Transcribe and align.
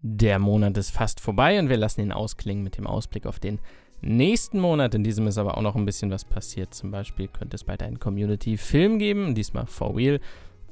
Der 0.00 0.38
Monat 0.38 0.76
ist 0.76 0.90
fast 0.90 1.18
vorbei 1.18 1.58
und 1.58 1.68
wir 1.68 1.76
lassen 1.76 2.02
ihn 2.02 2.12
ausklingen 2.12 2.62
mit 2.62 2.76
dem 2.76 2.86
Ausblick 2.86 3.26
auf 3.26 3.40
den 3.40 3.58
nächsten 4.00 4.60
Monat. 4.60 4.94
In 4.94 5.02
diesem 5.02 5.26
ist 5.26 5.38
aber 5.38 5.58
auch 5.58 5.62
noch 5.62 5.74
ein 5.74 5.84
bisschen 5.84 6.12
was 6.12 6.24
passiert. 6.24 6.72
Zum 6.72 6.92
Beispiel 6.92 7.26
könnte 7.26 7.56
es 7.56 7.64
bald 7.64 7.82
einen 7.82 7.98
Community-Film 7.98 9.00
geben, 9.00 9.34
diesmal 9.34 9.66
for 9.66 9.96
real. 9.96 10.20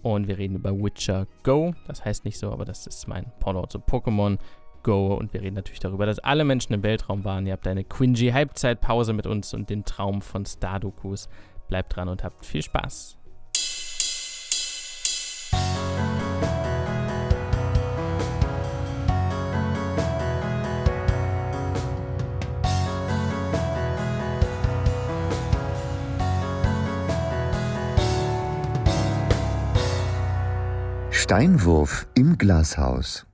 Und 0.03 0.29
wir 0.29 0.39
reden 0.39 0.55
über 0.55 0.73
Witcher 0.73 1.27
Go. 1.43 1.75
Das 1.89 2.05
heißt 2.05 2.25
nicht 2.25 2.39
so, 2.39 2.53
aber 2.53 2.65
das 2.65 2.87
ist 2.87 3.09
mein 3.09 3.33
Pendant 3.41 3.73
zu 3.73 3.79
Pokémon 3.79 4.39
Go. 4.85 5.17
Und 5.17 5.33
wir 5.33 5.43
reden 5.43 5.57
natürlich 5.57 5.81
darüber, 5.81 6.07
dass 6.07 6.21
alle 6.21 6.45
Menschen 6.45 6.75
im 6.75 6.85
Weltraum 6.85 7.25
waren. 7.25 7.47
Ihr 7.47 7.55
habt 7.55 7.67
eine 7.67 7.83
Quingy-Halbzeitpause 7.83 9.13
mit 9.13 9.27
uns 9.27 9.55
und 9.55 9.71
den 9.71 9.85
Traum 9.85 10.23
von 10.23 10.47
Stardokus. 10.47 11.29
Bleibt 11.67 11.97
dran 11.97 12.09
und 12.09 12.23
habt 12.23 12.47
viel 12.47 12.63
Spaß. 12.63 13.19
Steinwurf 31.27 32.07
im 32.15 32.39
Glashaus. 32.39 33.27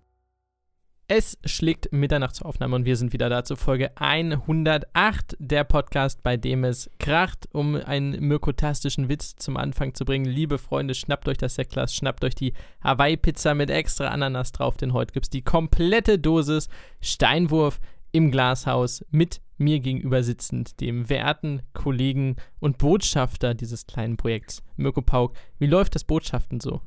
Es 1.09 1.37
schlägt 1.45 1.93
Mitternachtsaufnahme 1.93 2.77
und 2.77 2.87
wir 2.87 2.97
sind 2.97 3.13
wieder 3.13 3.29
da 3.29 3.45
zur 3.45 3.59
Folge 3.59 3.91
108, 3.97 5.37
der 5.39 5.65
Podcast, 5.65 6.23
bei 6.23 6.39
dem 6.39 6.65
es 6.65 6.91
kracht, 6.99 7.51
um 7.53 7.75
einen 7.75 8.19
myrkotastischen 8.19 9.11
Witz 9.11 9.37
zum 9.37 9.59
Anfang 9.59 9.93
zu 9.93 10.07
bringen. 10.07 10.25
Liebe 10.25 10.57
Freunde, 10.57 10.95
schnappt 10.95 11.29
euch 11.29 11.37
das 11.37 11.57
Sektglas, 11.57 11.95
schnappt 11.95 12.25
euch 12.25 12.35
die 12.35 12.55
Hawaii-Pizza 12.83 13.55
mit 13.55 13.69
extra 13.69 14.07
Ananas 14.07 14.53
drauf, 14.53 14.79
denn 14.79 14.95
heute 14.95 15.13
gibt 15.13 15.27
es 15.27 15.31
die 15.31 15.43
komplette 15.43 16.19
Dosis 16.19 16.69
Steinwurf 17.03 17.79
im 18.11 18.31
Glashaus 18.31 19.05
mit 19.11 19.43
mir 19.59 19.81
gegenüber 19.81 20.23
sitzend, 20.23 20.81
dem 20.81 21.11
werten 21.11 21.61
Kollegen 21.75 22.37
und 22.59 22.79
Botschafter 22.79 23.53
dieses 23.53 23.87
kleinen 23.87 24.17
Projekts, 24.17 24.63
Mirko 24.77 25.03
Pauk. 25.03 25.35
Wie 25.59 25.67
läuft 25.67 25.95
das 25.95 26.05
Botschaften 26.05 26.59
so? 26.59 26.81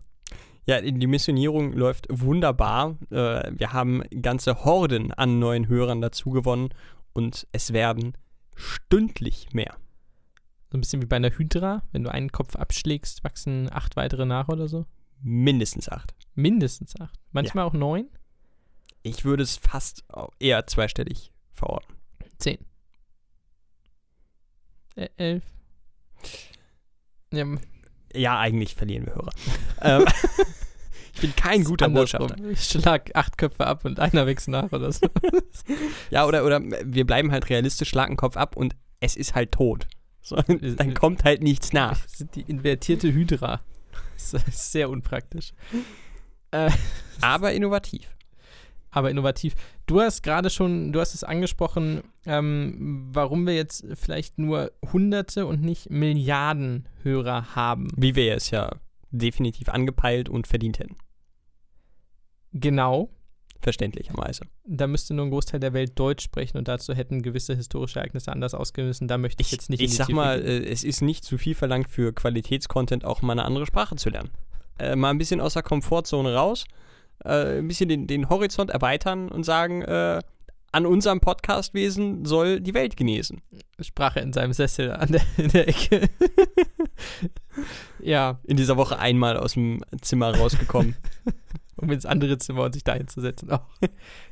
Ja, 0.67 0.81
die 0.81 1.08
Missionierung 1.08 1.73
läuft 1.73 2.08
wunderbar. 2.09 2.97
Äh, 3.11 3.52
wir 3.55 3.73
haben 3.73 4.02
ganze 4.21 4.66
Horden 4.66 5.11
an 5.11 5.39
neuen 5.39 5.67
Hörern 5.67 6.02
dazu 6.02 6.31
gewonnen 6.31 6.69
und 7.13 7.47
es 7.52 7.72
werden 7.72 8.17
stündlich 8.55 9.53
mehr. 9.53 9.77
So 10.72 10.77
ein 10.77 10.81
bisschen 10.81 11.02
wie 11.02 11.05
bei 11.05 11.17
einer 11.17 11.30
Hydra. 11.30 11.83
Wenn 11.91 12.03
du 12.03 12.11
einen 12.11 12.31
Kopf 12.31 12.55
abschlägst, 12.55 13.23
wachsen 13.23 13.72
acht 13.72 13.95
weitere 13.95 14.25
nach 14.25 14.47
oder 14.47 14.67
so? 14.67 14.85
Mindestens 15.22 15.88
acht. 15.88 16.16
Mindestens 16.33 17.00
acht. 17.00 17.19
Manchmal 17.31 17.63
ja. 17.63 17.69
auch 17.69 17.73
neun? 17.73 18.09
Ich 19.03 19.23
würde 19.23 19.44
es 19.44 19.57
fast 19.57 20.03
eher 20.39 20.66
zweistellig 20.66 21.31
verorten. 21.53 21.95
Zehn. 22.39 22.57
Äh, 24.95 25.09
elf. 25.17 25.44
Ja, 27.31 27.45
ja, 28.16 28.39
eigentlich 28.39 28.75
verlieren 28.75 29.05
wir 29.05 29.16
Hörer. 29.16 29.31
ähm, 29.81 30.05
ich 31.13 31.21
bin 31.21 31.35
kein 31.35 31.63
guter 31.63 31.89
Botschafter. 31.89 32.35
Ich 32.49 32.63
schlag 32.66 33.11
acht 33.16 33.38
Köpfe 33.38 33.66
ab 33.66 33.85
und 33.85 33.99
einer 33.99 34.25
wächst 34.25 34.47
nach 34.47 34.72
oder 34.72 34.91
so. 34.91 35.07
ja, 36.09 36.25
oder, 36.25 36.45
oder 36.45 36.61
wir 36.61 37.05
bleiben 37.05 37.31
halt 37.31 37.49
realistisch, 37.49 37.89
schlag 37.89 38.07
einen 38.07 38.17
Kopf 38.17 38.38
ab 38.38 38.55
und 38.55 38.75
es 38.99 39.16
ist 39.16 39.35
halt 39.35 39.52
tot. 39.52 39.88
So, 40.22 40.38
dann 40.38 40.95
kommt 40.95 41.23
halt 41.23 41.44
nichts 41.44 41.72
nach. 41.72 42.02
Das 42.02 42.17
sind 42.17 42.35
die 42.35 42.41
invertierte 42.41 43.13
Hydra. 43.13 43.61
Das 44.16 44.33
ist 44.33 44.72
sehr 44.72 44.89
unpraktisch. 44.89 45.53
Äh, 46.50 46.72
Aber 47.22 47.53
innovativ 47.53 48.14
aber 48.95 49.11
innovativ. 49.11 49.55
Du 49.85 49.99
hast 49.99 50.23
gerade 50.23 50.49
schon, 50.49 50.93
du 50.93 50.99
hast 51.01 51.13
es 51.13 51.23
angesprochen, 51.23 52.01
ähm, 52.25 53.09
warum 53.11 53.45
wir 53.45 53.53
jetzt 53.53 53.85
vielleicht 53.93 54.39
nur 54.39 54.71
Hunderte 54.91 55.45
und 55.45 55.61
nicht 55.61 55.89
Milliarden 55.89 56.88
Hörer 57.03 57.56
haben. 57.56 57.89
Wie 57.97 58.16
wir 58.16 58.33
es 58.35 58.51
ja 58.51 58.72
definitiv 59.11 59.69
angepeilt 59.69 60.29
und 60.29 60.47
verdient 60.47 60.79
hätten. 60.79 60.95
Genau. 62.53 63.09
Verständlicherweise. 63.61 64.45
Da 64.66 64.88
müsste 64.88 65.13
nur 65.13 65.25
ein 65.25 65.31
Großteil 65.31 65.59
der 65.59 65.73
Welt 65.73 65.97
Deutsch 66.00 66.23
sprechen 66.23 66.57
und 66.57 66.67
dazu 66.67 66.94
hätten 66.94 67.22
gewisse 67.22 67.56
historische 67.56 68.00
Ereignisse 68.00 68.31
anders 68.31 68.53
ausgemessen. 68.53 69.07
Da 69.07 69.17
möchte 69.17 69.41
ich, 69.41 69.47
ich 69.47 69.51
jetzt 69.53 69.69
nicht. 69.69 69.81
Ich 69.81 69.95
sag 69.95 70.09
mal, 70.09 70.41
äh, 70.41 70.66
es 70.69 70.83
ist 70.85 71.01
nicht 71.01 71.25
zu 71.25 71.38
viel 71.38 71.56
verlangt 71.56 71.89
für 71.89 72.13
Qualitätscontent 72.13 73.03
auch 73.03 73.22
mal 73.22 73.33
eine 73.33 73.44
andere 73.44 73.66
Sprache 73.66 73.95
zu 73.97 74.09
lernen. 74.09 74.29
Äh, 74.79 74.95
mal 74.95 75.09
ein 75.09 75.17
bisschen 75.17 75.41
aus 75.41 75.53
der 75.53 75.63
Komfortzone 75.63 76.33
raus 76.33 76.66
äh, 77.23 77.59
ein 77.59 77.67
bisschen 77.67 77.89
den, 77.89 78.07
den 78.07 78.29
Horizont 78.29 78.69
erweitern 78.69 79.29
und 79.29 79.43
sagen, 79.43 79.81
äh, 79.81 80.21
an 80.71 80.85
unserem 80.85 81.21
Podcastwesen 81.21 82.25
soll 82.25 82.59
die 82.59 82.73
Welt 82.73 82.97
genesen. 82.97 83.41
Sprache 83.79 84.19
in 84.19 84.33
seinem 84.33 84.51
Sessel 84.51 84.91
an 84.91 85.09
der, 85.09 85.21
in 85.37 85.49
der 85.49 85.69
Ecke. 85.69 86.09
ja. 87.99 88.39
In 88.43 88.57
dieser 88.57 88.75
Woche 88.75 88.99
einmal 88.99 89.37
aus 89.37 89.53
dem 89.53 89.81
Zimmer 90.01 90.35
rausgekommen. 90.35 90.95
um 91.77 91.91
ins 91.91 92.05
andere 92.05 92.37
Zimmer 92.37 92.63
und 92.63 92.73
sich 92.73 92.83
da 92.83 92.93
hinzusetzen. 92.93 93.49
Oh 93.51 93.87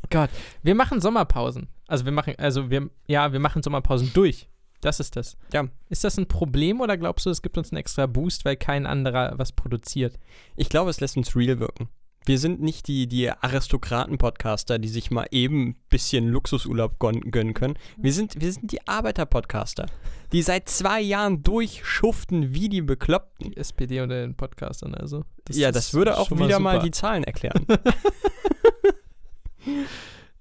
Gott. 0.09 0.29
Wir 0.63 0.75
machen 0.75 1.00
Sommerpausen. 1.00 1.67
Also 1.88 2.03
wir 2.03 2.11
machen, 2.11 2.33
also 2.38 2.69
wir, 2.69 2.89
ja, 3.07 3.31
wir 3.31 3.39
machen 3.39 3.63
Sommerpausen 3.63 4.11
durch. 4.13 4.50
Das 4.81 5.00
ist 5.00 5.15
das. 5.15 5.38
Ja. 5.53 5.69
Ist 5.88 6.03
das 6.03 6.17
ein 6.17 6.27
Problem 6.27 6.81
oder 6.81 6.97
glaubst 6.97 7.25
du, 7.25 7.29
es 7.29 7.41
gibt 7.41 7.57
uns 7.57 7.71
einen 7.71 7.79
extra 7.79 8.05
Boost, 8.05 8.44
weil 8.44 8.57
kein 8.57 8.85
anderer 8.85 9.33
was 9.38 9.53
produziert? 9.53 10.19
Ich 10.57 10.67
glaube, 10.67 10.89
es 10.89 11.00
lässt 11.00 11.15
uns 11.15 11.35
real 11.38 11.59
wirken. 11.59 11.88
Wir 12.25 12.39
sind 12.39 12.61
nicht 12.61 12.88
die, 12.88 13.07
die 13.07 13.29
Aristokraten-Podcaster, 13.29 14.79
die 14.79 14.88
sich 14.88 15.11
mal 15.11 15.28
eben 15.31 15.69
ein 15.69 15.75
bisschen 15.89 16.29
Luxusurlaub 16.29 16.97
gönnen 17.00 17.53
können. 17.53 17.78
Wir 17.97 18.13
sind, 18.13 18.39
wir 18.39 18.51
sind 18.51 18.72
die 18.72 18.88
Arbeiter-Podcaster, 18.88 19.88
die 20.31 20.41
seit 20.41 20.69
zwei 20.69 21.01
Jahren 21.01 21.44
durchschuften 21.44 22.53
wie 22.53 22.69
die 22.69 22.81
Bekloppten. 22.81 23.51
Die 23.51 23.57
SPD 23.57 24.00
unter 24.00 24.22
den 24.22 24.35
Podcastern, 24.35 24.95
also. 24.95 25.25
Das 25.45 25.57
ja, 25.57 25.72
das 25.73 25.94
würde 25.94 26.17
auch 26.17 26.31
wieder 26.31 26.59
mal, 26.59 26.78
mal 26.78 26.79
die 26.79 26.91
Zahlen 26.91 27.25
erklären. 27.25 27.66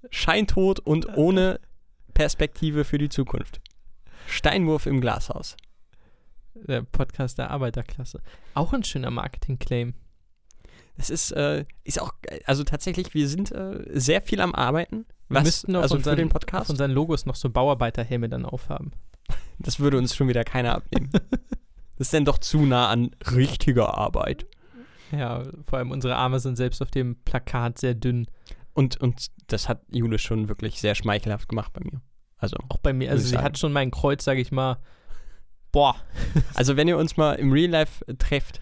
Scheintod 0.09 0.79
und 0.79 1.17
ohne 1.17 1.59
Perspektive 2.13 2.85
für 2.85 2.97
die 2.97 3.09
Zukunft. 3.09 3.59
Steinwurf 4.27 4.85
im 4.85 5.01
Glashaus. 5.01 5.57
Der 6.53 6.83
Podcast 6.83 7.39
der 7.39 7.51
Arbeiterklasse. 7.51 8.21
Auch 8.53 8.71
ein 8.71 8.83
schöner 8.83 9.11
Marketing-Claim. 9.11 9.95
Das 10.97 11.09
ist, 11.09 11.31
äh, 11.31 11.65
ist 11.83 11.99
auch, 11.99 12.13
also 12.45 12.63
tatsächlich, 12.63 13.13
wir 13.13 13.27
sind 13.27 13.51
äh, 13.51 13.83
sehr 13.93 14.21
viel 14.21 14.41
am 14.41 14.53
Arbeiten. 14.53 15.05
Wir 15.27 15.37
was, 15.37 15.43
müssten 15.43 15.75
also 15.75 15.95
unseren, 15.95 16.13
für 16.13 16.21
den 16.21 16.29
Podcast. 16.29 16.63
Auf 16.63 16.69
unseren 16.69 16.91
Logos 16.91 17.25
noch 17.25 17.35
so 17.35 17.49
Bauarbeiterhelme 17.49 18.29
dann 18.29 18.45
aufhaben. 18.45 18.91
Das 19.59 19.79
würde 19.79 19.99
uns 19.99 20.15
schon 20.15 20.27
wieder 20.27 20.43
keiner 20.43 20.75
abnehmen. 20.75 21.09
das 21.97 22.07
ist 22.07 22.13
dann 22.13 22.25
doch 22.25 22.39
zu 22.39 22.65
nah 22.65 22.89
an 22.89 23.11
richtiger 23.31 23.95
Arbeit. 23.95 24.47
Ja, 25.11 25.43
vor 25.67 25.77
allem 25.77 25.91
unsere 25.91 26.15
Arme 26.15 26.39
sind 26.39 26.55
selbst 26.55 26.81
auf 26.81 26.89
dem 26.89 27.15
Plakat 27.23 27.77
sehr 27.77 27.93
dünn. 27.93 28.25
Und, 28.73 28.99
und 28.99 29.27
das 29.47 29.69
hat 29.69 29.83
Jule 29.91 30.17
schon 30.17 30.49
wirklich 30.49 30.81
sehr 30.81 30.95
schmeichelhaft 30.95 31.47
gemacht 31.47 31.71
bei 31.71 31.81
mir. 31.83 32.01
Also 32.37 32.57
auch 32.67 32.77
bei 32.77 32.93
mir. 32.93 33.11
Also 33.11 33.23
sie 33.23 33.29
sagen. 33.29 33.43
hat 33.43 33.57
schon 33.59 33.71
mein 33.71 33.91
Kreuz, 33.91 34.23
sage 34.25 34.41
ich 34.41 34.51
mal. 34.51 34.79
Boah. 35.71 35.95
Also 36.55 36.75
wenn 36.75 36.87
ihr 36.87 36.97
uns 36.97 37.15
mal 37.15 37.33
im 37.33 37.51
Real 37.51 37.69
Life 37.69 38.03
trefft, 38.17 38.59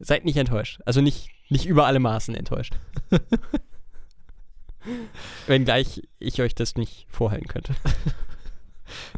seid 0.00 0.24
nicht 0.24 0.36
enttäuscht. 0.36 0.80
Also 0.84 1.00
nicht 1.00 1.30
nicht 1.52 1.66
über 1.66 1.86
alle 1.86 2.00
Maßen 2.00 2.34
enttäuscht. 2.34 2.74
Wenngleich 5.46 6.02
ich 6.18 6.42
euch 6.42 6.54
das 6.54 6.74
nicht 6.76 7.06
vorhalten 7.08 7.48
könnte. 7.48 7.74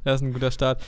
Das 0.04 0.20
ist 0.20 0.22
ein 0.22 0.32
guter 0.32 0.52
Start. 0.52 0.80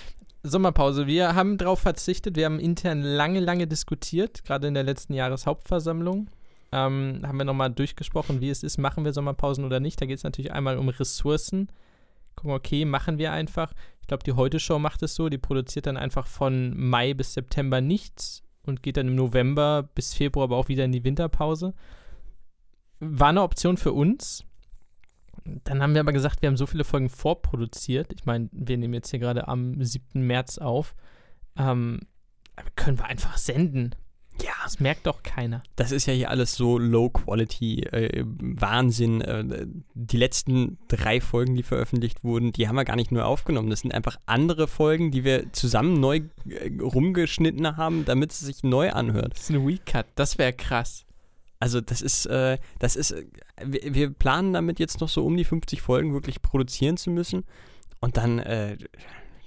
Sommerpause. 0.44 1.08
Wir 1.08 1.34
haben 1.34 1.58
darauf 1.58 1.80
verzichtet. 1.80 2.36
Wir 2.36 2.44
haben 2.44 2.60
intern 2.60 3.02
lange, 3.02 3.40
lange 3.40 3.66
diskutiert, 3.66 4.44
gerade 4.44 4.68
in 4.68 4.74
der 4.74 4.84
letzten 4.84 5.12
Jahreshauptversammlung. 5.12 6.28
Ähm, 6.70 7.22
haben 7.26 7.38
wir 7.38 7.44
nochmal 7.44 7.72
durchgesprochen, 7.72 8.40
wie 8.40 8.50
es 8.50 8.62
ist, 8.62 8.78
machen 8.78 9.04
wir 9.04 9.12
Sommerpausen 9.12 9.64
oder 9.64 9.80
nicht. 9.80 10.00
Da 10.00 10.06
geht 10.06 10.18
es 10.18 10.24
natürlich 10.24 10.52
einmal 10.52 10.78
um 10.78 10.88
Ressourcen. 10.88 11.68
Gucken, 12.36 12.52
okay, 12.52 12.84
machen 12.84 13.18
wir 13.18 13.32
einfach. 13.32 13.72
Ich 14.02 14.06
glaube, 14.06 14.22
die 14.22 14.34
Heute-Show 14.34 14.78
macht 14.78 15.02
es 15.02 15.16
so, 15.16 15.28
die 15.28 15.38
produziert 15.38 15.86
dann 15.86 15.96
einfach 15.96 16.28
von 16.28 16.78
Mai 16.78 17.12
bis 17.12 17.34
September 17.34 17.80
nichts 17.80 18.44
und 18.66 18.82
geht 18.82 18.96
dann 18.96 19.08
im 19.08 19.14
November 19.14 19.88
bis 19.94 20.14
Februar 20.14 20.44
aber 20.44 20.56
auch 20.56 20.68
wieder 20.68 20.84
in 20.84 20.92
die 20.92 21.04
Winterpause. 21.04 21.74
War 23.00 23.28
eine 23.28 23.42
Option 23.42 23.76
für 23.76 23.92
uns. 23.92 24.44
Dann 25.64 25.82
haben 25.82 25.94
wir 25.94 26.00
aber 26.00 26.12
gesagt, 26.12 26.42
wir 26.42 26.48
haben 26.48 26.56
so 26.56 26.66
viele 26.66 26.84
Folgen 26.84 27.08
vorproduziert. 27.08 28.12
Ich 28.12 28.26
meine, 28.26 28.48
wir 28.52 28.76
nehmen 28.76 28.94
jetzt 28.94 29.10
hier 29.10 29.20
gerade 29.20 29.48
am 29.48 29.82
7. 29.82 30.26
März 30.26 30.58
auf. 30.58 30.94
Ähm, 31.56 32.00
können 32.74 32.98
wir 32.98 33.06
einfach 33.06 33.36
senden. 33.36 33.94
Ja. 34.42 34.52
Das 34.64 34.80
merkt 34.80 35.06
doch 35.06 35.22
keiner. 35.22 35.62
Das 35.76 35.92
ist 35.92 36.06
ja 36.06 36.12
hier 36.12 36.30
alles 36.30 36.54
so 36.54 36.78
Low-Quality, 36.78 37.80
äh, 37.84 38.24
Wahnsinn. 38.26 39.20
Äh, 39.20 39.66
die 39.94 40.16
letzten 40.16 40.78
drei 40.88 41.20
Folgen, 41.20 41.54
die 41.54 41.62
veröffentlicht 41.62 42.22
wurden, 42.24 42.52
die 42.52 42.68
haben 42.68 42.74
wir 42.76 42.84
gar 42.84 42.96
nicht 42.96 43.12
neu 43.12 43.22
aufgenommen. 43.22 43.70
Das 43.70 43.80
sind 43.80 43.94
einfach 43.94 44.18
andere 44.26 44.68
Folgen, 44.68 45.10
die 45.10 45.24
wir 45.24 45.52
zusammen 45.52 46.00
neu 46.00 46.20
äh, 46.48 46.70
rumgeschnitten 46.80 47.76
haben, 47.76 48.04
damit 48.04 48.32
es 48.32 48.40
sich 48.40 48.62
neu 48.62 48.90
anhört. 48.92 49.32
Das 49.34 49.42
ist 49.42 49.50
ein 49.50 49.64
Recut, 49.64 50.06
das 50.16 50.36
wäre 50.38 50.52
krass. 50.52 51.04
Also 51.58 51.80
das 51.80 52.02
ist, 52.02 52.26
äh, 52.26 52.58
das 52.78 52.96
ist, 52.96 53.12
äh, 53.12 53.24
wir, 53.64 53.94
wir 53.94 54.10
planen 54.10 54.52
damit 54.52 54.78
jetzt 54.78 55.00
noch 55.00 55.08
so 55.08 55.24
um 55.24 55.36
die 55.36 55.44
50 55.44 55.80
Folgen 55.80 56.12
wirklich 56.12 56.42
produzieren 56.42 56.96
zu 56.98 57.10
müssen. 57.10 57.44
Und 58.00 58.18
dann, 58.18 58.38
äh, 58.40 58.76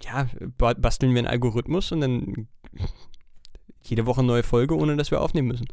ja, 0.04 0.28
ba- 0.58 0.74
basteln 0.74 1.12
wir 1.14 1.20
einen 1.20 1.28
Algorithmus 1.28 1.92
und 1.92 2.02
dann 2.02 2.48
jede 3.84 4.06
Woche 4.06 4.20
eine 4.20 4.28
neue 4.28 4.44
Folge, 4.44 4.76
ohne 4.76 4.96
dass 4.98 5.12
wir 5.12 5.22
aufnehmen 5.22 5.48
müssen. 5.48 5.68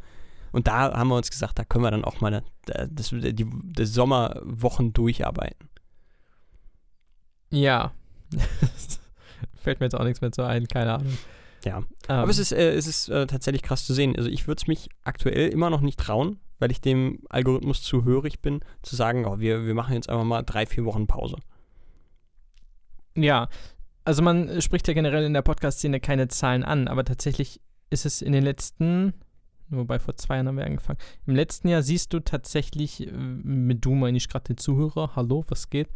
Und 0.51 0.67
da 0.67 0.93
haben 0.93 1.09
wir 1.09 1.15
uns 1.15 1.29
gesagt, 1.29 1.59
da 1.59 1.63
können 1.63 1.83
wir 1.83 1.91
dann 1.91 2.05
auch 2.05 2.21
mal 2.21 2.43
das, 2.65 3.09
die, 3.09 3.33
die 3.33 3.85
Sommerwochen 3.85 4.93
durcharbeiten. 4.93 5.69
Ja. 7.49 7.91
Fällt 9.55 9.79
mir 9.79 9.85
jetzt 9.85 9.95
auch 9.95 10.03
nichts 10.03 10.21
mehr 10.21 10.31
zu 10.31 10.43
ein, 10.43 10.67
keine 10.67 10.93
Ahnung. 10.93 11.17
Ja. 11.65 11.77
Ähm, 11.77 11.85
Aber 12.07 12.29
es 12.29 12.39
ist, 12.39 12.51
äh, 12.51 12.73
es 12.73 12.87
ist 12.87 13.09
äh, 13.09 13.27
tatsächlich 13.27 13.61
krass 13.61 13.85
zu 13.85 13.93
sehen. 13.93 14.15
Also 14.15 14.29
ich 14.29 14.47
würde 14.47 14.59
es 14.61 14.67
mich 14.67 14.89
aktuell 15.03 15.49
immer 15.49 15.69
noch 15.69 15.81
nicht 15.81 15.99
trauen, 15.99 16.39
weil 16.59 16.71
ich 16.71 16.81
dem 16.81 17.19
Algorithmus 17.29 17.81
zu 17.81 18.05
hörig 18.05 18.41
bin, 18.41 18.61
zu 18.83 18.95
sagen, 18.95 19.25
oh, 19.25 19.39
wir, 19.39 19.65
wir 19.65 19.73
machen 19.73 19.93
jetzt 19.93 20.09
einfach 20.09 20.23
mal 20.23 20.43
drei, 20.43 20.65
vier 20.65 20.85
Wochen 20.85 21.07
Pause. 21.07 21.37
Ja, 23.15 23.49
also 24.05 24.21
man 24.21 24.61
spricht 24.61 24.87
ja 24.87 24.93
generell 24.93 25.25
in 25.25 25.33
der 25.33 25.41
Podcast-Szene 25.41 25.99
keine 25.99 26.27
Zahlen 26.29 26.63
an, 26.63 26.87
aber 26.87 27.03
tatsächlich 27.03 27.59
ist 27.89 28.05
es 28.05 28.21
in 28.21 28.33
den 28.33 28.43
letzten, 28.43 29.13
wobei 29.69 29.99
vor 29.99 30.15
zwei 30.15 30.35
Jahren 30.35 30.47
haben 30.47 30.57
wir 30.57 30.65
angefangen, 30.65 30.99
im 31.25 31.35
letzten 31.35 31.67
Jahr 31.67 31.81
siehst 31.81 32.13
du 32.13 32.19
tatsächlich, 32.19 33.07
äh, 33.07 33.11
mit 33.11 33.83
du 33.83 33.95
meine 33.95 34.17
ich 34.17 34.29
gerade 34.29 34.45
den 34.45 34.57
Zuhörer, 34.57 35.15
hallo, 35.15 35.43
was 35.47 35.69
geht, 35.69 35.89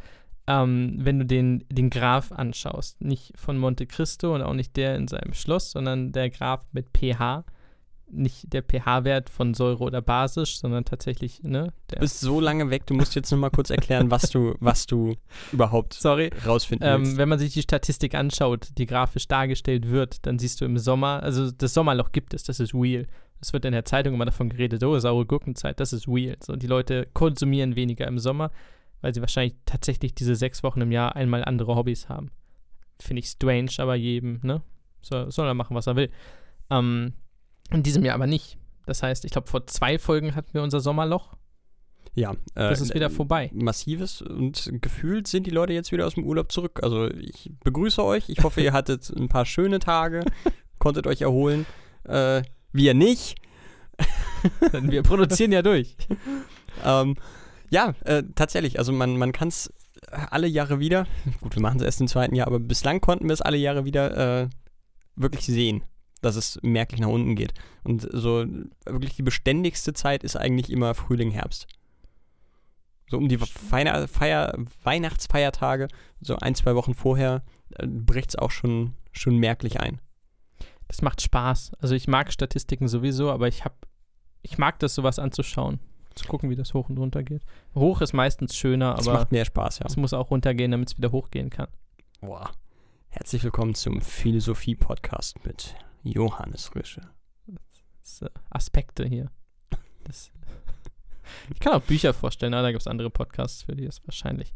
ähm, 0.48 0.98
wenn 1.00 1.20
du 1.20 1.26
den, 1.26 1.66
den 1.70 1.90
Graph 1.90 2.32
anschaust, 2.32 3.02
nicht 3.02 3.34
von 3.38 3.58
Monte 3.58 3.86
Cristo 3.86 4.34
und 4.34 4.42
auch 4.42 4.54
nicht 4.54 4.76
der 4.76 4.96
in 4.96 5.08
seinem 5.08 5.34
Schloss, 5.34 5.72
sondern 5.72 6.12
der 6.12 6.30
Graph 6.30 6.66
mit 6.72 6.88
pH, 6.98 7.46
nicht 8.14 8.52
der 8.54 8.62
pH-Wert 8.64 9.30
von 9.30 9.54
Säure 9.54 9.84
oder 9.84 10.02
basisch, 10.02 10.58
sondern 10.60 10.86
tatsächlich, 10.86 11.42
ne, 11.44 11.74
der, 11.90 11.98
Du 11.98 12.02
bist 12.02 12.20
so 12.20 12.40
lange 12.40 12.70
weg, 12.70 12.86
du 12.86 12.94
musst 12.94 13.16
jetzt 13.16 13.32
noch 13.32 13.38
mal 13.38 13.50
kurz 13.50 13.70
erklären, 13.70 14.12
was 14.12 14.30
du, 14.30 14.56
was 14.60 14.86
du 14.86 15.16
überhaupt 15.52 15.94
sorry, 15.94 16.30
rausfinden 16.46 16.88
Ähm, 16.88 17.02
willst. 17.02 17.18
wenn 17.18 17.30
man 17.30 17.40
sich 17.40 17.54
die 17.54 17.62
Statistik 17.62 18.16
anschaut, 18.16 18.70
die 18.78 18.86
grafisch 18.86 19.28
dargestellt 19.28 19.90
wird, 19.90 20.26
dann 20.26 20.40
siehst 20.40 20.62
du 20.62 20.66
im 20.66 20.78
Sommer, 20.78 21.24
also 21.24 21.52
das 21.52 21.74
Sommerloch 21.74 22.12
gibt 22.12 22.34
es, 22.34 22.44
das 22.44 22.60
ist 22.60 22.74
real. 22.74 23.08
Es 23.40 23.54
wird 23.54 23.66
in 23.66 23.72
der 23.72 23.86
Zeitung 23.86 24.14
immer 24.14 24.26
davon 24.26 24.50
geredet, 24.50 24.84
oh, 24.84 25.00
saure 25.00 25.26
Gurkenzeit, 25.26 25.80
das 25.80 25.94
ist 25.94 26.08
real. 26.08 26.36
So, 26.44 26.56
die 26.56 26.68
Leute 26.68 27.08
konsumieren 27.14 27.76
weniger 27.76 28.08
im 28.08 28.20
Sommer, 28.20 28.52
weil 29.02 29.14
sie 29.16 29.22
wahrscheinlich 29.22 29.56
tatsächlich 29.66 30.14
diese 30.14 30.36
sechs 30.36 30.62
Wochen 30.62 30.82
im 30.82 30.92
Jahr 30.92 31.16
einmal 31.16 31.44
andere 31.44 31.76
Hobbys 31.76 32.08
haben. 32.08 32.30
Finde 33.00 33.22
ich 33.22 33.28
strange, 33.30 33.72
aber 33.80 33.96
jedem, 33.96 34.40
ne? 34.44 34.62
So, 35.02 35.30
soll 35.32 35.48
er 35.48 35.56
machen, 35.56 35.76
was 35.76 35.88
er 35.88 35.96
will. 35.96 36.12
Ähm, 36.70 37.14
in 37.72 37.84
diesem 37.84 38.04
Jahr 38.04 38.16
aber 38.16 38.28
nicht. 38.28 38.58
Das 38.86 39.04
heißt, 39.04 39.26
ich 39.26 39.32
glaube, 39.32 39.48
vor 39.48 39.68
zwei 39.68 40.00
Folgen 40.00 40.36
hatten 40.36 40.54
wir 40.54 40.64
unser 40.64 40.80
Sommerloch. 40.80 41.34
Ja, 42.14 42.32
äh, 42.32 42.36
Das 42.70 42.82
ist 42.82 42.94
wieder 42.94 43.10
vorbei. 43.10 43.50
Massives 43.54 44.22
und 44.22 44.70
gefühlt 44.82 45.28
sind 45.28 45.48
die 45.48 45.52
Leute 45.52 45.74
jetzt 45.74 45.92
wieder 45.92 46.06
aus 46.06 46.16
dem 46.16 46.26
Urlaub 46.26 46.52
zurück. 46.52 46.82
Also 46.84 47.10
ich 47.10 47.52
begrüße 47.64 48.04
euch. 48.04 48.28
Ich 48.28 48.44
hoffe, 48.44 48.62
ihr 48.62 48.74
hattet 48.74 49.10
ein 49.10 49.30
paar 49.30 49.46
schöne 49.46 49.80
Tage, 49.80 50.26
konntet 50.78 51.08
euch 51.08 51.22
erholen. 51.22 51.66
Äh, 52.04 52.42
wir 52.74 52.94
nicht. 52.94 53.36
Denn 54.74 54.92
wir 54.92 55.04
produzieren 55.04 55.52
ja 55.52 55.62
durch. 55.62 55.96
Ähm, 56.86 57.18
ja, 57.70 57.94
äh, 58.06 58.24
tatsächlich. 58.34 58.80
Also 58.80 58.94
man, 58.94 59.18
man 59.18 59.34
kann 59.34 59.50
es 59.50 59.72
alle 60.10 60.48
Jahre 60.48 60.80
wieder, 60.80 61.06
gut, 61.42 61.56
wir 61.56 61.62
machen 61.62 61.80
es 61.80 61.86
erst 61.86 62.02
im 62.02 62.08
zweiten 62.08 62.34
Jahr, 62.34 62.48
aber 62.48 62.60
bislang 62.60 63.02
konnten 63.02 63.28
wir 63.28 63.34
es 63.34 63.42
alle 63.42 63.58
Jahre 63.58 63.86
wieder 63.86 64.42
äh, 64.42 64.50
wirklich 65.16 65.46
sehen, 65.46 65.84
dass 66.22 66.36
es 66.36 66.60
merklich 66.62 67.02
nach 67.02 67.10
unten 67.10 67.36
geht. 67.36 67.54
Und 67.84 68.08
so 68.12 68.46
wirklich 68.86 69.16
die 69.16 69.24
beständigste 69.24 69.94
Zeit 69.94 70.24
ist 70.24 70.36
eigentlich 70.36 70.72
immer 70.72 70.94
Frühling, 70.94 71.32
Herbst. 71.32 71.68
So 73.10 73.18
um 73.18 73.28
die 73.28 73.38
Feier, 73.38 74.08
Feier, 74.08 74.58
Weihnachtsfeiertage, 74.84 75.90
so 76.22 76.38
ein, 76.38 76.56
zwei 76.56 76.76
Wochen 76.76 76.94
vorher, 76.94 77.44
äh, 77.76 77.86
bricht 77.86 78.30
es 78.30 78.36
auch 78.38 78.52
schon, 78.52 78.94
schon 79.12 79.36
merklich 79.38 79.82
ein. 79.82 80.00
Das 80.88 81.02
macht 81.02 81.22
Spaß. 81.22 81.74
Also 81.80 81.96
ich 81.96 82.08
mag 82.08 82.32
Statistiken 82.32 82.88
sowieso, 82.88 83.32
aber 83.32 83.48
ich 83.48 83.66
hab, 83.66 83.86
ich 84.42 84.58
mag 84.58 84.80
das 84.80 84.96
sowas 84.96 85.20
anzuschauen. 85.20 85.80
Zu 86.16 86.26
gucken, 86.26 86.50
wie 86.50 86.56
das 86.58 86.74
hoch 86.74 86.90
und 86.90 86.98
runter 86.98 87.24
geht. 87.24 87.44
Hoch 87.74 88.02
ist 88.02 88.12
meistens 88.14 88.56
schöner, 88.56 88.96
Das 88.96 89.08
aber 89.08 89.20
macht 89.20 89.32
mehr 89.32 89.46
Spaß, 89.46 89.80
ja. 89.80 89.86
es 89.86 89.96
muss 89.96 90.14
auch 90.14 90.30
runtergehen, 90.30 90.72
damit 90.72 90.90
es 90.90 90.98
wieder 90.98 91.12
hochgehen 91.12 91.50
kann. 91.50 91.68
Boah. 92.20 92.52
Herzlich 93.08 93.44
willkommen 93.44 93.76
zum 93.76 94.02
Philosophie-Podcast 94.02 95.46
mit 95.46 95.76
Johannes. 96.04 96.72
Das, 98.02 98.22
äh, 98.22 98.30
Aspekte 98.50 99.06
hier. 99.06 99.32
Das, 100.04 100.32
ich 101.54 101.60
kann 101.60 101.74
auch 101.74 101.82
Bücher 101.82 102.14
vorstellen, 102.14 102.54
aber 102.54 102.64
da 102.64 102.72
gibt 102.72 102.82
es 102.82 102.88
andere 102.88 103.10
Podcasts, 103.10 103.64
für 103.64 103.76
die 103.76 103.86
es 103.86 104.06
wahrscheinlich 104.06 104.54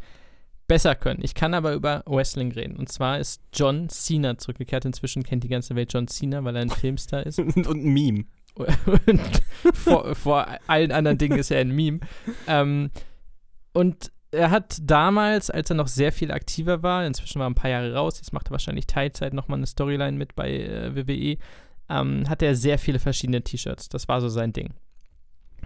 besser 0.68 0.96
können. 0.96 1.22
Ich 1.24 1.36
kann 1.36 1.54
aber 1.54 1.74
über 1.74 2.04
Wrestling 2.08 2.52
reden. 2.52 2.76
Und 2.76 2.90
zwar 2.90 3.20
ist 3.20 3.42
John 3.54 3.90
Cena 3.90 4.38
zurückgekehrt. 4.38 4.86
Inzwischen 4.86 5.24
kennt 5.24 5.44
die 5.44 5.48
ganze 5.48 5.76
Welt 5.76 5.94
John 5.94 6.08
Cena, 6.08 6.44
weil 6.44 6.56
er 6.56 6.64
ein 6.64 6.70
Filmstar 6.70 7.26
ist. 7.26 7.40
und, 7.40 7.56
und 7.68 7.86
ein 7.86 7.94
Meme. 7.94 8.26
und 8.56 9.22
vor, 9.74 10.16
vor 10.16 10.48
allen 10.68 10.92
anderen 10.92 11.18
Dingen 11.18 11.38
ist 11.38 11.52
er 11.52 11.60
ein 11.60 11.72
Meme. 11.72 12.00
Ähm, 12.48 12.90
und 13.74 14.12
er 14.36 14.52
hat 14.52 14.78
damals, 14.82 15.50
als 15.50 15.70
er 15.70 15.76
noch 15.76 15.88
sehr 15.88 16.12
viel 16.12 16.32
aktiver 16.32 16.84
war, 16.84 17.06
inzwischen 17.06 17.40
war 17.40 17.48
er 17.48 17.52
ein 17.52 17.56
paar 17.56 17.72
Jahre 17.72 17.94
raus, 17.94 18.18
jetzt 18.18 18.34
macht 18.34 18.50
er 18.50 18.52
wahrscheinlich 18.52 18.88
Teilzeit 18.88 19.34
nochmal 19.34 19.60
eine 19.60 19.68
Storyline 19.68 20.18
mit 20.18 20.36
bei 20.36 20.52
äh, 20.52 20.96
WWE, 20.96 21.38
ähm, 21.90 22.30
hatte 22.30 22.46
er 22.46 22.56
sehr 22.56 22.78
viele 22.78 23.00
verschiedene 23.00 23.44
T-Shirts. 23.44 23.90
Das 23.90 24.08
war 24.08 24.22
so 24.22 24.30
sein 24.30 24.54
Ding. 24.54 24.74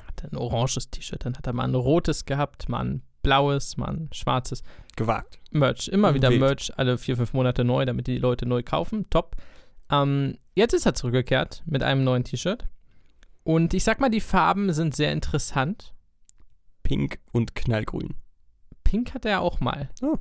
Hatte 0.06 0.30
ein 0.32 0.38
oranges 0.38 0.90
T-Shirt, 0.90 1.26
dann 1.26 1.38
hat 1.38 1.48
er 1.48 1.54
mal 1.54 1.64
ein 1.64 1.76
rotes 1.76 2.26
gehabt, 2.26 2.70
mal 2.70 2.86
ein 2.86 3.02
blaues, 3.22 3.78
mal 3.78 3.90
ein 3.90 4.10
schwarzes. 4.14 4.64
Gewagt. 4.96 5.40
Merch. 5.52 5.88
Immer 5.88 6.14
wieder 6.14 6.30
Wild. 6.30 6.40
Merch, 6.40 6.72
alle 6.78 6.98
vier, 6.98 7.16
fünf 7.18 7.34
Monate 7.34 7.64
neu, 7.64 7.86
damit 7.86 8.08
die 8.08 8.18
Leute 8.18 8.46
neu 8.46 8.64
kaufen. 8.64 9.10
Top. 9.10 9.36
Ähm, 9.92 10.38
jetzt 10.56 10.74
ist 10.74 10.86
er 10.86 10.94
zurückgekehrt 10.94 11.64
mit 11.66 11.84
einem 11.84 12.04
neuen 12.04 12.24
T-Shirt. 12.24 12.66
Und 13.44 13.74
ich 13.74 13.84
sag 13.84 14.00
mal, 14.00 14.10
die 14.10 14.22
Farben 14.22 14.74
sind 14.74 14.96
sehr 14.96 15.12
interessant. 15.12 15.94
Pink 16.84 17.20
und 17.32 17.56
knallgrün. 17.56 18.16
Pink 18.90 19.14
hat 19.14 19.24
er 19.24 19.42
auch 19.42 19.60
mal. 19.60 19.88
Oh. 20.02 20.18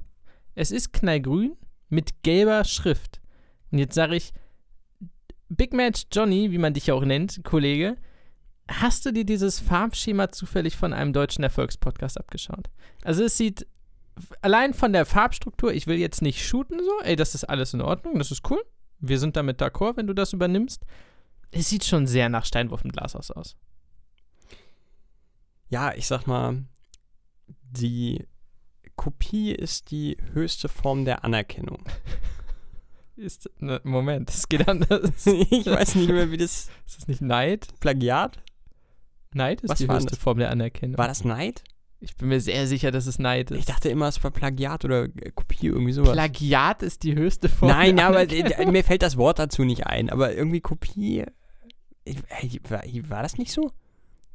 Es 0.54 0.70
ist 0.70 0.92
knallgrün 0.92 1.56
mit 1.88 2.22
gelber 2.22 2.64
Schrift. 2.64 3.22
Und 3.70 3.78
jetzt 3.78 3.94
sage 3.94 4.14
ich, 4.14 4.34
Big 5.48 5.72
Match 5.72 6.04
Johnny, 6.12 6.52
wie 6.52 6.58
man 6.58 6.74
dich 6.74 6.88
ja 6.88 6.94
auch 6.94 7.04
nennt, 7.04 7.42
Kollege, 7.44 7.96
hast 8.70 9.06
du 9.06 9.12
dir 9.12 9.24
dieses 9.24 9.58
Farbschema 9.58 10.32
zufällig 10.32 10.76
von 10.76 10.92
einem 10.92 11.14
deutschen 11.14 11.42
Erfolgspodcast 11.44 12.18
abgeschaut? 12.18 12.68
Also 13.04 13.24
es 13.24 13.38
sieht 13.38 13.66
allein 14.42 14.74
von 14.74 14.92
der 14.92 15.06
Farbstruktur, 15.06 15.72
ich 15.72 15.86
will 15.86 15.96
jetzt 15.96 16.20
nicht 16.20 16.46
shooten 16.46 16.78
so, 16.78 17.00
ey, 17.04 17.16
das 17.16 17.34
ist 17.34 17.44
alles 17.44 17.72
in 17.72 17.80
Ordnung, 17.80 18.18
das 18.18 18.30
ist 18.30 18.50
cool. 18.50 18.62
Wir 18.98 19.18
sind 19.18 19.34
damit 19.34 19.62
d'accord, 19.62 19.96
wenn 19.96 20.06
du 20.06 20.12
das 20.12 20.34
übernimmst. 20.34 20.84
Es 21.52 21.70
sieht 21.70 21.86
schon 21.86 22.06
sehr 22.06 22.28
nach 22.28 22.44
Steinwurf 22.44 22.84
im 22.84 22.92
Glashaus 22.92 23.30
aus. 23.30 23.56
Ja, 25.70 25.94
ich 25.94 26.06
sag 26.06 26.26
mal, 26.26 26.66
die 27.70 28.26
Kopie 28.98 29.52
ist 29.52 29.90
die 29.92 30.18
höchste 30.34 30.68
Form 30.68 31.06
der 31.06 31.24
Anerkennung. 31.24 31.78
Ist, 33.16 33.50
ne, 33.58 33.80
Moment, 33.82 34.30
es 34.30 34.48
geht 34.48 34.68
anders. 34.68 35.26
ich 35.26 35.66
weiß 35.66 35.96
nicht 35.96 36.08
mehr, 36.08 36.30
wie 36.30 36.36
das 36.36 36.68
Ist 36.86 36.98
das 36.98 37.08
nicht 37.08 37.20
Neid? 37.20 37.66
Plagiat? 37.80 38.38
Neid 39.34 39.60
ist 39.62 39.70
Was 39.70 39.78
die 39.78 39.88
höchste 39.88 40.10
das? 40.10 40.18
Form 40.20 40.38
der 40.38 40.50
Anerkennung. 40.52 40.96
War 40.98 41.08
das 41.08 41.24
Neid? 41.24 41.64
Ich 41.98 42.14
bin 42.14 42.28
mir 42.28 42.40
sehr 42.40 42.68
sicher, 42.68 42.92
dass 42.92 43.06
es 43.08 43.18
Neid 43.18 43.50
Ich 43.50 43.58
ist. 43.60 43.68
dachte 43.70 43.88
immer, 43.88 44.06
es 44.06 44.22
war 44.22 44.30
Plagiat 44.30 44.84
oder 44.84 45.06
äh, 45.06 45.32
Kopie, 45.34 45.66
irgendwie 45.66 45.90
sowas. 45.92 46.12
Plagiat 46.12 46.84
ist 46.84 47.02
die 47.02 47.16
höchste 47.16 47.48
Form 47.48 47.72
Nein, 47.72 47.96
der 47.96 48.06
aber 48.06 48.18
Anerkennung. 48.20 48.52
äh, 48.52 48.70
mir 48.70 48.84
fällt 48.84 49.02
das 49.02 49.16
Wort 49.16 49.40
dazu 49.40 49.64
nicht 49.64 49.84
ein. 49.88 50.10
Aber 50.10 50.32
irgendwie 50.32 50.60
Kopie. 50.60 51.24
Ich, 52.04 52.18
äh, 52.18 52.60
war, 52.70 52.82
war 53.08 53.22
das 53.24 53.36
nicht 53.36 53.50
so? 53.50 53.72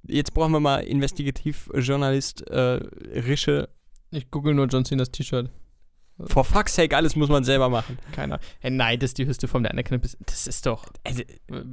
Jetzt 0.05 0.33
brauchen 0.33 0.51
wir 0.51 0.59
mal 0.59 0.79
Investigativjournalist 0.83 2.41
äh, 2.49 2.81
Rische. 3.21 3.69
Ich 4.13 4.29
google 4.31 4.53
nur 4.53 4.67
John 4.67 4.85
Cenas 4.85 5.11
T-Shirt. 5.11 5.49
For 6.27 6.43
fuck's 6.43 6.75
sake, 6.75 6.95
alles 6.95 7.15
muss 7.15 7.29
man 7.29 7.43
selber 7.43 7.69
machen. 7.69 7.97
Keiner. 8.11 8.39
Hey, 8.59 8.69
Neid 8.69 9.01
ist 9.01 9.17
die 9.17 9.25
höchste 9.25 9.47
Form 9.47 9.63
der 9.63 9.71
Anerkennung. 9.71 10.03
Das 10.25 10.45
ist 10.47 10.65
doch. 10.67 10.85
Also, 11.03 11.23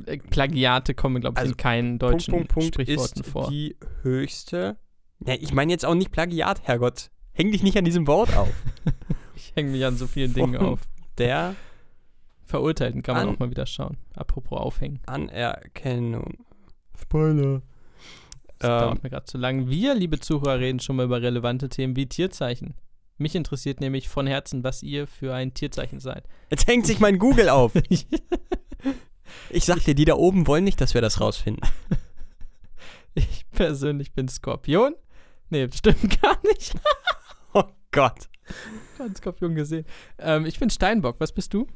äh, 0.07 0.17
Plagiate 0.17 0.95
kommen, 0.95 1.21
glaube 1.21 1.35
ich, 1.35 1.39
Also, 1.41 1.53
in 1.53 1.57
keinen 1.59 1.99
Punkt, 1.99 2.15
deutschen 2.15 2.33
Punkt, 2.33 2.49
Punkt 2.49 2.75
Sprichworten 2.75 3.21
ist 3.23 3.31
vor. 3.31 3.51
die 3.51 3.77
höchste. 4.03 4.79
Ja, 5.27 5.35
ich 5.39 5.53
meine 5.53 5.71
jetzt 5.73 5.85
auch 5.85 5.95
nicht 5.95 6.11
Plagiat, 6.11 6.63
Herrgott. 6.63 7.11
Häng 7.33 7.53
dich 7.53 7.63
nicht 7.63 7.77
an 7.77 7.85
diesem 7.85 8.07
Wort 8.07 8.35
auf. 8.37 8.49
Ich 9.37 9.53
hänge 9.57 9.71
mich 9.71 9.85
an 9.87 9.97
so 9.97 10.07
vielen 10.07 10.35
Dingen 10.35 10.55
Form 10.55 10.73
auf. 10.75 10.81
Der 11.17 11.55
Verurteilten 12.45 13.03
kann 13.03 13.15
man 13.17 13.29
An- 13.29 13.35
auch 13.35 13.39
mal 13.39 13.51
wieder 13.51 13.65
schauen. 13.67 13.97
Apropos 14.15 14.59
aufhängen. 14.59 15.01
Anerkennung. 15.07 16.45
Spoiler. 17.01 17.63
Das 18.61 18.71
Ähm, 18.71 18.81
dauert 18.81 19.03
mir 19.03 19.11
gerade 19.11 19.27
zu 19.27 19.37
lang. 19.39 19.69
Wir, 19.69 19.95
liebe 19.95 20.21
Zuhörer, 20.21 20.59
reden 20.61 20.79
schon 20.81 20.97
mal 20.97 21.07
über 21.07 21.21
relevante 21.21 21.69
Themen 21.69 21.97
wie 21.97 22.07
Tierzeichen. 22.07 22.75
Mich 23.19 23.35
interessiert 23.35 23.81
nämlich 23.81 24.09
von 24.09 24.27
Herzen, 24.27 24.65
was 24.65 24.83
ihr 24.83 25.07
für 25.07 25.35
ein 25.35 25.53
Tierzeichen 25.53 25.99
seid. 26.01 26.27
jetzt 26.51 26.67
hängt 26.67 26.87
sich 26.87 27.01
mein 27.01 27.19
Google 27.19 27.49
auf. 27.49 27.73
Ich 29.49 29.65
sag 29.65 29.85
dir, 29.85 29.95
die 29.95 30.05
da 30.05 30.15
oben 30.15 30.47
wollen 30.49 30.65
nicht, 30.65 30.81
dass 30.81 30.95
wir 30.95 31.01
das 31.01 31.21
rausfinden. 31.21 31.69
Ich 33.15 33.45
persönlich 33.51 34.13
bin 34.13 34.29
Skorpion. 34.29 34.95
Nee, 35.51 35.67
das 35.67 35.79
stimmt 35.79 36.21
gar 36.23 36.39
nicht. 36.47 36.75
Oh 37.53 37.65
Gott. 37.91 38.29
Ich 38.95 39.01
habe 39.01 39.15
Skorpion 39.17 39.55
gesehen. 39.57 39.85
Ähm, 40.19 40.47
ich 40.47 40.59
bin 40.61 40.71
Steinbock. 40.71 41.17
Was 41.19 41.33
bist 41.33 41.53
du? 41.53 41.67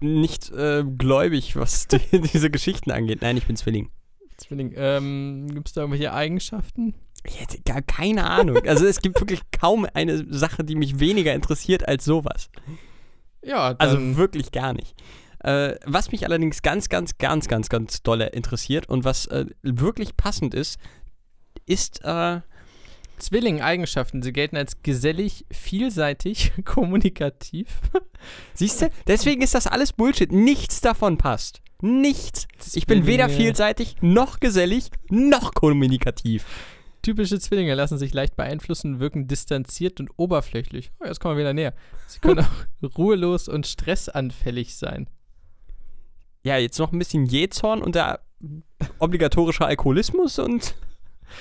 Nicht 0.00 0.50
äh, 0.52 0.84
gläubig, 0.84 1.56
was 1.56 1.88
die, 1.88 1.98
diese 2.20 2.48
Geschichten 2.50 2.92
angeht. 2.92 3.22
Nein, 3.22 3.36
ich 3.36 3.46
bin 3.46 3.56
Zwilling. 3.56 3.90
Zwilling. 4.38 4.72
Ähm, 4.76 5.48
Gibt 5.52 5.68
es 5.68 5.74
da 5.74 5.82
irgendwelche 5.82 6.12
Eigenschaften? 6.12 6.94
Ich 7.24 7.40
hätte 7.40 7.60
gar 7.62 7.82
keine 7.82 8.28
Ahnung. 8.28 8.58
Also 8.66 8.86
es 8.86 9.00
gibt 9.00 9.20
wirklich 9.20 9.42
kaum 9.50 9.86
eine 9.92 10.24
Sache, 10.32 10.64
die 10.64 10.76
mich 10.76 11.00
weniger 11.00 11.34
interessiert 11.34 11.86
als 11.86 12.04
sowas. 12.04 12.48
Ja, 13.42 13.74
Also 13.78 14.16
wirklich 14.16 14.52
gar 14.52 14.72
nicht. 14.72 14.94
Äh, 15.40 15.74
was 15.84 16.10
mich 16.10 16.24
allerdings 16.24 16.62
ganz, 16.62 16.88
ganz, 16.88 17.18
ganz, 17.18 17.48
ganz, 17.48 17.68
ganz 17.68 18.02
dolle 18.02 18.28
interessiert 18.28 18.88
und 18.88 19.04
was 19.04 19.26
äh, 19.26 19.46
wirklich 19.62 20.16
passend 20.16 20.54
ist, 20.54 20.78
ist 21.66 22.00
äh, 22.04 22.40
Zwilling-Eigenschaften. 23.18 24.22
Sie 24.22 24.32
gelten 24.32 24.56
als 24.56 24.82
gesellig, 24.82 25.46
vielseitig, 25.50 26.52
kommunikativ. 26.64 27.80
Siehst 28.54 28.82
du? 28.82 28.90
Deswegen 29.06 29.42
ist 29.42 29.54
das 29.54 29.66
alles 29.66 29.92
Bullshit. 29.92 30.32
Nichts 30.32 30.80
davon 30.80 31.18
passt. 31.18 31.60
Nichts. 31.80 32.48
Ich 32.74 32.86
bin 32.86 33.06
weder 33.06 33.28
vielseitig, 33.28 33.96
noch 34.00 34.40
gesellig, 34.40 34.90
noch 35.10 35.54
kommunikativ. 35.54 36.44
Typische 37.02 37.38
Zwillinge 37.38 37.74
lassen 37.74 37.98
sich 37.98 38.12
leicht 38.12 38.36
beeinflussen, 38.36 38.98
wirken 38.98 39.28
distanziert 39.28 40.00
und 40.00 40.10
oberflächlich. 40.16 40.90
Oh, 40.98 41.06
jetzt 41.06 41.20
kommen 41.20 41.36
wir 41.36 41.42
wieder 41.42 41.54
näher. 41.54 41.74
Sie 42.08 42.18
können 42.18 42.40
auch 42.40 42.48
ruhelos 42.98 43.48
und 43.48 43.66
stressanfällig 43.66 44.76
sein. 44.76 45.08
Ja, 46.42 46.56
jetzt 46.56 46.78
noch 46.78 46.92
ein 46.92 46.98
bisschen 46.98 47.26
Jähzorn 47.26 47.82
und 47.82 47.94
der 47.94 48.20
obligatorische 48.98 49.64
Alkoholismus 49.64 50.38
und 50.38 50.74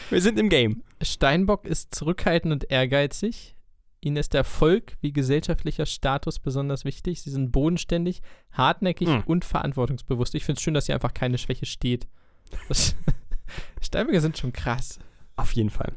wir 0.10 0.22
sind 0.22 0.40
im 0.40 0.50
Game. 0.50 0.84
Steinbock 1.02 1.66
ist 1.66 1.94
zurückhaltend 1.94 2.52
und 2.54 2.72
ehrgeizig. 2.72 3.56
Ihnen 4.02 4.18
ist 4.18 4.36
Erfolg 4.36 4.96
wie 5.02 5.12
gesellschaftlicher 5.12 5.86
Status 5.86 6.40
besonders 6.40 6.86
wichtig. 6.86 7.22
Sie 7.22 7.32
sind 7.32 7.52
bodenständig, 7.52 8.22
hartnäckig 8.52 9.08
Hm. 9.08 9.24
und 9.26 9.44
verantwortungsbewusst. 9.46 10.36
Ich 10.36 10.46
finde 10.46 10.58
es 10.60 10.64
schön, 10.64 10.74
dass 10.76 10.86
hier 10.86 10.96
einfach 10.96 11.14
keine 11.14 11.38
Schwäche 11.38 11.66
steht. 11.66 12.08
Steinböcke 13.82 14.22
sind 14.22 14.38
schon 14.38 14.54
krass. 14.54 15.00
Auf 15.36 15.52
jeden 15.54 15.70
Fall. 15.70 15.94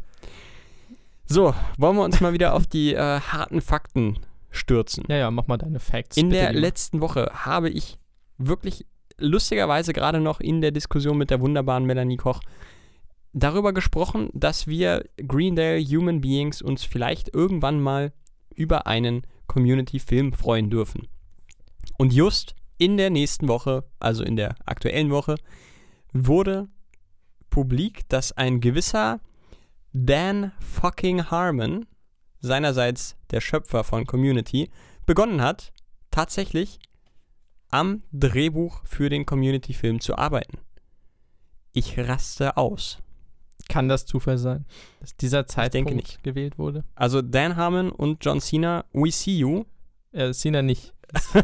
So, 1.27 1.55
wollen 1.79 1.97
wir 1.97 2.05
uns 2.05 2.21
mal 2.21 2.33
wieder 2.33 2.55
auf 2.55 2.67
die 2.67 2.95
äh, 2.95 3.21
harten 3.21 3.61
Fakten 3.61 4.19
stürzen. 4.51 5.05
Ja, 5.09 5.17
ja, 5.17 5.31
mach 5.31 5.47
mal 5.47 5.59
deine 5.59 5.79
Facts. 5.79 6.17
In 6.17 6.31
der 6.31 6.51
lieber. 6.51 6.61
letzten 6.61 7.01
Woche 7.01 7.31
habe 7.33 7.71
ich 7.71 7.99
wirklich 8.39 8.85
lustigerweise 9.19 9.93
gerade 9.93 10.21
noch 10.21 10.41
in 10.41 10.61
der 10.61 10.73
Diskussion 10.73 11.19
mit 11.19 11.31
der 11.31 11.41
wunderbaren 11.41 11.85
Melanie 11.85 12.17
Koch 12.17 12.41
darüber 13.33 13.73
gesprochen, 13.73 14.31
dass 14.33 14.67
wir 14.67 15.05
Greendale 15.17 15.83
Human 15.83 16.21
Beings 16.21 16.63
uns 16.63 16.85
vielleicht 16.85 17.35
irgendwann 17.35 17.81
mal 17.81 18.13
über 18.55 18.87
einen 18.87 19.27
Community-Film 19.47 20.33
freuen 20.33 20.71
dürfen. 20.71 21.09
Und 21.99 22.13
just 22.13 22.55
in 22.79 22.97
der 22.97 23.11
nächsten 23.11 23.49
Woche, 23.49 23.85
also 23.99 24.25
in 24.25 24.37
der 24.37 24.55
aktuellen 24.65 25.11
Woche, 25.11 25.37
wurde 26.13 26.69
publik, 27.51 28.09
dass 28.09 28.33
ein 28.33 28.61
gewisser 28.61 29.21
Dan 29.93 30.53
fucking 30.61 31.31
Harmon, 31.31 31.87
seinerseits 32.41 33.17
der 33.31 33.41
Schöpfer 33.41 33.85
von 33.85 34.07
Community, 34.07 34.71
begonnen 35.05 35.43
hat, 35.43 35.73
tatsächlich 36.11 36.79
am 37.71 38.03
Drehbuch 38.13 38.83
für 38.85 39.09
den 39.09 39.27
Community-Film 39.27 40.01
zu 40.01 40.17
arbeiten. 40.17 40.59
Ich 41.73 41.99
raste 41.99 42.57
aus. 42.57 42.99
Kann 43.69 43.89
das 43.89 44.07
Zufall 44.07 44.39
sein, 44.39 44.65
dass 45.01 45.17
dieser 45.17 45.47
Zeitpunkt 45.47 46.23
gewählt 46.23 46.59
wurde? 46.59 46.85
Also 46.95 47.23
Dan 47.23 47.57
Harmon 47.57 47.91
und 47.91 48.25
John 48.25 48.41
Cena, 48.41 48.85
we 48.93 49.11
see 49.11 49.39
you. 49.39 49.65
Äh, 50.13 50.33
Sina 50.33 50.63
nicht. 50.63 50.93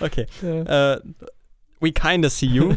Okay. 0.00 0.26
Äh, 0.42 0.96
Uh, 0.96 1.00
we 1.80 1.92
kinda 1.92 2.30
see 2.30 2.46
you. 2.46 2.76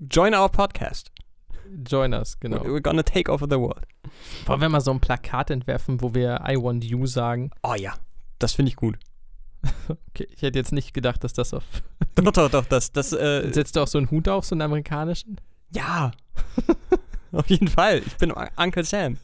Join 0.10 0.34
our 0.34 0.48
podcast. 0.48 1.10
join 1.84 2.12
us, 2.12 2.38
genau. 2.38 2.64
We're 2.64 2.80
gonna 2.80 3.02
take 3.02 3.30
over 3.30 3.46
the 3.48 3.58
world. 3.58 3.86
Wollen 4.46 4.60
wir 4.60 4.68
mal 4.68 4.80
so 4.80 4.90
ein 4.90 5.00
Plakat 5.00 5.50
entwerfen, 5.50 6.00
wo 6.02 6.12
wir 6.14 6.40
I 6.46 6.56
want 6.56 6.84
you 6.84 7.06
sagen? 7.06 7.50
Oh 7.62 7.74
ja, 7.74 7.94
das 8.38 8.52
finde 8.54 8.70
ich 8.70 8.76
gut. 8.76 8.98
Okay, 10.10 10.28
ich 10.34 10.42
hätte 10.42 10.58
jetzt 10.58 10.72
nicht 10.72 10.92
gedacht, 10.94 11.22
dass 11.24 11.32
das 11.32 11.54
auf. 11.54 11.64
Doch, 12.14 12.32
doch, 12.32 12.50
doch, 12.50 12.64
das, 12.66 12.92
das, 12.92 13.12
äh, 13.12 13.50
Setzt 13.52 13.74
du 13.76 13.80
auch 13.80 13.86
so 13.86 13.96
einen 13.98 14.10
Hut 14.10 14.28
auf, 14.28 14.44
so 14.44 14.54
einen 14.54 14.62
amerikanischen? 14.62 15.40
ja. 15.70 16.10
Auf 17.32 17.48
jeden 17.48 17.68
Fall. 17.68 18.02
Ich 18.06 18.16
bin 18.18 18.30
Uncle 18.56 18.84
Sam. 18.84 19.16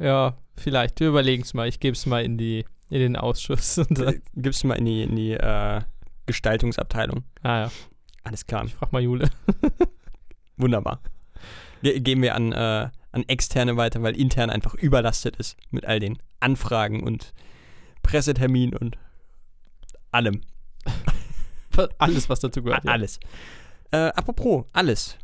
Ja, 0.00 0.36
vielleicht. 0.56 1.00
Wir 1.00 1.08
überlegen 1.08 1.42
es 1.42 1.54
mal. 1.54 1.66
Ich 1.68 1.80
gebe 1.80 1.94
es 1.96 2.06
mal 2.06 2.24
in, 2.24 2.38
die, 2.38 2.64
in 2.88 3.00
den 3.00 3.16
Ausschuss. 3.16 3.78
Und 3.78 3.98
dann, 3.98 4.14
Äh, 4.14 4.20
Gib's 4.36 4.62
mal 4.62 4.74
in 4.74 4.84
die, 4.84 5.02
in 5.02 5.16
die 5.16 5.32
äh, 5.32 5.80
Gestaltungsabteilung. 6.26 7.24
ah 7.42 7.62
ja, 7.62 7.70
Alles 8.22 8.46
klar. 8.46 8.64
ich 8.64 8.74
frag 8.74 8.92
mal 8.92 9.02
Jule. 9.02 9.28
Wunderbar. 10.56 11.00
Ge 11.82 11.98
geben 12.00 12.22
wir 12.22 12.34
an, 12.36 12.52
äh, 12.52 12.88
an 13.12 13.24
Externe 13.26 13.76
weiter, 13.76 14.02
weil 14.02 14.16
intern 14.16 14.50
einfach 14.50 14.74
überlastet 14.74 15.36
ist 15.36 15.56
mit 15.70 15.84
all 15.84 15.98
den 16.00 16.16
Anfragen 16.40 17.02
und 17.02 17.32
Presseterminen 18.06 18.76
und 18.76 18.96
allem. 20.12 20.40
Alles, 21.98 22.28
was 22.28 22.40
dazu 22.40 22.62
gehört. 22.62 22.86
A- 22.88 22.92
Alles. 22.92 23.20
Äh, 23.90 23.96
apropos, 23.98 24.64
alles. 24.72 25.16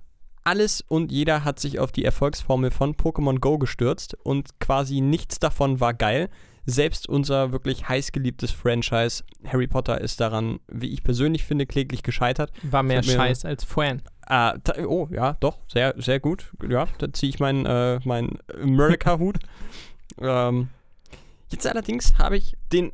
Alles 0.44 0.80
und 0.88 1.12
jeder 1.12 1.44
hat 1.44 1.60
sich 1.60 1.78
auf 1.78 1.92
die 1.92 2.04
Erfolgsformel 2.04 2.70
von 2.70 2.94
Pokémon 2.94 3.38
Go 3.38 3.58
gestürzt 3.58 4.14
und 4.24 4.58
quasi 4.60 5.00
nichts 5.00 5.38
davon 5.38 5.80
war 5.80 5.94
geil. 5.94 6.28
Selbst 6.66 7.08
unser 7.08 7.50
wirklich 7.52 7.88
heißgeliebtes 7.88 8.52
Franchise 8.52 9.24
Harry 9.46 9.66
Potter 9.66 10.00
ist 10.00 10.20
daran, 10.20 10.60
wie 10.68 10.88
ich 10.92 11.02
persönlich 11.02 11.44
finde, 11.44 11.66
kläglich 11.66 12.02
gescheitert. 12.02 12.52
Ja. 12.62 12.72
War 12.72 12.82
mehr 12.82 13.02
Scheiß 13.02 13.44
als 13.44 13.64
Fan. 13.64 14.02
Ah, 14.26 14.54
oh, 14.86 15.08
ja, 15.10 15.36
doch, 15.40 15.58
sehr, 15.68 15.94
sehr 15.98 16.20
gut. 16.20 16.52
Ja, 16.68 16.86
da 16.98 17.12
ziehe 17.12 17.30
ich 17.30 17.40
meinen 17.40 17.66
äh, 17.66 17.98
mein 18.04 18.38
America-Hut. 18.60 19.38
ähm, 20.20 20.68
jetzt 21.52 21.66
allerdings 21.66 22.14
habe 22.18 22.36
ich 22.36 22.56
den. 22.72 22.92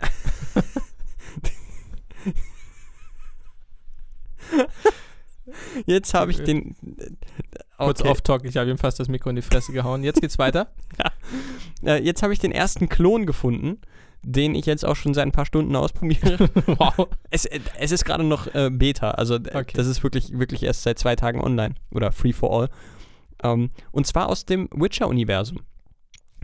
jetzt 5.87 6.15
habe 6.15 6.31
ich 6.31 6.43
den. 6.43 6.77
Kurz 7.79 8.01
Okay. 8.01 8.09
off-talk, 8.11 8.45
ich 8.45 8.57
habe 8.57 8.71
ihm 8.71 8.79
fast 8.79 8.99
das 8.99 9.09
Mikro 9.09 9.31
in 9.31 9.37
die 9.37 9.43
Fresse 9.43 9.73
gehauen. 9.73 10.03
Jetzt 10.03 10.21
geht's 10.21 10.39
weiter. 10.39 10.69
Äh, 11.85 12.03
jetzt 12.03 12.25
habe 12.25 12.33
ich 12.33 12.41
den 12.41 12.51
ersten 12.51 12.89
Klon 12.89 13.25
gefunden, 13.25 13.81
den 14.23 14.57
ich 14.57 14.67
jetzt 14.67 14.85
auch 14.85 14.97
schon 14.97 15.15
seit 15.15 15.27
ein 15.27 15.33
paar 15.33 15.47
Stunden 15.47 15.77
ausprobiere. 15.77 16.51
wow. 16.67 17.07
es, 17.31 17.45
äh, 17.45 17.61
es 17.79 17.93
ist 17.93 18.05
gerade 18.05 18.25
noch 18.25 18.53
äh, 18.53 18.69
Beta, 18.69 19.13
also 19.13 19.37
äh, 19.37 19.55
Okay. 19.55 19.75
das 19.77 19.87
ist 19.87 20.03
wirklich, 20.03 20.37
wirklich 20.37 20.65
erst 20.65 20.83
seit 20.83 20.99
zwei 20.99 21.15
Tagen 21.15 21.41
online 21.41 21.77
oder 21.93 22.11
free 22.11 22.33
for 22.33 22.53
all. 22.53 22.69
Ähm, 23.45 23.71
und 23.93 24.09
zwar 24.09 24.29
aus 24.29 24.45
dem 24.45 24.69
Witcher-Universum. 24.73 25.61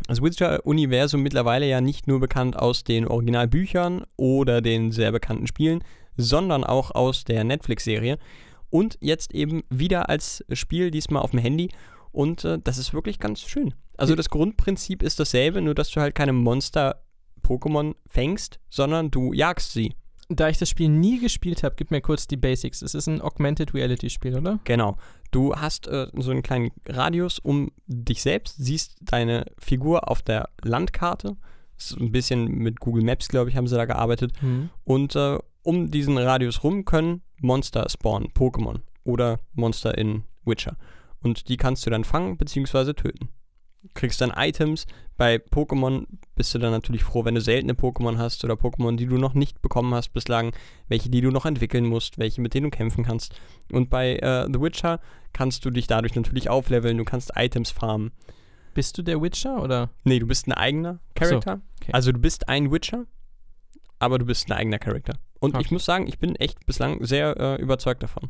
Das 0.06 0.20
Witcher-Universum 0.20 1.22
mittlerweile 1.22 1.66
ja 1.66 1.80
nicht 1.80 2.06
nur 2.06 2.20
bekannt 2.20 2.58
aus 2.58 2.84
den 2.84 3.06
Originalbüchern 3.06 4.04
oder 4.16 4.60
den 4.60 4.92
sehr 4.92 5.12
bekannten 5.12 5.46
Spielen, 5.46 5.82
sondern 6.16 6.64
auch 6.64 6.90
aus 6.90 7.24
der 7.24 7.44
Netflix-Serie. 7.44 8.18
Und 8.70 8.98
jetzt 9.00 9.34
eben 9.34 9.62
wieder 9.70 10.08
als 10.08 10.44
Spiel, 10.52 10.90
diesmal 10.90 11.22
auf 11.22 11.30
dem 11.30 11.40
Handy. 11.40 11.70
Und 12.12 12.44
äh, 12.44 12.58
das 12.62 12.78
ist 12.78 12.92
wirklich 12.92 13.18
ganz 13.18 13.40
schön. 13.40 13.74
Also 13.96 14.14
das 14.14 14.30
Grundprinzip 14.30 15.02
ist 15.02 15.20
dasselbe, 15.20 15.62
nur 15.62 15.74
dass 15.74 15.90
du 15.90 16.00
halt 16.00 16.14
keine 16.14 16.32
Monster-Pokémon 16.32 17.94
fängst, 18.08 18.58
sondern 18.68 19.10
du 19.10 19.32
jagst 19.32 19.72
sie. 19.72 19.94
Da 20.28 20.49
ich 20.49 20.59
das 20.59 20.71
Spiel 20.71 20.88
nie 20.88 21.21
gespielt 21.21 21.62
habe, 21.62 21.75
gib 21.76 21.90
mir 21.90 22.00
kurz 22.00 22.26
die 22.26 22.37
Basics. 22.37 22.83
Es 22.83 22.95
ist 22.95 23.07
ein 23.07 23.21
Augmented 23.21 23.75
Reality 23.75 24.09
Spiel, 24.09 24.37
oder? 24.37 24.59
Genau. 24.64 24.97
Du 25.31 25.54
hast 25.54 25.87
äh, 25.88 26.07
so 26.14 26.31
einen 26.31 26.43
kleinen 26.43 26.71
Radius 26.87 27.38
um 27.38 27.71
dich 27.87 28.23
selbst, 28.23 28.57
siehst 28.59 28.97
deine 29.02 29.47
Figur 29.59 30.09
auf 30.11 30.23
der 30.23 30.49
Landkarte. 30.62 31.37
So 31.76 31.97
ein 31.97 32.12
bisschen 32.12 32.47
mit 32.47 32.81
Google 32.81 33.04
Maps, 33.04 33.28
glaube 33.28 33.50
ich, 33.50 33.57
haben 33.57 33.66
sie 33.66 33.76
da 33.76 33.85
gearbeitet. 33.85 34.33
Hm. 34.40 34.71
Und 34.85 35.16
äh, 35.16 35.38
um 35.62 35.90
diesen 35.90 36.16
Radius 36.16 36.62
rum 36.62 36.85
können 36.85 37.23
Monster 37.40 37.87
spawnen, 37.88 38.28
Pokémon 38.28 38.81
oder 39.02 39.40
Monster 39.54 39.99
in 39.99 40.25
Witcher. 40.45 40.76
Und 41.23 41.49
die 41.49 41.57
kannst 41.57 41.85
du 41.85 41.90
dann 41.90 42.04
fangen 42.04 42.37
bzw. 42.37 42.93
töten. 42.93 43.28
Kriegst 43.93 44.21
dann 44.21 44.33
Items. 44.35 44.87
Bei 45.17 45.37
Pokémon 45.37 46.07
bist 46.35 46.55
du 46.55 46.59
dann 46.59 46.73
natürlich 46.73 47.05
froh, 47.05 47.25
wenn 47.25 47.35
du 47.35 47.41
seltene 47.41 47.75
Pokémon 47.75 48.19
hast 48.19 48.43
oder 48.45 48.55
Pokémon, 48.55 48.97
die 48.97 49.07
du 49.07 49.19
noch 49.19 49.35
nicht 49.35 49.62
bekommen 49.62 49.95
hast 49.95 50.12
bislang, 50.12 50.53
welche, 50.88 51.09
die 51.11 51.21
du 51.21 51.31
noch 51.31 51.45
entwickeln 51.47 51.85
musst, 51.87 52.19
welche, 52.19 52.41
mit 52.41 52.55
denen 52.55 52.71
du 52.71 52.76
kämpfen 52.76 53.05
kannst. 53.05 53.35
Und 53.71 53.91
bei 53.91 54.17
äh, 54.17 54.47
The 54.53 54.61
Witcher 54.61 55.00
kannst 55.33 55.64
du 55.64 55.71
dich 55.71 55.87
dadurch 55.87 56.14
natürlich 56.14 56.49
aufleveln, 56.49 56.99
du 56.99 57.05
kannst 57.05 57.33
Items 57.37 57.71
farmen. 57.71 58.11
Bist 58.73 58.99
du 58.99 59.03
der 59.03 59.23
Witcher 59.23 59.62
oder? 59.62 59.91
Nee, 60.03 60.19
du 60.19 60.26
bist 60.26 60.49
ein 60.49 60.53
eigener 60.53 60.99
Ach 61.21 61.25
so, 61.25 61.38
Charakter. 61.41 61.61
okay. 61.81 61.93
Also 61.93 62.11
du 62.11 62.19
bist 62.19 62.49
ein 62.49 62.73
Witcher 62.73 63.07
aber 64.00 64.19
du 64.19 64.26
bist 64.26 64.49
ein 64.49 64.53
eigener 64.53 64.79
Charakter. 64.79 65.14
Und 65.38 65.55
ich 65.55 65.67
Okay. 65.67 65.75
muss 65.75 65.85
sagen, 65.85 66.07
ich 66.07 66.19
bin 66.19 66.35
echt 66.37 66.67
bislang 66.67 67.03
sehr 67.05 67.37
äh, 67.38 67.62
überzeugt 67.62 68.03
davon. 68.03 68.29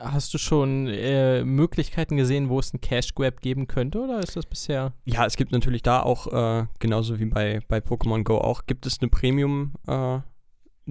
Hast 0.00 0.32
du 0.34 0.38
schon 0.38 0.86
äh, 0.86 1.44
Möglichkeiten 1.44 2.16
gesehen, 2.16 2.48
wo 2.48 2.58
es 2.58 2.72
einen 2.72 2.80
Cash 2.80 3.14
Grab 3.14 3.40
geben 3.40 3.66
könnte, 3.66 4.00
oder 4.00 4.20
ist 4.20 4.36
das 4.36 4.46
bisher? 4.46 4.92
Ja, 5.04 5.26
es 5.26 5.36
gibt 5.36 5.52
natürlich 5.52 5.82
da 5.82 6.02
auch, 6.02 6.26
äh, 6.32 6.66
genauso 6.78 7.18
wie 7.18 7.26
bei, 7.26 7.60
bei 7.68 7.78
Pokémon 7.78 8.22
Go 8.22 8.38
auch, 8.38 8.66
gibt 8.66 8.86
es 8.86 9.00
eine 9.00 9.08
Premium, 9.08 9.74
äh, 9.86 10.20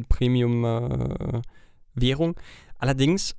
Premium 0.10 0.66
äh, 0.66 1.42
Währung. 1.94 2.36
Allerdings 2.78 3.36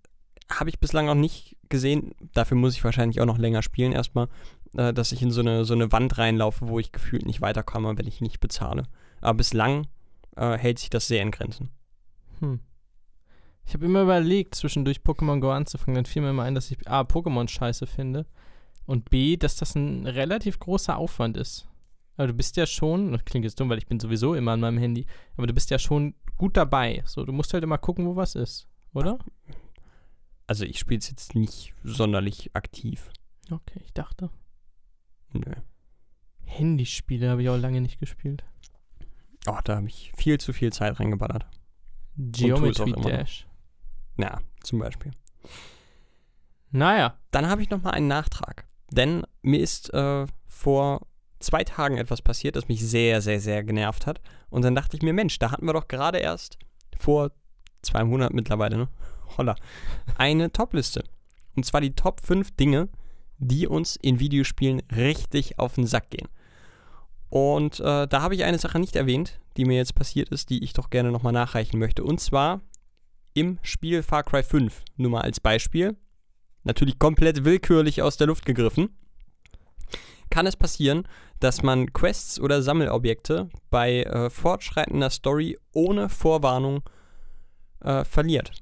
habe 0.50 0.70
ich 0.70 0.78
bislang 0.78 1.06
noch 1.06 1.14
nicht 1.14 1.56
gesehen, 1.68 2.14
dafür 2.32 2.56
muss 2.56 2.74
ich 2.74 2.84
wahrscheinlich 2.84 3.20
auch 3.20 3.26
noch 3.26 3.38
länger 3.38 3.62
spielen 3.62 3.92
erstmal, 3.92 4.28
äh, 4.74 4.92
dass 4.92 5.12
ich 5.12 5.22
in 5.22 5.30
so 5.30 5.40
eine, 5.40 5.64
so 5.64 5.74
eine 5.74 5.92
Wand 5.92 6.18
reinlaufe, 6.18 6.68
wo 6.68 6.78
ich 6.78 6.92
gefühlt 6.92 7.26
nicht 7.26 7.40
weiterkomme, 7.40 7.96
wenn 7.96 8.06
ich 8.06 8.20
nicht 8.20 8.40
bezahle. 8.40 8.84
Aber 9.20 9.36
bislang 9.36 9.86
äh, 10.36 10.56
hält 10.56 10.78
sich 10.78 10.90
das 10.90 11.06
sehr 11.08 11.22
in 11.22 11.30
Grenzen. 11.30 11.70
Hm. 12.40 12.60
Ich 13.68 13.74
habe 13.74 13.84
immer 13.84 14.00
überlegt, 14.00 14.54
zwischendurch 14.54 15.00
Pokémon 15.00 15.40
Go 15.40 15.50
anzufangen. 15.50 15.94
Dann 15.94 16.06
fiel 16.06 16.22
mir 16.22 16.30
immer 16.30 16.44
ein, 16.44 16.54
dass 16.54 16.70
ich 16.70 16.88
A, 16.88 17.02
Pokémon 17.02 17.46
scheiße 17.46 17.86
finde 17.86 18.24
und 18.86 19.10
B, 19.10 19.36
dass 19.36 19.56
das 19.56 19.74
ein 19.74 20.06
relativ 20.06 20.58
großer 20.58 20.96
Aufwand 20.96 21.36
ist. 21.36 21.68
Aber 22.16 22.28
du 22.28 22.32
bist 22.32 22.56
ja 22.56 22.64
schon, 22.64 23.12
das 23.12 23.26
klingt 23.26 23.44
jetzt 23.44 23.60
dumm, 23.60 23.68
weil 23.68 23.76
ich 23.76 23.86
bin 23.86 24.00
sowieso 24.00 24.34
immer 24.34 24.52
an 24.52 24.60
meinem 24.60 24.78
Handy, 24.78 25.04
aber 25.36 25.46
du 25.46 25.52
bist 25.52 25.68
ja 25.68 25.78
schon 25.78 26.14
gut 26.38 26.56
dabei. 26.56 27.02
So, 27.04 27.26
du 27.26 27.32
musst 27.34 27.52
halt 27.52 27.62
immer 27.62 27.76
gucken, 27.76 28.06
wo 28.06 28.16
was 28.16 28.36
ist, 28.36 28.66
oder? 28.94 29.18
Also 30.46 30.64
ich 30.64 30.78
spiele 30.78 31.00
es 31.00 31.10
jetzt 31.10 31.34
nicht 31.34 31.74
sonderlich 31.84 32.56
aktiv. 32.56 33.10
Okay, 33.50 33.82
ich 33.84 33.92
dachte. 33.92 34.30
Nö. 35.34 35.52
Handyspiele 36.40 37.28
habe 37.28 37.42
ich 37.42 37.50
auch 37.50 37.58
lange 37.58 37.82
nicht 37.82 38.00
gespielt. 38.00 38.44
Oh, 39.46 39.58
da 39.62 39.76
habe 39.76 39.88
ich 39.88 40.10
viel 40.16 40.40
zu 40.40 40.54
viel 40.54 40.72
Zeit 40.72 40.98
reingeballert. 40.98 41.44
Geometry. 42.16 42.92
Dash. 43.02 43.47
Ja, 44.18 44.40
zum 44.62 44.80
Beispiel. 44.80 45.12
Naja, 46.70 47.16
Dann 47.30 47.48
habe 47.48 47.62
ich 47.62 47.70
noch 47.70 47.82
mal 47.82 47.90
einen 47.90 48.08
Nachtrag. 48.08 48.66
Denn 48.90 49.22
mir 49.42 49.60
ist 49.60 49.92
äh, 49.94 50.26
vor 50.46 51.06
zwei 51.40 51.64
Tagen 51.64 51.98
etwas 51.98 52.22
passiert, 52.22 52.56
das 52.56 52.68
mich 52.68 52.84
sehr, 52.84 53.20
sehr, 53.20 53.40
sehr 53.40 53.62
genervt 53.62 54.06
hat. 54.06 54.20
Und 54.50 54.62
dann 54.62 54.74
dachte 54.74 54.96
ich 54.96 55.02
mir, 55.02 55.12
Mensch, 55.12 55.38
da 55.38 55.50
hatten 55.50 55.66
wir 55.66 55.72
doch 55.72 55.88
gerade 55.88 56.18
erst 56.18 56.58
vor 56.98 57.30
zwei 57.82 58.04
Monaten 58.04 58.34
mittlerweile, 58.34 58.76
ne? 58.76 58.88
Holla. 59.38 59.54
Eine 60.16 60.50
Topliste. 60.50 61.04
Und 61.54 61.64
zwar 61.64 61.80
die 61.80 61.94
Top 61.94 62.20
5 62.20 62.56
Dinge, 62.56 62.88
die 63.38 63.66
uns 63.66 63.96
in 63.96 64.20
Videospielen 64.20 64.82
richtig 64.94 65.58
auf 65.58 65.74
den 65.74 65.86
Sack 65.86 66.10
gehen. 66.10 66.28
Und 67.30 67.78
äh, 67.80 68.08
da 68.08 68.22
habe 68.22 68.34
ich 68.34 68.44
eine 68.44 68.58
Sache 68.58 68.78
nicht 68.78 68.96
erwähnt, 68.96 69.38
die 69.56 69.64
mir 69.64 69.76
jetzt 69.76 69.94
passiert 69.94 70.30
ist, 70.30 70.50
die 70.50 70.64
ich 70.64 70.72
doch 70.72 70.90
gerne 70.90 71.12
nochmal 71.12 71.32
nachreichen 71.32 71.78
möchte. 71.78 72.02
Und 72.02 72.20
zwar 72.20 72.62
im 73.38 73.58
Spiel 73.62 74.02
Far 74.02 74.24
Cry 74.24 74.42
5. 74.42 74.82
Nur 74.96 75.10
mal 75.10 75.22
als 75.22 75.40
Beispiel 75.40 75.96
natürlich 76.64 76.98
komplett 76.98 77.44
willkürlich 77.44 78.02
aus 78.02 78.16
der 78.16 78.28
Luft 78.28 78.44
gegriffen, 78.46 78.90
kann 80.30 80.46
es 80.46 80.56
passieren, 80.56 81.08
dass 81.40 81.62
man 81.62 81.92
Quests 81.92 82.38
oder 82.38 82.62
Sammelobjekte 82.62 83.48
bei 83.70 84.02
äh, 84.02 84.30
fortschreitender 84.30 85.10
Story 85.10 85.58
ohne 85.72 86.08
Vorwarnung 86.08 86.82
äh, 87.80 88.04
verliert. 88.04 88.52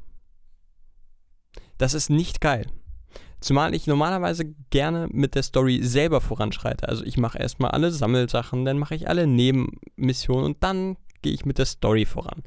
Das 1.78 1.94
ist 1.94 2.08
nicht 2.08 2.40
geil. 2.40 2.66
Zumal 3.40 3.74
ich 3.74 3.86
normalerweise 3.86 4.54
gerne 4.70 5.08
mit 5.10 5.34
der 5.34 5.42
Story 5.42 5.80
selber 5.82 6.20
voranschreite. 6.20 6.88
Also 6.88 7.04
ich 7.04 7.18
mache 7.18 7.38
erstmal 7.38 7.72
alle 7.72 7.90
Sammelsachen, 7.90 8.64
dann 8.64 8.78
mache 8.78 8.94
ich 8.94 9.08
alle 9.08 9.26
Nebenmissionen 9.26 10.44
und 10.44 10.62
dann 10.62 10.96
gehe 11.22 11.32
ich 11.32 11.44
mit 11.44 11.58
der 11.58 11.66
Story 11.66 12.06
voran. 12.06 12.42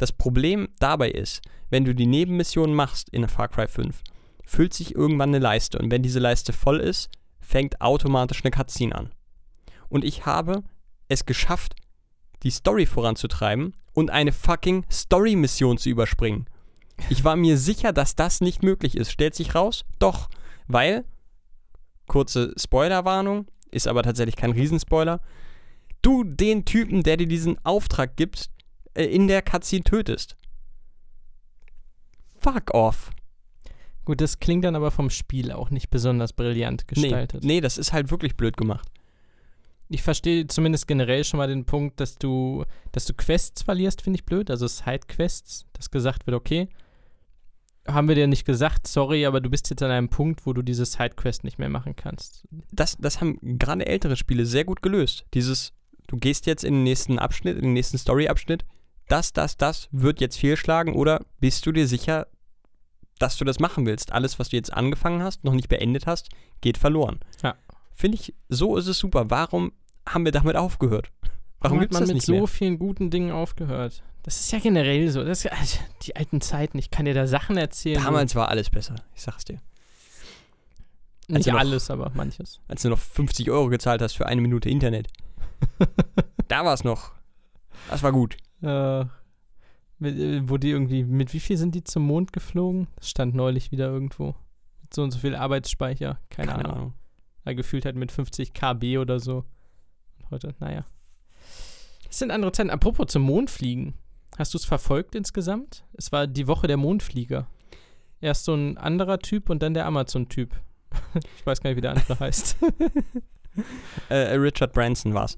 Das 0.00 0.12
Problem 0.12 0.66
dabei 0.78 1.10
ist, 1.10 1.42
wenn 1.68 1.84
du 1.84 1.94
die 1.94 2.06
Nebenmissionen 2.06 2.74
machst 2.74 3.10
in 3.10 3.28
Far 3.28 3.48
Cry 3.48 3.68
5, 3.68 4.02
füllt 4.46 4.72
sich 4.72 4.94
irgendwann 4.94 5.28
eine 5.28 5.40
Leiste 5.40 5.78
und 5.78 5.90
wenn 5.90 6.02
diese 6.02 6.20
Leiste 6.20 6.54
voll 6.54 6.80
ist, 6.80 7.10
fängt 7.38 7.82
automatisch 7.82 8.42
eine 8.42 8.50
Cutscene 8.50 8.94
an. 8.94 9.10
Und 9.90 10.02
ich 10.02 10.24
habe 10.24 10.62
es 11.08 11.26
geschafft, 11.26 11.74
die 12.42 12.50
Story 12.50 12.86
voranzutreiben 12.86 13.76
und 13.92 14.08
eine 14.08 14.32
fucking 14.32 14.86
Story-Mission 14.90 15.76
zu 15.76 15.90
überspringen. 15.90 16.46
Ich 17.10 17.22
war 17.22 17.36
mir 17.36 17.58
sicher, 17.58 17.92
dass 17.92 18.16
das 18.16 18.40
nicht 18.40 18.62
möglich 18.62 18.96
ist. 18.96 19.12
Stellt 19.12 19.34
sich 19.34 19.54
raus? 19.54 19.84
Doch. 19.98 20.30
Weil, 20.66 21.04
kurze 22.06 22.54
Spoilerwarnung, 22.56 23.48
ist 23.70 23.86
aber 23.86 24.02
tatsächlich 24.02 24.36
kein 24.36 24.52
Riesenspoiler, 24.52 25.20
du 26.00 26.24
den 26.24 26.64
Typen, 26.64 27.02
der 27.02 27.18
dir 27.18 27.28
diesen 27.28 27.62
Auftrag 27.66 28.16
gibt, 28.16 28.48
äh, 29.00 29.04
in 29.06 29.28
der 29.28 29.42
Cutscene 29.42 29.84
tötest. 29.84 30.36
Fuck 32.38 32.72
off. 32.74 33.10
gut, 34.04 34.20
das 34.20 34.40
klingt 34.40 34.64
dann 34.64 34.74
aber 34.76 34.90
vom 34.90 35.10
Spiel 35.10 35.52
auch 35.52 35.70
nicht 35.70 35.90
besonders 35.90 36.32
brillant 36.32 36.84
Nee, 36.88 37.02
gestaltet. 37.02 37.44
nee, 37.44 37.60
das 37.60 37.78
ist 37.78 37.92
halt 37.92 38.10
wirklich 38.10 38.36
blöd 38.36 38.56
gemacht. 38.56 38.88
Ich 39.88 40.02
verstehe 40.02 40.46
zumindest 40.46 40.86
generell 40.88 41.24
schon 41.24 41.38
mal 41.38 41.48
den 41.48 41.64
Punkt, 41.64 42.00
dass 42.00 42.16
du, 42.16 42.64
dass 42.92 43.04
du 43.06 43.14
Quests 43.14 43.62
verlierst, 43.62 44.02
finde 44.02 44.18
ich 44.18 44.24
blöd. 44.24 44.50
Also 44.50 44.66
Side-Quests, 44.68 45.66
dass 45.72 45.90
gesagt 45.90 46.26
wird, 46.26 46.36
okay, 46.36 46.68
haben 47.88 48.08
wir 48.08 48.14
dir 48.14 48.26
nicht 48.28 48.44
gesagt, 48.44 48.86
sorry, 48.86 49.26
aber 49.26 49.40
du 49.40 49.50
bist 49.50 49.68
jetzt 49.68 49.82
an 49.82 49.90
einem 49.90 50.08
Punkt, 50.08 50.46
wo 50.46 50.52
du 50.52 50.62
diese 50.62 50.84
Side-Quest 50.86 51.42
nicht 51.44 51.58
mehr 51.58 51.68
machen 51.68 51.96
kannst. 51.96 52.46
Das, 52.70 52.96
das 52.98 53.20
haben 53.20 53.38
gerade 53.58 53.84
ältere 53.86 54.16
Spiele 54.16 54.46
sehr 54.46 54.64
gut 54.64 54.80
gelöst. 54.80 55.24
Dieses, 55.34 55.72
du 56.06 56.16
gehst 56.16 56.46
jetzt 56.46 56.62
in 56.64 56.74
den 56.74 56.84
nächsten 56.84 57.18
Abschnitt, 57.18 57.56
in 57.56 57.62
den 57.64 57.72
nächsten 57.72 57.98
Story-Abschnitt, 57.98 58.64
das, 59.10 59.32
das, 59.32 59.56
das 59.56 59.88
wird 59.92 60.20
jetzt 60.20 60.36
fehlschlagen 60.38 60.94
oder 60.94 61.24
bist 61.40 61.66
du 61.66 61.72
dir 61.72 61.86
sicher, 61.86 62.26
dass 63.18 63.36
du 63.36 63.44
das 63.44 63.58
machen 63.58 63.84
willst? 63.86 64.12
Alles, 64.12 64.38
was 64.38 64.48
du 64.50 64.56
jetzt 64.56 64.72
angefangen 64.72 65.22
hast, 65.22 65.44
noch 65.44 65.52
nicht 65.52 65.68
beendet 65.68 66.06
hast, 66.06 66.28
geht 66.60 66.78
verloren. 66.78 67.20
Ja. 67.42 67.54
Finde 67.94 68.16
ich, 68.16 68.34
so 68.48 68.76
ist 68.76 68.86
es 68.86 68.98
super. 68.98 69.28
Warum 69.30 69.72
haben 70.08 70.24
wir 70.24 70.32
damit 70.32 70.56
aufgehört? 70.56 71.10
Warum 71.60 71.78
hat 71.78 71.82
gibt 71.84 71.92
es 71.94 72.00
man 72.00 72.08
das 72.08 72.14
mit 72.14 72.22
so 72.22 72.32
mehr? 72.32 72.46
vielen 72.46 72.78
guten 72.78 73.10
Dingen 73.10 73.30
aufgehört? 73.32 74.02
Das 74.22 74.40
ist 74.40 74.50
ja 74.52 74.58
generell 74.58 75.10
so. 75.10 75.24
Das 75.24 75.42
ja- 75.42 75.52
also, 75.52 75.78
die 76.02 76.16
alten 76.16 76.40
Zeiten, 76.40 76.78
ich 76.78 76.90
kann 76.90 77.04
dir 77.04 77.14
da 77.14 77.26
Sachen 77.26 77.56
erzählen. 77.58 78.02
Damals 78.02 78.34
war 78.34 78.48
alles 78.48 78.70
besser, 78.70 78.94
ich 79.14 79.22
sag's 79.22 79.44
dir. 79.44 79.60
wo- 81.28 81.34
nicht 81.34 81.46
noch- 81.46 81.58
alles, 81.58 81.90
aber 81.90 82.10
manches. 82.14 82.60
Als 82.68 82.82
du 82.82 82.88
noch 82.88 82.98
50 82.98 83.50
Euro 83.50 83.68
gezahlt 83.68 84.00
hast 84.02 84.14
für 84.16 84.26
eine 84.26 84.40
Minute 84.40 84.68
Internet. 84.70 85.08
da 86.48 86.64
war 86.64 86.74
es 86.74 86.84
noch. 86.84 87.12
Das 87.90 88.02
war 88.02 88.12
gut. 88.12 88.36
Äh, 88.62 89.04
mit, 89.98 90.18
äh, 90.18 90.48
wo 90.48 90.56
die 90.56 90.70
irgendwie, 90.70 91.04
mit 91.04 91.32
wie 91.32 91.40
viel 91.40 91.56
sind 91.56 91.74
die 91.74 91.84
zum 91.84 92.04
Mond 92.04 92.32
geflogen? 92.32 92.88
Das 92.96 93.10
stand 93.10 93.34
neulich 93.34 93.70
wieder 93.70 93.88
irgendwo. 93.88 94.34
Mit 94.82 94.94
so 94.94 95.02
und 95.02 95.10
so 95.10 95.18
viel 95.18 95.34
Arbeitsspeicher. 95.34 96.18
Keine, 96.30 96.54
Ahnung. 96.54 96.94
Ja, 97.44 97.52
gefühlt 97.52 97.84
halt 97.84 97.96
mit 97.96 98.12
50 98.12 98.52
KB 98.52 98.98
oder 98.98 99.20
so. 99.20 99.44
Und 100.18 100.30
heute, 100.30 100.54
naja. 100.58 100.86
Es 102.08 102.18
sind 102.18 102.30
andere 102.30 102.52
Zeiten. 102.52 102.70
Apropos 102.70 103.06
zum 103.08 103.22
Mondfliegen. 103.22 103.94
Hast 104.38 104.54
du 104.54 104.58
es 104.58 104.64
verfolgt 104.64 105.14
insgesamt? 105.14 105.84
Es 105.92 106.12
war 106.12 106.26
die 106.26 106.46
Woche 106.46 106.66
der 106.66 106.76
Mondflieger. 106.76 107.46
Erst 108.20 108.44
so 108.44 108.54
ein 108.54 108.78
anderer 108.78 109.18
Typ 109.18 109.50
und 109.50 109.62
dann 109.62 109.74
der 109.74 109.86
Amazon-Typ. 109.86 110.54
ich 111.36 111.46
weiß 111.46 111.60
gar 111.60 111.70
nicht, 111.70 111.76
wie 111.76 111.82
der 111.82 111.92
andere 111.92 112.18
heißt. 112.18 112.56
Äh, 114.08 114.36
Richard 114.36 114.72
Branson 114.72 115.12
war's. 115.12 115.34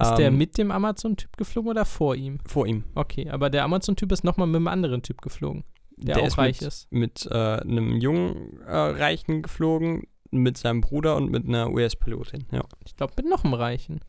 Ist 0.00 0.14
der 0.16 0.28
Ähm, 0.28 0.38
mit 0.38 0.58
dem 0.58 0.70
Amazon-Typ 0.70 1.36
geflogen 1.36 1.70
oder 1.70 1.84
vor 1.84 2.14
ihm? 2.14 2.38
vor 2.46 2.66
ihm. 2.66 2.84
Okay, 2.94 3.28
aber 3.30 3.50
der 3.50 3.64
Amazon-Typ 3.64 4.12
ist 4.12 4.24
nochmal 4.24 4.46
mit 4.46 4.56
einem 4.56 4.68
anderen 4.68 5.02
Typ 5.02 5.22
geflogen, 5.22 5.64
der, 5.96 6.18
auch 6.20 6.26
ist 6.26 6.38
reich 6.38 6.60
mit, 6.60 6.68
ist. 6.68 6.92
mit 6.92 7.26
äh, 7.30 7.34
einem 7.60 7.96
jungen 7.96 8.60
äh, 8.66 8.74
Reichen 8.76 9.42
geflogen, 9.42 10.04
mit 10.30 10.58
seinem 10.58 10.80
Bruder 10.82 11.16
und 11.16 11.30
mit 11.30 11.46
einer 11.46 11.70
US-Pilotin. 11.70 12.44
Ja. 12.52 12.62
Ich 12.84 12.96
glaube, 12.96 13.14
mit 13.16 13.26
noch 13.26 13.44
einem 13.44 13.54
Reichen. 13.54 14.00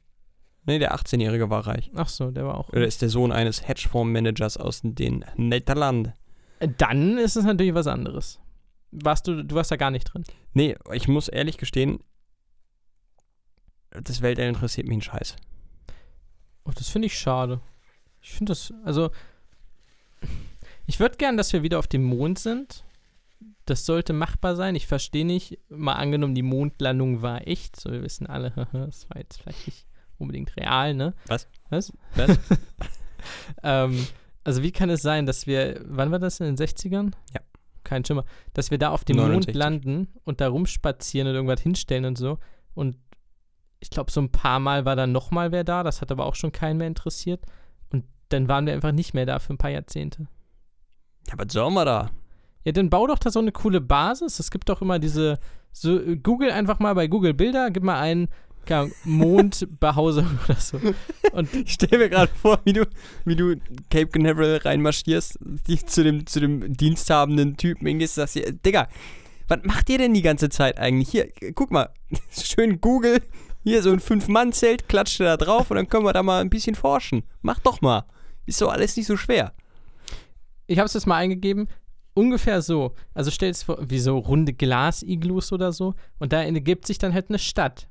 Nee, 0.66 0.80
der 0.80 0.94
18-Jährige 0.96 1.50
war 1.50 1.66
reich. 1.66 1.90
Ach 1.96 2.10
so, 2.10 2.32
der 2.32 2.46
war 2.46 2.58
auch. 2.58 2.70
Oder 2.70 2.86
ist 2.86 3.02
der 3.02 3.08
Sohn 3.10 3.32
eines 3.32 3.66
Hedgefondsmanagers 3.68 4.58
aus 4.58 4.82
den 4.84 5.24
Niederlanden. 5.38 6.12
Äh, 6.60 6.68
Dann 6.78 7.18
ist 7.18 7.38
es 7.38 7.46
natürlich 7.46 7.74
was 7.74 7.88
anderes. 7.88 8.40
Warst 8.92 9.28
du, 9.28 9.44
du 9.46 9.56
warst 9.56 9.72
da 9.72 9.78
gar 9.78 9.92
nicht 9.92 10.04
drin. 10.14 10.24
Nee, 10.54 10.76
ich 10.92 11.08
muss 11.08 11.30
ehrlich 11.30 11.58
gestehen, 11.58 12.00
das 13.92 14.22
Weltall 14.22 14.48
interessiert 14.48 14.88
mich 14.88 14.96
einen 14.96 15.02
Scheiß. 15.02 15.36
Oh, 16.68 16.72
das 16.76 16.90
finde 16.90 17.06
ich 17.06 17.18
schade. 17.18 17.62
Ich 18.22 18.32
finde 18.32 18.52
das, 18.52 18.74
also, 18.84 19.10
ich 20.86 21.00
würde 21.00 21.18
gern, 21.18 21.38
dass 21.38 21.54
wir 21.54 21.64
wieder 21.64 21.80
auf 21.80 21.88
dem 21.88 22.04
Mond 22.04 22.40
sind. 22.40 22.84
Das 23.66 23.86
sollte 23.86 24.14
machbar 24.14 24.56
sein. 24.56 24.76
Ich 24.76 24.88
verstehe 24.88 25.26
nicht, 25.26 25.60
mal 25.70 25.94
angenommen, 25.94 26.36
die 26.36 26.44
Mondlandung 26.44 27.22
war 27.22 27.48
echt. 27.48 27.80
So, 27.80 27.92
wir 27.92 28.04
wissen 28.04 28.28
alle, 28.28 28.52
das 28.74 29.10
war 29.10 29.18
jetzt 29.18 29.42
vielleicht 29.42 29.66
nicht 29.68 29.86
unbedingt 30.18 30.56
real, 30.58 30.94
ne? 30.94 31.14
Was? 31.28 31.48
Was? 31.70 31.94
Was? 32.16 32.38
ähm, 33.64 34.08
also, 34.44 34.64
wie 34.64 34.72
kann 34.72 34.90
es 34.90 35.02
sein, 35.02 35.26
dass 35.26 35.48
wir, 35.48 35.82
wann 35.86 36.12
war 36.12 36.20
das 36.20 36.40
in 36.40 36.48
den 36.48 36.58
60ern? 36.58 37.12
Ja. 37.34 37.42
Kein 37.84 38.04
Schimmer. 38.04 38.26
Dass 38.54 38.72
wir 38.72 38.78
da 38.78 38.90
auf 38.90 39.06
dem 39.06 39.16
69. 39.16 39.48
Mond 39.48 39.56
landen 39.56 40.08
und 40.26 40.42
da 40.42 40.50
rumspazieren 40.50 41.30
und 41.30 41.36
irgendwas 41.36 41.62
hinstellen 41.62 42.04
und 42.04 42.18
so. 42.18 42.40
Und 42.74 42.98
ich 43.88 43.92
glaube, 43.92 44.12
so 44.12 44.20
ein 44.20 44.30
paar 44.30 44.60
Mal 44.60 44.84
war 44.84 44.98
dann 44.98 45.14
nochmal 45.14 45.54
wer 45.54 45.64
da. 45.64 45.82
Das 45.82 46.02
hat 46.02 46.12
aber 46.12 46.26
auch 46.26 46.36
schon 46.36 46.52
keinen 46.52 46.78
mehr 46.78 46.88
interessiert. 46.88 47.46
Und 47.90 48.04
dann 48.28 48.50
waren 48.50 48.66
wir 48.66 48.74
einfach 48.74 48.92
nicht 48.92 49.14
mehr 49.14 49.26
da 49.26 49.40
für 49.40 49.54
ein 49.54 49.58
paar 49.58 49.72
Jahrzehnte. 49.72 50.28
Ja, 51.30 51.36
was 51.38 51.54
sollen 51.54 51.74
wir 51.74 51.86
da? 51.86 52.10
Ja, 52.66 52.74
dann 52.74 52.90
bau 52.90 53.08
doch 53.08 53.18
da 53.18 53.30
so 53.30 53.40
eine 53.40 53.54
coole 53.54 53.80
Basis. 53.80 54.40
Es 54.40 54.52
gibt 54.52 54.68
doch 54.68 54.82
immer 54.82 55.00
diese, 55.00 55.40
so, 55.72 55.98
äh, 55.98 56.18
Google 56.18 56.52
einfach 56.52 56.80
mal 56.80 56.96
bei 56.96 57.08
Google 57.08 57.34
Bilder, 57.34 57.72
gib 57.72 57.84
mal 57.84 57.98
ein 57.98 58.28
keine 58.66 58.92
Mondbehausung 59.06 60.28
oder 60.44 60.60
so. 60.60 60.82
Und 61.32 61.54
Ich 61.54 61.72
stelle 61.72 61.98
mir 62.00 62.10
gerade 62.10 62.34
vor, 62.34 62.60
wie 62.66 62.74
du, 62.74 62.86
wie 63.24 63.38
du 63.38 63.56
Cape 63.90 64.08
Canaveral 64.08 64.58
reinmarschierst, 64.58 65.40
die 65.40 65.78
zu 65.78 66.04
dem, 66.04 66.28
zu 66.28 66.42
dem 66.42 66.76
diensthabenden 66.76 67.56
Typen 67.56 67.88
hingehst 67.88 68.16
sagst, 68.16 68.34
hier, 68.34 68.52
Digga, 68.52 68.90
was 69.48 69.60
macht 69.64 69.90
ihr 69.90 69.98
denn 69.98 70.14
die 70.14 70.22
ganze 70.22 70.50
Zeit 70.50 70.78
eigentlich? 70.78 71.08
Hier, 71.08 71.30
guck 71.56 71.72
mal, 71.72 71.88
schön 72.32 72.82
Google, 72.82 73.22
hier 73.68 73.84
so 73.84 73.92
ein 73.92 74.00
Fünf-Mann-Zelt, 74.00 74.88
klatscht 74.88 75.20
da 75.20 75.36
drauf 75.36 75.70
und 75.70 75.76
dann 75.76 75.90
können 75.90 76.06
wir 76.06 76.14
da 76.14 76.24
mal 76.24 76.40
ein 76.40 76.50
bisschen 76.50 76.76
forschen. 76.76 77.24
Mach 77.42 77.60
doch 77.60 77.82
mal. 77.82 78.06
Ist 78.46 78.62
doch 78.62 78.72
alles 78.72 78.96
nicht 78.96 79.08
so 79.08 79.18
schwer. 79.18 79.54
ich 80.68 80.80
habe 80.80 80.86
es 80.86 80.94
jetzt 80.94 81.06
mal 81.06 81.18
eingegeben, 81.18 81.68
ungefähr 82.14 82.62
so. 82.62 82.94
Also 83.14 83.30
stell 83.30 83.52
dir 83.52 83.58
vor, 83.58 83.78
wie 83.82 84.00
so 84.00 84.18
runde 84.18 84.54
Glas-Iglus 84.54 85.52
oder 85.52 85.74
so. 85.74 85.96
Und 86.18 86.32
da 86.32 86.44
ergibt 86.44 86.88
sich 86.88 86.98
dann 86.98 87.14
halt 87.14 87.30
eine 87.30 87.40
Stadt. 87.40 87.90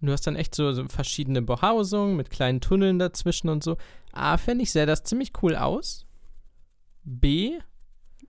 Und 0.00 0.08
du 0.08 0.12
hast 0.12 0.26
dann 0.26 0.36
echt 0.36 0.54
so, 0.54 0.72
so 0.72 0.86
verschiedene 0.88 1.40
Behausungen 1.40 2.16
mit 2.16 2.28
kleinen 2.28 2.60
Tunneln 2.60 2.98
dazwischen 2.98 3.48
und 3.48 3.64
so. 3.64 3.78
A, 4.12 4.36
fände 4.36 4.62
ich, 4.62 4.72
sähe 4.72 4.84
das 4.84 5.04
ziemlich 5.04 5.32
cool 5.42 5.56
aus. 5.56 6.04
B, 7.02 7.58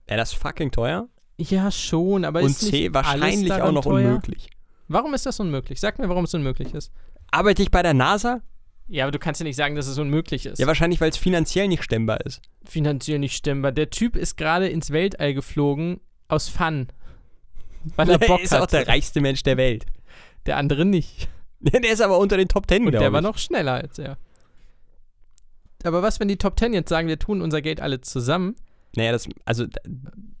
Wäre 0.06 0.18
das 0.18 0.32
fucking 0.32 0.70
teuer? 0.70 1.08
ja 1.36 1.70
schon, 1.70 2.24
aber 2.24 2.40
und 2.40 2.46
ist 2.46 2.60
C, 2.60 2.94
wahrscheinlich 2.94 3.52
auch 3.52 3.72
noch 3.72 3.84
teuer? 3.84 4.06
unmöglich. 4.08 4.48
Warum 4.88 5.14
ist 5.14 5.26
das 5.26 5.40
unmöglich? 5.40 5.80
Sag 5.80 5.98
mir, 5.98 6.08
warum 6.08 6.24
es 6.24 6.34
unmöglich 6.34 6.74
ist. 6.74 6.92
Arbeite 7.30 7.62
ich 7.62 7.70
bei 7.70 7.82
der 7.82 7.94
NASA? 7.94 8.40
Ja, 8.88 9.04
aber 9.04 9.10
du 9.10 9.18
kannst 9.18 9.40
ja 9.40 9.44
nicht 9.44 9.56
sagen, 9.56 9.74
dass 9.74 9.88
es 9.88 9.98
unmöglich 9.98 10.46
ist. 10.46 10.58
Ja, 10.60 10.66
wahrscheinlich, 10.68 11.00
weil 11.00 11.10
es 11.10 11.16
finanziell 11.16 11.66
nicht 11.66 11.82
stemmbar 11.82 12.20
ist. 12.20 12.40
Finanziell 12.64 13.18
nicht 13.18 13.36
stemmbar. 13.36 13.72
Der 13.72 13.90
Typ 13.90 14.14
ist 14.14 14.36
gerade 14.36 14.68
ins 14.68 14.90
Weltall 14.90 15.34
geflogen 15.34 16.00
aus 16.28 16.48
Fun. 16.48 16.86
Weil 17.96 18.10
er 18.10 18.18
Bock 18.20 18.40
ist 18.40 18.54
auch 18.54 18.60
hatte. 18.62 18.76
der 18.76 18.88
reichste 18.88 19.20
Mensch 19.20 19.42
der 19.42 19.56
Welt. 19.56 19.86
Der 20.46 20.56
andere 20.56 20.84
nicht. 20.84 21.28
Der 21.60 21.82
ist 21.90 22.02
aber 22.02 22.18
unter 22.18 22.36
den 22.36 22.48
Top 22.48 22.66
Ten, 22.66 22.86
Und 22.86 22.92
der 22.92 23.12
war 23.14 23.22
noch 23.22 23.38
schneller 23.38 23.72
als 23.72 23.98
er. 23.98 24.18
Aber 25.82 26.02
was, 26.02 26.20
wenn 26.20 26.28
die 26.28 26.36
Top 26.36 26.54
Ten 26.56 26.74
jetzt 26.74 26.90
sagen, 26.90 27.08
wir 27.08 27.18
tun 27.18 27.40
unser 27.40 27.62
Geld 27.62 27.80
alle 27.80 28.02
zusammen? 28.02 28.56
Naja, 28.94 29.12
das, 29.12 29.26
also 29.46 29.64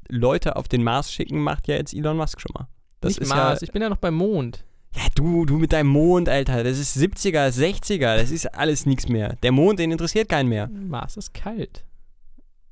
Leute 0.08 0.56
auf 0.56 0.68
den 0.68 0.84
Mars 0.84 1.10
schicken 1.10 1.40
macht 1.40 1.68
ja 1.68 1.76
jetzt 1.76 1.94
Elon 1.94 2.18
Musk 2.18 2.40
schon 2.40 2.52
mal. 2.54 2.68
Das 3.14 3.20
nicht 3.20 3.28
Mars, 3.28 3.60
ja, 3.60 3.64
ich 3.64 3.72
bin 3.72 3.82
ja 3.82 3.88
noch 3.88 3.96
beim 3.98 4.14
Mond. 4.14 4.64
ja, 4.94 5.02
du, 5.14 5.44
du 5.44 5.58
mit 5.58 5.72
deinem 5.72 5.88
Mond, 5.88 6.28
Alter, 6.28 6.64
das 6.64 6.78
ist 6.78 6.96
70er, 6.96 7.48
60er, 7.48 8.16
das 8.16 8.30
ist 8.30 8.46
alles 8.54 8.86
nichts 8.86 9.08
mehr. 9.08 9.36
Der 9.42 9.52
Mond, 9.52 9.78
den 9.78 9.92
interessiert 9.92 10.28
keinen 10.28 10.48
mehr. 10.48 10.68
Mars 10.68 11.16
ist 11.16 11.34
kalt. 11.34 11.84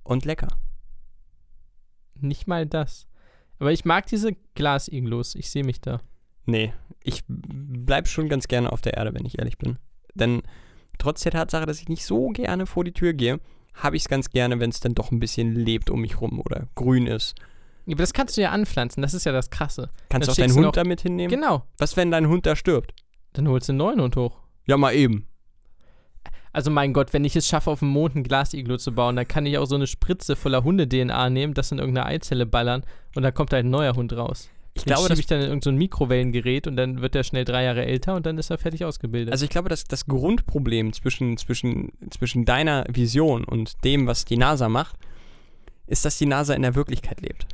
Und 0.02 0.24
lecker. 0.24 0.48
Nicht 2.20 2.46
mal 2.46 2.66
das. 2.66 3.06
Aber 3.58 3.72
ich 3.72 3.84
mag 3.84 4.06
diese 4.06 4.36
Glasiglus. 4.54 5.34
Ich 5.34 5.50
sehe 5.50 5.64
mich 5.64 5.80
da. 5.80 6.00
Nee, 6.46 6.72
ich 7.02 7.22
bleib 7.26 8.08
schon 8.08 8.28
ganz 8.28 8.48
gerne 8.48 8.72
auf 8.72 8.80
der 8.80 8.94
Erde, 8.94 9.14
wenn 9.14 9.24
ich 9.24 9.38
ehrlich 9.38 9.58
bin. 9.58 9.78
Denn 10.14 10.42
trotz 10.98 11.22
der 11.22 11.32
Tatsache, 11.32 11.66
dass 11.66 11.80
ich 11.80 11.88
nicht 11.88 12.04
so 12.04 12.28
gerne 12.28 12.66
vor 12.66 12.84
die 12.84 12.92
Tür 12.92 13.12
gehe, 13.12 13.40
habe 13.74 13.96
ich 13.96 14.02
es 14.02 14.08
ganz 14.08 14.30
gerne, 14.30 14.60
wenn 14.60 14.70
es 14.70 14.80
dann 14.80 14.94
doch 14.94 15.10
ein 15.10 15.20
bisschen 15.20 15.54
lebt 15.54 15.90
um 15.90 16.00
mich 16.00 16.20
rum 16.20 16.40
oder 16.40 16.68
grün 16.74 17.06
ist. 17.06 17.34
Aber 17.86 17.96
das 17.96 18.12
kannst 18.12 18.36
du 18.36 18.40
ja 18.42 18.50
anpflanzen. 18.50 19.02
Das 19.02 19.12
ist 19.14 19.24
ja 19.24 19.32
das 19.32 19.50
Krasse. 19.50 19.90
Kannst 20.08 20.28
du 20.28 20.32
Dann 20.32 20.32
auch 20.32 20.36
deinen 20.48 20.54
Hund 20.56 20.64
noch- 20.66 20.72
damit 20.72 21.00
hinnehmen? 21.02 21.30
Genau. 21.30 21.64
Was, 21.78 21.96
wenn 21.96 22.10
dein 22.10 22.28
Hund 22.28 22.46
da 22.46 22.56
stirbt? 22.56 22.94
Dann 23.34 23.48
holst 23.48 23.68
du 23.68 23.72
einen 23.72 23.78
neuen 23.78 24.00
Hund 24.00 24.16
hoch. 24.16 24.38
Ja, 24.66 24.76
mal 24.76 24.94
eben. 24.94 25.26
Also 26.52 26.70
mein 26.70 26.92
Gott, 26.92 27.12
wenn 27.12 27.24
ich 27.24 27.34
es 27.34 27.48
schaffe, 27.48 27.70
auf 27.70 27.80
dem 27.80 27.88
Mond 27.88 28.14
ein 28.14 28.22
Glasiglu 28.22 28.76
zu 28.76 28.92
bauen, 28.92 29.16
dann 29.16 29.26
kann 29.26 29.44
ich 29.44 29.58
auch 29.58 29.66
so 29.66 29.74
eine 29.74 29.88
Spritze 29.88 30.36
voller 30.36 30.62
Hunde-DNA 30.62 31.28
nehmen, 31.30 31.52
das 31.52 31.72
in 31.72 31.78
irgendeine 31.78 32.06
Eizelle 32.06 32.46
ballern 32.46 32.84
und 33.16 33.24
da 33.24 33.32
kommt 33.32 33.52
halt 33.52 33.64
ein 33.66 33.70
neuer 33.70 33.94
Hund 33.96 34.12
raus. 34.12 34.48
Ich 34.74 34.84
Den 34.84 34.94
glaube, 34.94 35.08
dass 35.08 35.18
ich 35.18 35.26
dann 35.26 35.38
in 35.38 35.44
irgendein 35.46 35.62
so 35.62 35.70
ein 35.70 35.76
Mikrowellengerät 35.78 36.66
und 36.68 36.76
dann 36.76 37.00
wird 37.02 37.14
der 37.16 37.24
schnell 37.24 37.44
drei 37.44 37.64
Jahre 37.64 37.84
älter 37.84 38.14
und 38.14 38.24
dann 38.26 38.38
ist 38.38 38.50
er 38.50 38.58
fertig 38.58 38.84
ausgebildet. 38.84 39.32
Also 39.32 39.44
ich 39.44 39.50
glaube, 39.50 39.68
dass 39.68 39.84
das 39.84 40.06
Grundproblem 40.06 40.92
zwischen, 40.92 41.36
zwischen, 41.38 41.90
zwischen 42.10 42.44
deiner 42.44 42.84
Vision 42.88 43.44
und 43.44 43.84
dem, 43.84 44.06
was 44.06 44.24
die 44.24 44.36
NASA 44.36 44.68
macht, 44.68 44.96
ist, 45.88 46.04
dass 46.04 46.18
die 46.18 46.26
NASA 46.26 46.54
in 46.54 46.62
der 46.62 46.76
Wirklichkeit 46.76 47.20
lebt. 47.20 47.46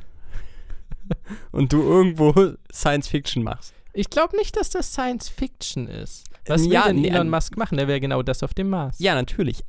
Und 1.51 1.73
du 1.73 1.81
irgendwo 1.81 2.53
Science 2.73 3.07
Fiction 3.07 3.43
machst. 3.43 3.73
ich 3.93 4.09
glaube 4.09 4.37
nicht, 4.37 4.55
dass 4.57 4.69
das 4.69 4.91
Science 4.93 5.29
Fiction 5.29 5.87
ist. 5.87 6.25
Was 6.47 6.63
will 6.63 6.73
Ja, 6.73 6.87
denn 6.87 6.97
nee, 7.01 7.09
Elon 7.09 7.27
ähm, 7.27 7.29
Musk 7.31 7.57
machen? 7.57 7.77
Der 7.77 7.87
wäre 7.87 7.99
genau 7.99 8.23
das 8.23 8.41
auf 8.43 8.53
dem 8.53 8.69
Mars. 8.69 8.97
Ja, 8.99 9.13
natürlich. 9.15 9.63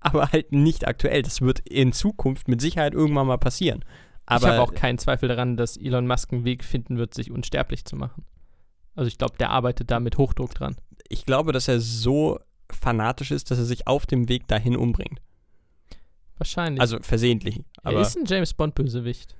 Aber 0.00 0.32
halt 0.32 0.52
nicht 0.52 0.86
aktuell. 0.86 1.22
Das 1.22 1.40
wird 1.40 1.60
in 1.60 1.92
Zukunft 1.92 2.48
mit 2.48 2.60
Sicherheit 2.60 2.94
irgendwann 2.94 3.26
mal 3.26 3.38
passieren. 3.38 3.84
Aber 4.26 4.46
ich 4.46 4.52
habe 4.52 4.62
auch 4.62 4.74
keinen 4.74 4.98
Zweifel 4.98 5.28
daran, 5.28 5.56
dass 5.56 5.76
Elon 5.76 6.06
Musk 6.06 6.32
einen 6.32 6.44
Weg 6.44 6.64
finden 6.64 6.96
wird, 6.98 7.12
sich 7.14 7.30
unsterblich 7.30 7.84
zu 7.84 7.96
machen. 7.96 8.24
Also 8.94 9.08
ich 9.08 9.18
glaube, 9.18 9.36
der 9.38 9.50
arbeitet 9.50 9.90
da 9.90 10.00
mit 10.00 10.16
Hochdruck 10.18 10.54
dran. 10.54 10.76
ich 11.08 11.26
glaube, 11.26 11.52
dass 11.52 11.68
er 11.68 11.80
so 11.80 12.38
fanatisch 12.70 13.30
ist, 13.32 13.50
dass 13.50 13.58
er 13.58 13.64
sich 13.64 13.86
auf 13.86 14.06
dem 14.06 14.28
Weg 14.28 14.48
dahin 14.48 14.76
umbringt. 14.76 15.20
Wahrscheinlich. 16.38 16.80
Also 16.80 16.98
versehentlich. 17.00 17.60
er 17.82 18.00
ist 18.00 18.16
ein 18.16 18.24
James 18.26 18.54
Bond-Bösewicht. 18.54 19.36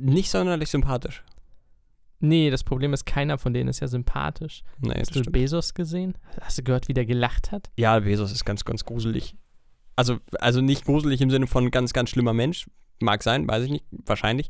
Nicht 0.00 0.30
sonderlich 0.30 0.70
sympathisch. 0.70 1.24
Nee, 2.20 2.50
das 2.50 2.64
Problem 2.64 2.94
ist, 2.94 3.04
keiner 3.04 3.38
von 3.38 3.52
denen 3.52 3.68
ist 3.68 3.80
ja 3.80 3.88
sympathisch. 3.88 4.62
Nee, 4.80 4.94
Hast 4.98 5.14
du 5.14 5.22
Bezos 5.22 5.74
gesehen? 5.74 6.16
Hast 6.40 6.58
du 6.58 6.62
gehört, 6.62 6.88
wie 6.88 6.94
der 6.94 7.04
gelacht 7.04 7.52
hat? 7.52 7.70
Ja, 7.76 7.98
Bezos 8.00 8.32
ist 8.32 8.44
ganz, 8.44 8.64
ganz 8.64 8.84
gruselig. 8.84 9.36
Also, 9.96 10.18
also 10.40 10.60
nicht 10.60 10.84
gruselig 10.86 11.20
im 11.20 11.30
Sinne 11.30 11.46
von 11.46 11.70
ganz, 11.70 11.92
ganz 11.92 12.10
schlimmer 12.10 12.32
Mensch. 12.32 12.66
Mag 13.00 13.22
sein, 13.22 13.46
weiß 13.46 13.64
ich 13.64 13.70
nicht, 13.70 13.84
wahrscheinlich. 14.06 14.48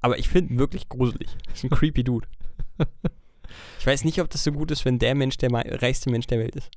Aber 0.00 0.18
ich 0.18 0.28
finde 0.28 0.54
ihn 0.54 0.58
wirklich 0.58 0.88
gruselig. 0.88 1.28
Ist 1.52 1.64
ein 1.64 1.70
creepy 1.70 2.04
Dude. 2.04 2.28
Ich 3.78 3.86
weiß 3.86 4.04
nicht, 4.04 4.20
ob 4.20 4.28
das 4.28 4.42
so 4.42 4.50
gut 4.50 4.70
ist, 4.72 4.84
wenn 4.84 4.98
der 4.98 5.14
Mensch 5.14 5.36
der 5.36 5.50
reichste 5.52 6.10
Mensch 6.10 6.26
der 6.26 6.40
Welt 6.40 6.56
ist. 6.56 6.70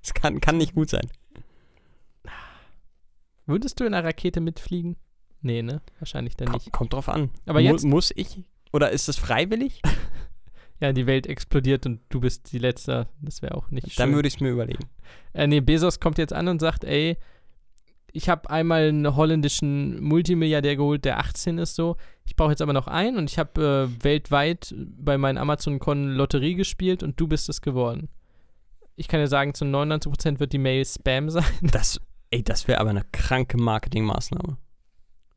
Das 0.00 0.14
kann, 0.14 0.40
kann 0.40 0.56
nicht 0.56 0.74
gut 0.74 0.88
sein. 0.88 1.06
Würdest 3.46 3.78
du 3.78 3.84
in 3.84 3.92
einer 3.92 4.06
Rakete 4.06 4.40
mitfliegen? 4.40 4.96
Nee, 5.42 5.62
ne? 5.62 5.80
Wahrscheinlich 5.98 6.36
dann 6.36 6.48
Komm, 6.48 6.54
nicht. 6.56 6.72
kommt 6.72 6.92
drauf 6.92 7.08
an. 7.08 7.30
Aber 7.46 7.60
Mu- 7.60 7.66
jetzt- 7.66 7.84
Muss 7.84 8.12
ich? 8.14 8.42
Oder 8.72 8.90
ist 8.90 9.08
das 9.08 9.16
freiwillig? 9.16 9.80
Ja, 10.82 10.94
die 10.94 11.06
Welt 11.06 11.26
explodiert 11.26 11.84
und 11.84 12.00
du 12.08 12.20
bist 12.20 12.52
die 12.52 12.58
Letzte. 12.58 13.06
Das 13.20 13.42
wäre 13.42 13.54
auch 13.54 13.70
nicht 13.70 13.86
schön. 13.92 13.96
Dann 13.98 14.14
würde 14.14 14.28
ich 14.28 14.36
es 14.36 14.40
mir 14.40 14.48
überlegen. 14.48 14.84
Äh, 15.34 15.46
nee, 15.46 15.60
Bezos 15.60 16.00
kommt 16.00 16.16
jetzt 16.16 16.32
an 16.32 16.48
und 16.48 16.58
sagt, 16.58 16.84
ey, 16.84 17.18
ich 18.12 18.30
habe 18.30 18.48
einmal 18.48 18.88
einen 18.88 19.14
holländischen 19.14 20.02
Multimilliardär 20.02 20.76
geholt, 20.76 21.04
der 21.04 21.18
18 21.18 21.58
ist 21.58 21.74
so. 21.74 21.98
Ich 22.24 22.34
brauche 22.34 22.48
jetzt 22.52 22.62
aber 22.62 22.72
noch 22.72 22.86
einen 22.86 23.18
und 23.18 23.28
ich 23.30 23.38
habe 23.38 23.90
äh, 24.00 24.04
weltweit 24.04 24.74
bei 24.74 25.18
meinen 25.18 25.36
Amazon-Konten 25.36 26.14
Lotterie 26.14 26.54
gespielt 26.54 27.02
und 27.02 27.20
du 27.20 27.28
bist 27.28 27.50
es 27.50 27.60
geworden. 27.60 28.08
Ich 28.96 29.06
kann 29.06 29.20
dir 29.20 29.28
sagen, 29.28 29.52
zu 29.52 29.66
99% 29.66 30.40
wird 30.40 30.54
die 30.54 30.58
Mail 30.58 30.82
Spam 30.86 31.28
sein. 31.28 31.44
Das, 31.60 32.00
ey, 32.30 32.42
das 32.42 32.68
wäre 32.68 32.80
aber 32.80 32.88
eine 32.88 33.04
kranke 33.12 33.58
Marketingmaßnahme. 33.58 34.56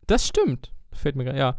Das 0.07 0.27
stimmt. 0.27 0.71
Fällt 0.91 1.15
mir 1.15 1.23
gerade, 1.23 1.39
ja. 1.39 1.57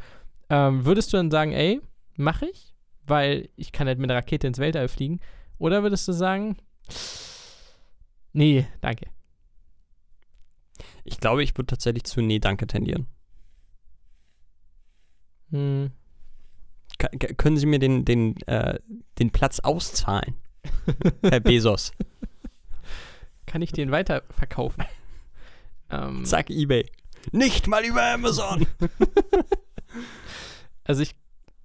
Ähm, 0.51 0.85
würdest 0.85 1.13
du 1.13 1.17
dann 1.17 1.31
sagen, 1.31 1.53
ey, 1.53 1.81
mach 2.17 2.43
ich, 2.43 2.75
weil 3.07 3.49
ich 3.57 3.73
kann 3.73 3.87
halt 3.87 3.99
mit 3.99 4.11
einer 4.11 4.19
Rakete 4.19 4.47
ins 4.47 4.59
Weltall 4.59 4.89
fliegen? 4.89 5.21
Oder 5.59 5.83
würdest 5.83 6.07
du 6.09 6.13
sagen, 6.13 6.57
nee, 8.33 8.67
danke. 8.81 9.07
Ich 11.05 11.21
glaube, 11.21 11.43
ich 11.43 11.57
würde 11.57 11.67
tatsächlich 11.67 12.05
zu 12.05 12.23
Nee, 12.23 12.39
danke 12.39 12.67
tendieren. 12.67 13.07
Hm. 15.51 15.91
Können 17.37 17.57
Sie 17.57 17.67
mir 17.67 17.79
den, 17.79 18.05
den, 18.05 18.41
äh, 18.47 18.79
den 19.19 19.31
Platz 19.31 19.61
auszahlen, 19.61 20.35
Herr 21.23 21.41
Bezos? 21.41 21.93
Kann 23.47 23.63
ich 23.63 23.73
den 23.73 23.91
weiterverkaufen? 23.91 24.85
ähm, 25.91 26.25
Zack, 26.25 26.51
Ebay. 26.51 26.87
Nicht 27.33 27.67
mal 27.67 27.85
über 27.85 28.03
Amazon. 28.03 28.67
Also 30.85 31.03
ich 31.03 31.15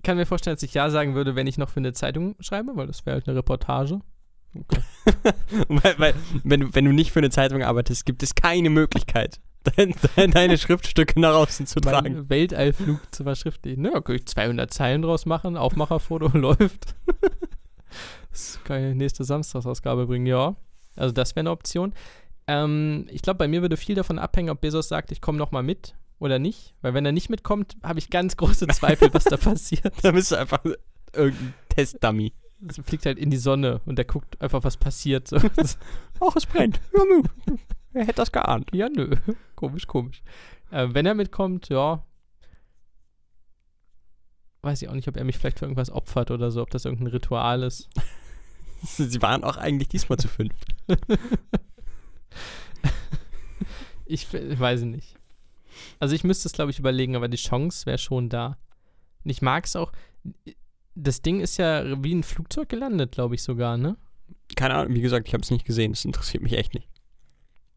kann 0.02 0.18
mir 0.18 0.26
vorstellen, 0.26 0.56
dass 0.56 0.64
ich 0.64 0.74
ja 0.74 0.90
sagen 0.90 1.14
würde, 1.14 1.36
wenn 1.36 1.48
ich 1.48 1.58
noch 1.58 1.70
für 1.70 1.82
eine 1.82 1.94
Zeitung 1.94 2.36
schreibe, 2.40 2.72
weil 2.76 2.88
das 2.88 3.06
wäre 3.06 3.16
halt 3.16 3.28
eine 3.28 3.38
Reportage. 3.38 4.00
weil, 5.68 6.00
weil, 6.00 6.14
wenn, 6.44 6.62
du, 6.62 6.74
wenn 6.74 6.86
du 6.86 6.92
nicht 6.92 7.12
für 7.12 7.20
eine 7.20 7.30
Zeitung 7.30 7.62
arbeitest, 7.62 8.06
gibt 8.06 8.24
es 8.24 8.34
keine 8.34 8.70
Möglichkeit, 8.70 9.40
dein, 9.64 9.94
dein, 10.16 10.32
deine 10.32 10.58
Schriftstücke 10.58 11.20
nach 11.20 11.36
außen 11.36 11.68
zu 11.68 11.80
tragen. 11.80 12.14
Meinen 12.14 12.30
Weltallflug 12.30 13.00
zu 13.14 13.24
verschriftlichen. 13.24 13.84
Da 13.84 14.00
kann 14.00 14.16
ich 14.16 14.26
200 14.26 14.74
Zeilen 14.74 15.02
draus 15.02 15.26
machen, 15.26 15.58
Aufmacherfoto 15.58 16.30
läuft. 16.38 16.96
das 18.32 18.60
kann 18.64 18.84
ich 18.84 18.96
nächste 18.96 19.24
Samstagsausgabe 19.24 20.08
bringen, 20.08 20.26
ja. 20.26 20.56
Also 20.96 21.14
das 21.14 21.36
wäre 21.36 21.42
eine 21.42 21.52
Option. 21.52 21.94
Ähm, 22.50 23.06
ich 23.12 23.22
glaube, 23.22 23.38
bei 23.38 23.48
mir 23.48 23.62
würde 23.62 23.78
viel 23.78 23.94
davon 23.94 24.18
abhängen, 24.18 24.50
ob 24.50 24.60
Bezos 24.60 24.88
sagt, 24.88 25.12
ich 25.12 25.22
komme 25.22 25.38
noch 25.38 25.52
mal 25.52 25.62
mit 25.62 25.94
oder 26.18 26.40
nicht. 26.40 26.74
Weil 26.82 26.96
wenn 26.96 27.06
er 27.06 27.12
nicht 27.12 27.30
mitkommt, 27.30 27.78
habe 27.84 28.00
ich 28.00 28.10
ganz 28.10 28.38
große 28.38 28.66
Zweifel, 28.70 29.14
was 29.14 29.26
da 29.26 29.38
passiert. 29.38 29.94
Da 30.02 30.12
bist 30.12 30.32
du 30.32 30.36
einfach 30.36 30.64
irgendein 31.14 31.54
Testdummy. 31.70 32.34
Es 32.68 32.82
fliegt 32.84 33.06
halt 33.06 33.20
in 33.20 33.30
die 33.30 33.38
Sonne 33.38 33.82
und 33.86 33.98
der 33.98 34.06
guckt 34.06 34.42
einfach, 34.42 34.64
was 34.64 34.78
passiert. 34.78 35.32
Oh, 36.20 36.32
es 36.36 36.46
brennt. 36.48 36.82
Wer 37.92 38.04
hätte 38.04 38.16
das 38.16 38.32
geahnt? 38.32 38.70
Ja, 38.74 38.90
nö. 38.90 39.16
komisch, 39.56 39.86
komisch. 39.86 40.24
Äh, 40.72 40.88
wenn 40.92 41.06
er 41.06 41.14
mitkommt, 41.14 41.70
ja. 41.70 42.04
Weiß 44.64 44.82
ich 44.82 44.90
auch 44.90 44.94
nicht, 44.94 45.08
ob 45.08 45.18
er 45.18 45.24
mich 45.24 45.38
vielleicht 45.38 45.60
für 45.60 45.66
irgendwas 45.66 45.92
opfert 45.92 46.32
oder 46.32 46.50
so, 46.50 46.64
ob 46.64 46.72
das 46.72 46.86
irgendein 46.86 47.08
Ritual 47.08 47.62
ist. 47.62 47.90
Sie 48.82 49.22
waren 49.22 49.44
auch 49.44 49.58
eigentlich 49.58 49.90
diesmal 49.90 50.18
zu 50.18 50.28
fünf. 50.28 50.56
Ich 54.06 54.34
f- 54.34 54.60
weiß 54.60 54.82
nicht. 54.82 55.16
Also 56.00 56.16
ich 56.16 56.24
müsste 56.24 56.48
es, 56.48 56.54
glaube 56.54 56.72
ich, 56.72 56.80
überlegen, 56.80 57.16
aber 57.16 57.28
die 57.28 57.38
Chance 57.38 57.86
wäre 57.86 58.00
schon 58.00 58.28
da. 58.30 58.58
Und 59.24 59.30
ich 59.30 59.42
mag 59.42 59.66
es 59.66 59.76
auch. 59.76 59.92
Das 60.96 61.22
Ding 61.22 61.40
ist 61.42 61.58
ja 61.58 62.04
wie 62.04 62.16
ein 62.16 62.24
Flugzeug 62.24 62.70
gelandet, 62.70 63.12
glaube 63.12 63.36
ich 63.36 63.44
sogar, 63.44 63.78
ne? 63.78 63.98
Keine 64.56 64.74
Ahnung, 64.76 64.96
wie 64.96 65.02
gesagt, 65.02 65.28
ich 65.28 65.34
habe 65.34 65.44
es 65.44 65.52
nicht 65.52 65.66
gesehen. 65.66 65.92
Das 65.92 66.06
interessiert 66.06 66.42
mich 66.42 66.54
echt 66.54 66.74
nicht. 66.74 66.90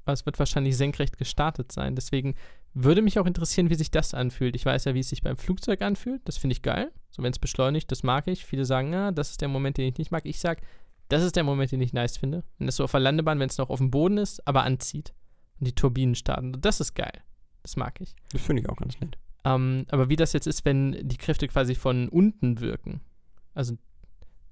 Aber 0.04 0.14
es 0.14 0.24
wird 0.24 0.38
wahrscheinlich 0.38 0.76
senkrecht 0.76 1.18
gestartet 1.18 1.70
sein. 1.70 1.94
Deswegen 1.94 2.34
würde 2.74 3.02
mich 3.02 3.18
auch 3.18 3.26
interessieren, 3.26 3.68
wie 3.68 3.74
sich 3.74 3.90
das 3.90 4.14
anfühlt. 4.14 4.56
Ich 4.56 4.64
weiß 4.64 4.86
ja, 4.86 4.94
wie 4.94 5.00
es 5.00 5.10
sich 5.10 5.20
beim 5.22 5.36
Flugzeug 5.36 5.82
anfühlt. 5.82 6.22
Das 6.24 6.38
finde 6.38 6.54
ich 6.54 6.62
geil. 6.62 6.90
So, 7.10 7.22
wenn 7.22 7.30
es 7.32 7.38
beschleunigt, 7.38 7.92
das 7.92 8.02
mag 8.02 8.26
ich. 8.26 8.46
Viele 8.46 8.64
sagen, 8.64 8.88
na, 8.90 9.12
das 9.12 9.32
ist 9.32 9.42
der 9.42 9.48
Moment, 9.48 9.76
den 9.76 9.88
ich 9.88 9.98
nicht 9.98 10.10
mag. 10.10 10.24
Ich 10.24 10.40
sage, 10.40 10.62
das 11.12 11.22
ist 11.22 11.36
der 11.36 11.44
Moment, 11.44 11.70
den 11.70 11.82
ich 11.82 11.92
nice 11.92 12.16
finde. 12.16 12.42
Wenn 12.58 12.68
es 12.68 12.76
so 12.76 12.84
auf 12.84 12.92
der 12.92 13.00
Landebahn, 13.00 13.38
wenn 13.38 13.50
es 13.50 13.58
noch 13.58 13.68
auf 13.68 13.78
dem 13.78 13.90
Boden 13.90 14.16
ist, 14.16 14.46
aber 14.48 14.64
anzieht. 14.64 15.12
Und 15.60 15.66
die 15.66 15.74
Turbinen 15.74 16.14
starten. 16.14 16.58
Das 16.58 16.80
ist 16.80 16.94
geil. 16.94 17.22
Das 17.62 17.76
mag 17.76 18.00
ich. 18.00 18.16
Das 18.32 18.40
finde 18.40 18.62
ich 18.62 18.68
auch 18.70 18.76
ganz 18.76 18.98
nett. 18.98 19.18
Ähm, 19.44 19.84
aber 19.90 20.08
wie 20.08 20.16
das 20.16 20.32
jetzt 20.32 20.46
ist, 20.46 20.64
wenn 20.64 21.06
die 21.06 21.18
Kräfte 21.18 21.48
quasi 21.48 21.74
von 21.74 22.08
unten 22.08 22.60
wirken. 22.60 23.02
Also, 23.52 23.76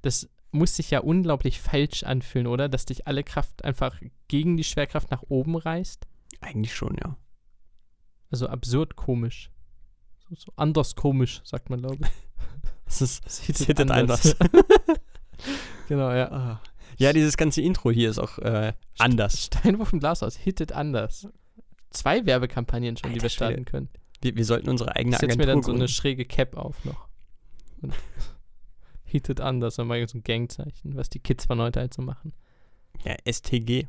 das 0.02 0.28
muss 0.52 0.76
sich 0.76 0.90
ja 0.90 1.00
unglaublich 1.00 1.60
falsch 1.60 2.02
anfühlen, 2.02 2.46
oder? 2.46 2.68
Dass 2.68 2.84
dich 2.84 3.06
alle 3.06 3.24
Kraft 3.24 3.64
einfach 3.64 3.98
gegen 4.28 4.58
die 4.58 4.64
Schwerkraft 4.64 5.10
nach 5.10 5.22
oben 5.28 5.56
reißt. 5.56 6.06
Eigentlich 6.42 6.74
schon, 6.74 6.96
ja. 7.02 7.16
Also 8.30 8.48
absurd 8.48 8.96
komisch. 8.96 9.50
So, 10.28 10.34
so 10.34 10.52
anders 10.56 10.94
komisch, 10.94 11.40
sagt 11.42 11.70
man, 11.70 11.80
glaube 11.80 11.96
ich. 12.02 12.10
Das 12.84 13.00
ist 13.00 13.24
Es 13.48 13.62
hittet 13.62 13.90
anders. 13.90 14.36
genau, 15.88 16.10
ja. 16.10 16.60
Ja, 16.98 17.12
dieses 17.12 17.36
ganze 17.36 17.62
Intro 17.62 17.90
hier 17.90 18.10
ist 18.10 18.18
auch 18.18 18.38
äh, 18.38 18.74
anders. 18.98 19.44
Steinwurf 19.46 19.92
im 19.92 20.00
Glashaus, 20.00 20.36
hittet 20.36 20.72
anders. 20.72 21.28
Zwei 21.90 22.26
Werbekampagnen 22.26 22.96
schon, 22.96 23.10
die 23.10 23.14
Alter 23.14 23.22
wir 23.22 23.30
starten 23.30 23.54
Schwede. 23.54 23.70
können. 23.70 23.88
Wir, 24.20 24.36
wir 24.36 24.44
sollten 24.44 24.68
unsere 24.68 24.94
eigene 24.94 25.16
Ich 25.16 25.20
setze 25.20 25.32
Agentur 25.32 25.46
mir 25.46 25.52
dann 25.54 25.62
so 25.62 25.72
eine 25.72 25.88
schräge 25.88 26.24
Cap 26.24 26.56
auf 26.56 26.84
noch. 26.84 27.08
Und 27.80 27.94
hittet 29.04 29.40
anders, 29.40 29.76
dann 29.76 29.90
ich 29.92 30.10
so 30.10 30.18
ein 30.18 30.24
Gangzeichen, 30.24 30.94
was 30.94 31.08
die 31.08 31.20
Kids 31.20 31.46
von 31.46 31.60
heute 31.60 31.80
halt 31.80 31.94
so 31.94 32.02
machen. 32.02 32.34
Ja, 33.04 33.16
STG. 33.24 33.86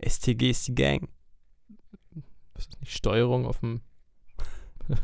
STG 0.00 0.50
ist 0.50 0.68
die 0.68 0.74
Gang. 0.74 1.08
Das 2.54 2.66
ist 2.66 2.80
nicht 2.80 2.96
Steuerung 2.96 3.46
auf 3.46 3.60
dem. 3.60 3.80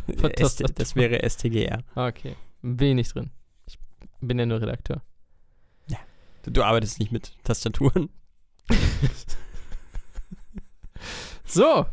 Das 0.74 0.94
wäre 0.94 1.28
STGR. 1.28 1.82
Okay, 1.94 2.36
wenig 2.60 3.08
drin. 3.08 3.30
Ich 3.66 3.78
bin 4.20 4.38
ja 4.38 4.44
nur 4.44 4.60
Redakteur. 4.60 5.02
Du, 6.42 6.50
du 6.50 6.62
arbeitest 6.62 6.98
nicht 7.00 7.12
mit 7.12 7.33
Tastaturen. 7.44 8.09
So. 11.44 11.87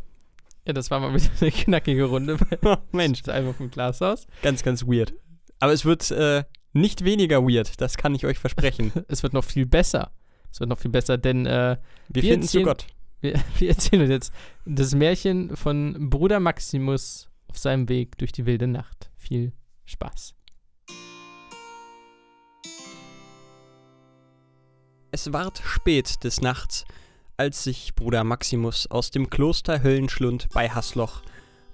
Ja, 0.66 0.74
das 0.74 0.92
war 0.92 1.00
mal 1.00 1.14
wieder 1.14 1.30
eine 1.42 1.52
knackige 1.52 2.06
Runde 2.06 2.38
bei 2.62 2.78
Mensch, 2.92 3.20
Steinwurf 3.20 3.60
im 3.60 3.72
Glashaus. 3.72 4.28
ganz, 4.42 4.64
ganz 4.64 4.86
weird. 4.86 5.14
Aber 5.60 5.72
es 5.74 5.86
wird 5.86 6.12
äh, 6.12 6.44
nicht 6.74 7.04
weniger 7.04 7.42
weird, 7.44 7.80
das 7.82 7.98
kann 7.98 8.14
ich 8.14 8.26
euch 8.26 8.38
versprechen. 8.38 8.92
Es 9.08 9.24
wird 9.24 9.34
noch 9.34 9.44
viel 9.46 9.66
besser. 9.66 10.12
Es 10.52 10.60
wird 10.60 10.70
noch 10.70 10.78
viel 10.78 10.92
besser, 10.92 11.18
denn 11.18 11.46
äh, 11.46 11.78
Wir, 12.10 12.24
Wir 12.24 12.32
finden 12.34 12.48
zu 12.48 12.62
Gott. 12.62 12.86
wir, 13.22 13.34
wir 13.58 13.70
erzählen 13.70 14.02
uns 14.04 14.12
jetzt 14.12 14.34
das 14.66 14.94
Märchen 14.94 15.56
von 15.56 16.10
Bruder 16.10 16.40
Maximus 16.40 17.30
auf 17.48 17.58
seinem 17.58 17.90
Weg 17.90 18.18
durch 18.18 18.32
die 18.32 18.46
wilde 18.46 18.68
Nacht. 18.68 19.10
Viel 19.18 19.54
Spaß. 19.86 20.36
Es 25.10 25.32
ward 25.32 25.62
spät 25.63 26.24
des 26.26 26.41
Nachts, 26.41 26.84
als 27.38 27.63
sich 27.63 27.96
Bruder 27.96 28.26
Maximus 28.26 28.88
aus 28.88 29.10
dem 29.10 29.30
Kloster 29.30 29.82
Höllenschlund 29.82 30.50
bei 30.54 30.70
Hasloch 30.70 31.22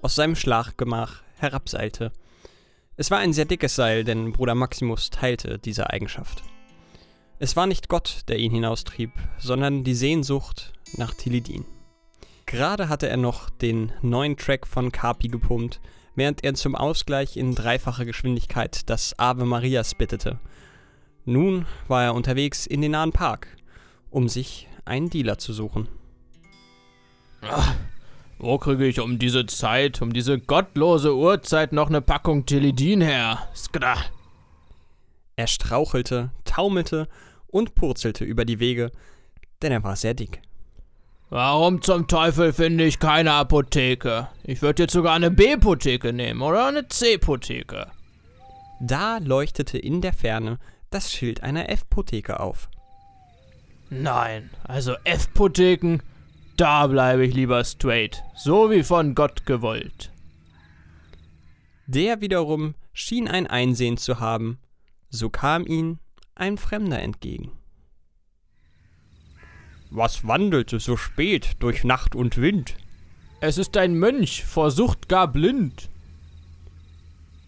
aus 0.04 0.14
seinem 0.14 0.36
Schlafgemach 0.36 1.24
herabseilte. 1.38 2.12
Es 2.96 3.10
war 3.10 3.18
ein 3.18 3.34
sehr 3.34 3.46
dickes 3.46 3.76
Seil, 3.76 4.04
denn 4.04 4.34
Bruder 4.34 4.54
Maximus 4.54 5.10
teilte 5.10 5.58
diese 5.58 5.90
Eigenschaft. 5.90 6.44
Es 7.40 7.56
war 7.56 7.66
nicht 7.66 7.90
Gott, 7.90 8.22
der 8.28 8.38
ihn 8.38 8.52
hinaustrieb, 8.52 9.12
sondern 9.40 9.84
die 9.84 9.96
Sehnsucht 9.96 10.74
nach 10.96 11.16
Tilidin. 11.16 11.66
Gerade 12.46 12.88
hatte 12.88 13.10
er 13.10 13.18
noch 13.18 13.50
den 13.50 13.92
neuen 14.04 14.38
Track 14.38 14.68
von 14.68 14.92
Carpi 14.92 15.28
gepumpt, 15.28 15.82
während 16.14 16.44
er 16.44 16.54
zum 16.54 16.76
Ausgleich 16.76 17.36
in 17.36 17.56
dreifacher 17.56 18.06
Geschwindigkeit 18.06 18.88
das 18.92 19.18
Ave 19.18 19.46
Maria 19.46 19.84
spittete. 19.84 20.40
Nun 21.26 21.66
war 21.88 22.04
er 22.04 22.16
unterwegs 22.16 22.66
in 22.66 22.82
den 22.82 22.92
nahen 22.92 23.12
Park, 23.12 23.48
um 24.10 24.28
sich 24.28 24.68
einen 24.86 25.10
Dealer 25.10 25.38
zu 25.38 25.54
suchen. 25.54 25.88
Wo 28.40 28.58
kriege 28.58 28.86
ich 28.86 29.00
um 29.00 29.20
diese 29.20 29.46
Zeit, 29.46 30.02
um 30.02 30.12
diese 30.12 30.38
gottlose 30.40 31.16
Uhrzeit 31.16 31.72
noch 31.72 31.88
eine 31.88 32.02
Packung 32.02 32.46
Tilidin 32.46 33.02
her? 33.02 33.48
Skra. 33.56 33.96
Er 35.36 35.48
strauchelte, 35.48 36.32
taumelte 36.44 37.08
und 37.48 37.74
purzelte 37.76 38.26
über 38.26 38.46
die 38.46 38.60
Wege, 38.60 38.92
denn 39.62 39.72
er 39.72 39.84
war 39.84 39.96
sehr 39.96 40.14
dick. 40.14 40.42
Warum 41.30 41.82
zum 41.82 42.08
Teufel 42.08 42.54
finde 42.54 42.84
ich 42.84 43.00
keine 43.00 43.32
Apotheke? 43.32 44.28
Ich 44.44 44.62
würde 44.62 44.84
jetzt 44.84 44.94
sogar 44.94 45.16
eine 45.16 45.32
B-Potheke 45.32 46.14
nehmen 46.14 46.42
oder 46.42 46.68
eine 46.68 46.88
C-Potheke. 46.88 47.88
Da 48.82 49.18
leuchtete 49.18 49.78
in 49.78 50.02
der 50.02 50.14
Ferne 50.14 50.60
das 50.94 51.12
Schild 51.12 51.44
einer 51.44 51.70
F-Potheke 51.70 52.40
auf. 52.40 52.70
Nein, 53.90 54.50
also 54.64 54.96
F-Potheken, 55.04 56.00
da 56.58 56.88
bleibe 56.88 57.26
ich 57.26 57.34
lieber 57.34 57.64
straight. 57.64 58.24
So 58.36 58.72
wie 58.72 58.84
von 58.84 59.16
Gott 59.16 59.46
gewollt. 59.46 60.12
Der 61.86 62.22
wiederum 62.22 62.76
schien 62.94 63.28
ein 63.28 63.48
Einsehen 63.48 63.98
zu 63.98 64.20
haben, 64.20 64.58
so 65.10 65.30
kam 65.30 65.66
ihm 65.66 66.00
ein 66.36 66.58
Fremder 66.58 67.02
entgegen. 67.02 67.52
Was 69.90 70.26
wandelte 70.28 70.80
so 70.80 70.98
spät 70.98 71.52
durch 71.60 71.84
Nacht 71.84 72.16
und 72.16 72.38
Wind? 72.38 72.78
Es 73.42 73.58
ist 73.58 73.78
ein 73.78 73.94
Mönch, 73.96 74.44
vor 74.44 74.72
Sucht 74.72 75.08
gar 75.10 75.28
blind. 75.28 75.90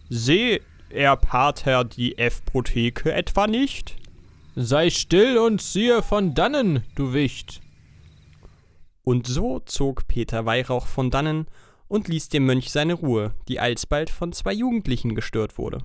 Seh, 0.08 0.60
er 0.96 1.16
Pater 1.16 1.84
die 1.84 2.18
F-Potheke 2.18 3.12
etwa 3.12 3.46
nicht? 3.46 3.96
Sei 4.56 4.90
still 4.90 5.38
und 5.38 5.60
ziehe 5.60 6.02
von 6.02 6.34
dannen, 6.34 6.82
du 6.94 7.12
Wicht. 7.12 7.60
Und 9.04 9.26
so 9.26 9.60
zog 9.60 10.08
Peter 10.08 10.46
Weihrauch 10.46 10.86
von 10.86 11.10
dannen 11.10 11.46
und 11.86 12.08
ließ 12.08 12.30
dem 12.30 12.46
Mönch 12.46 12.72
seine 12.72 12.94
Ruhe, 12.94 13.34
die 13.46 13.60
alsbald 13.60 14.10
von 14.10 14.32
zwei 14.32 14.52
Jugendlichen 14.52 15.14
gestört 15.14 15.58
wurde. 15.58 15.78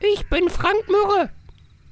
Ich 0.00 0.28
bin 0.28 0.48
Frank 0.48 0.88
Mürre. 0.88 1.30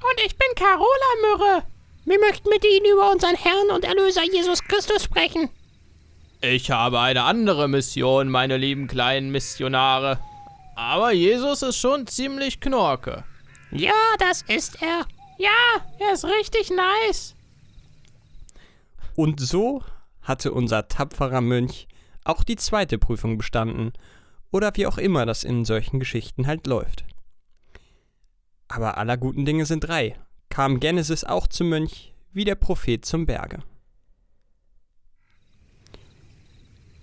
Und 0.00 0.24
ich 0.24 0.36
bin 0.36 0.48
Carola 0.56 0.86
Mürre. 1.22 1.62
Wir 2.06 2.18
möchten 2.20 2.48
mit 2.48 2.64
Ihnen 2.64 2.86
über 2.92 3.10
unseren 3.12 3.36
Herrn 3.36 3.70
und 3.74 3.84
Erlöser 3.84 4.22
Jesus 4.24 4.64
Christus 4.64 5.04
sprechen. 5.04 5.50
Ich 6.40 6.70
habe 6.70 7.00
eine 7.00 7.24
andere 7.24 7.68
Mission, 7.68 8.30
meine 8.30 8.56
lieben 8.56 8.86
kleinen 8.86 9.30
Missionare. 9.30 10.18
Aber 10.80 11.12
Jesus 11.12 11.60
ist 11.60 11.76
schon 11.76 12.06
ziemlich 12.06 12.58
knorke. 12.58 13.24
Ja, 13.70 13.92
das 14.18 14.40
ist 14.40 14.80
er. 14.80 15.04
Ja, 15.36 15.50
er 15.98 16.14
ist 16.14 16.24
richtig 16.24 16.70
nice. 16.70 17.34
Und 19.14 19.40
so 19.40 19.84
hatte 20.22 20.52
unser 20.52 20.88
tapferer 20.88 21.42
Mönch 21.42 21.86
auch 22.24 22.42
die 22.44 22.56
zweite 22.56 22.96
Prüfung 22.96 23.36
bestanden, 23.36 23.92
oder 24.50 24.74
wie 24.74 24.86
auch 24.86 24.96
immer 24.96 25.26
das 25.26 25.44
in 25.44 25.66
solchen 25.66 26.00
Geschichten 26.00 26.46
halt 26.46 26.66
läuft. 26.66 27.04
Aber 28.68 28.96
aller 28.96 29.18
guten 29.18 29.44
Dinge 29.44 29.66
sind 29.66 29.80
drei, 29.80 30.18
kam 30.48 30.80
Genesis 30.80 31.24
auch 31.24 31.46
zum 31.46 31.68
Mönch 31.68 32.14
wie 32.32 32.46
der 32.46 32.54
Prophet 32.54 33.04
zum 33.04 33.26
Berge. 33.26 33.62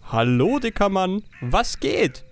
Hallo, 0.02 0.58
dicker 0.58 0.90
Mann, 0.90 1.22
was 1.42 1.80
geht? 1.80 2.24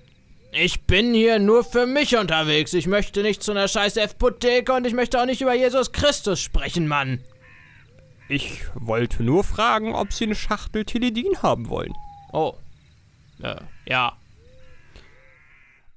Ich 0.57 0.83
bin 0.83 1.13
hier 1.13 1.37
nur 1.37 1.65
für 1.65 1.85
mich 1.85 2.15
unterwegs. 2.15 2.73
Ich 2.73 2.87
möchte 2.87 3.23
nicht 3.23 3.43
zu 3.43 3.51
einer 3.51 3.67
scheiß 3.67 3.97
F-Potheke 3.97 4.71
und 4.71 4.87
ich 4.87 4.93
möchte 4.93 5.19
auch 5.19 5.25
nicht 5.25 5.41
über 5.41 5.53
Jesus 5.53 5.91
Christus 5.91 6.39
sprechen, 6.39 6.87
Mann. 6.87 7.21
Ich 8.29 8.61
wollte 8.73 9.21
nur 9.21 9.43
fragen, 9.43 9.93
ob 9.93 10.13
Sie 10.13 10.23
eine 10.23 10.35
Schachtel 10.35 10.85
Tilidin 10.85 11.41
haben 11.43 11.67
wollen. 11.67 11.93
Oh. 12.31 12.53
Äh, 13.43 13.57
ja. 13.85 14.17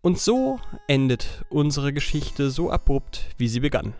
Und 0.01 0.19
so 0.19 0.59
endet 0.89 1.45
unsere 1.51 1.93
Geschichte 1.93 2.51
so 2.51 2.69
abrupt, 2.71 3.27
wie 3.37 3.49
sie 3.49 3.61
begann. 3.61 3.95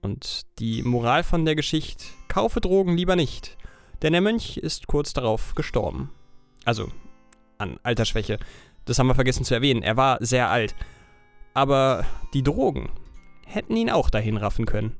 Und 0.00 0.42
die 0.58 0.82
Moral 0.82 1.22
von 1.22 1.44
der 1.44 1.54
Geschichte, 1.54 2.04
kaufe 2.26 2.60
Drogen 2.60 2.96
lieber 2.96 3.14
nicht, 3.14 3.56
Denn 4.02 4.12
der 4.12 4.22
Mönch 4.22 4.56
ist 4.56 4.88
kurz 4.88 5.12
darauf 5.12 5.54
gestorben. 5.54 6.10
Also 6.64 6.90
an 7.58 7.78
Altersschwäche. 7.84 8.38
Das 8.84 8.98
haben 8.98 9.06
wir 9.06 9.14
vergessen 9.14 9.44
zu 9.44 9.54
erwähnen. 9.54 9.82
Er 9.82 9.96
war 9.96 10.18
sehr 10.24 10.50
alt. 10.50 10.74
Aber 11.54 12.04
die 12.34 12.42
Drogen 12.42 12.90
hätten 13.46 13.76
ihn 13.76 13.90
auch 13.90 14.10
dahin 14.10 14.36
raffen 14.36 14.66
können. 14.66 14.96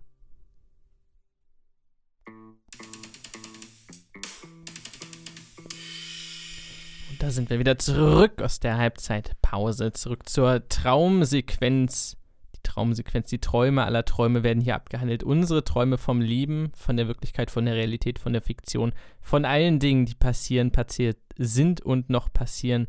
Und 7.10 7.22
da 7.22 7.30
sind 7.30 7.50
wir 7.50 7.58
wieder 7.58 7.78
zurück 7.78 8.40
aus 8.40 8.60
der 8.60 8.76
Halbzeitpause, 8.76 9.92
zurück 9.92 10.28
zur 10.28 10.68
Traumsequenz. 10.68 12.16
Die 12.54 12.62
Traumsequenz, 12.62 13.30
die 13.30 13.40
Träume 13.40 13.84
aller 13.84 14.04
Träume 14.04 14.44
werden 14.44 14.62
hier 14.62 14.76
abgehandelt. 14.76 15.24
Unsere 15.24 15.64
Träume 15.64 15.98
vom 15.98 16.20
Leben, 16.20 16.70
von 16.76 16.96
der 16.96 17.08
Wirklichkeit, 17.08 17.50
von 17.50 17.64
der 17.64 17.74
Realität, 17.74 18.20
von 18.20 18.32
der 18.32 18.42
Fiktion, 18.42 18.92
von 19.20 19.44
allen 19.44 19.80
Dingen, 19.80 20.06
die 20.06 20.14
passieren, 20.14 20.70
passiert 20.70 21.18
sind 21.36 21.80
und 21.80 22.10
noch 22.10 22.32
passieren 22.32 22.86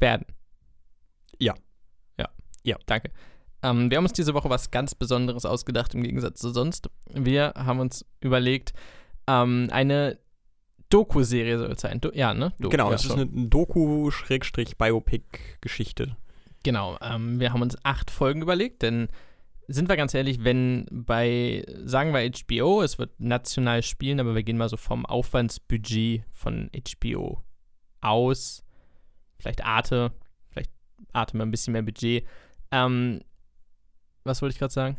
werden. 0.00 0.24
Ja. 1.38 1.54
Ja. 2.18 2.28
Ja. 2.62 2.76
Danke. 2.86 3.10
Ähm, 3.62 3.90
wir 3.90 3.98
haben 3.98 4.04
uns 4.04 4.14
diese 4.14 4.32
Woche 4.34 4.50
was 4.50 4.70
ganz 4.70 4.94
Besonderes 4.94 5.44
ausgedacht 5.44 5.94
im 5.94 6.02
Gegensatz 6.02 6.40
zu 6.40 6.50
sonst. 6.50 6.88
Wir 7.12 7.52
haben 7.56 7.80
uns 7.80 8.06
überlegt, 8.20 8.72
ähm, 9.26 9.68
eine 9.70 10.18
Doku-Serie 10.88 11.58
soll 11.58 11.72
es 11.72 11.80
sein. 11.80 12.00
Do 12.00 12.10
ja, 12.12 12.32
ne? 12.34 12.52
Doku, 12.58 12.70
genau, 12.70 12.90
ja, 12.90 12.96
es 12.96 13.04
ist 13.04 13.12
eine 13.12 13.26
Doku-Biopic-Geschichte. 13.26 16.16
Genau, 16.62 16.98
ähm, 17.00 17.40
wir 17.40 17.52
haben 17.52 17.62
uns 17.62 17.76
acht 17.84 18.10
Folgen 18.10 18.42
überlegt, 18.42 18.82
denn 18.82 19.08
sind 19.68 19.88
wir 19.88 19.96
ganz 19.96 20.12
ehrlich, 20.14 20.44
wenn 20.44 20.86
bei, 20.90 21.64
sagen 21.84 22.12
wir 22.12 22.28
HBO, 22.28 22.82
es 22.82 22.98
wird 22.98 23.18
national 23.20 23.82
spielen, 23.82 24.20
aber 24.20 24.34
wir 24.34 24.42
gehen 24.42 24.58
mal 24.58 24.68
so 24.68 24.76
vom 24.76 25.06
Aufwandsbudget 25.06 26.24
von 26.32 26.70
HBO 26.74 27.42
aus, 28.00 28.64
vielleicht 29.40 29.64
Arte, 29.64 30.12
vielleicht 30.50 30.70
Arte 31.12 31.36
mal 31.36 31.44
ein 31.44 31.50
bisschen 31.50 31.72
mehr 31.72 31.82
Budget. 31.82 32.24
Ähm, 32.70 33.20
was 34.24 34.42
wollte 34.42 34.52
ich 34.54 34.58
gerade 34.58 34.72
sagen? 34.72 34.96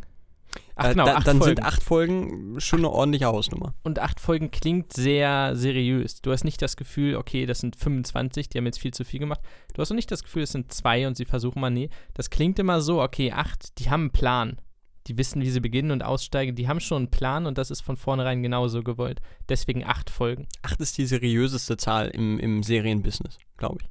Ach, 0.76 0.86
Äh, 0.86 0.90
genau, 0.90 1.06
da, 1.06 1.20
dann 1.20 1.38
Folgen. 1.38 1.44
sind 1.44 1.64
acht 1.64 1.82
Folgen 1.84 2.60
schon 2.60 2.80
eine 2.80 2.90
ordentliche 2.90 3.26
Hausnummer. 3.28 3.74
Und 3.84 4.00
acht 4.00 4.20
Folgen 4.20 4.52
klingt 4.52 4.92
sehr 4.92 5.56
seriös. 5.56 6.22
Du 6.22 6.32
hast 6.32 6.44
nicht 6.44 6.62
das 6.62 6.76
Gefühl, 6.76 7.16
okay, 7.16 7.46
das 7.46 7.60
sind 7.60 7.78
25, 7.78 8.50
die 8.50 8.58
haben 8.58 8.66
jetzt 8.66 8.80
viel 8.80 8.94
zu 8.94 9.06
viel 9.06 9.22
gemacht. 9.22 9.40
Du 9.74 9.82
hast 9.82 9.92
auch 9.92 9.96
nicht 9.96 10.12
das 10.12 10.24
Gefühl, 10.24 10.44
es 10.44 10.52
sind 10.52 10.74
zwei 10.74 11.08
und 11.08 11.16
sie 11.16 11.24
versuchen 11.26 11.62
mal, 11.62 11.70
nee. 11.70 11.90
Das 12.14 12.30
klingt 12.30 12.60
immer 12.60 12.82
so, 12.82 13.02
okay, 13.02 13.32
acht, 13.32 13.80
die 13.80 13.90
haben 13.90 14.02
einen 14.02 14.12
Plan. 14.12 14.58
Die 15.08 15.18
wissen, 15.18 15.42
wie 15.42 15.50
sie 15.50 15.62
beginnen 15.62 15.92
und 15.92 16.04
aussteigen. 16.04 16.56
Die 16.56 16.68
haben 16.68 16.80
schon 16.80 16.98
einen 17.04 17.12
Plan 17.12 17.46
und 17.48 17.58
das 17.58 17.72
ist 17.72 17.82
von 17.82 17.96
vornherein 17.98 18.44
genauso 18.44 18.84
gewollt. 18.84 19.20
Deswegen 19.50 19.84
acht 19.86 20.10
Folgen. 20.10 20.48
Acht 20.64 20.80
ist 20.82 20.98
die 20.98 21.06
seriöseste 21.08 21.78
Zahl 21.78 22.10
im, 22.10 22.38
im 22.40 22.62
Serienbusiness, 22.62 23.38
glaube 23.58 23.80
ich. 23.82 23.90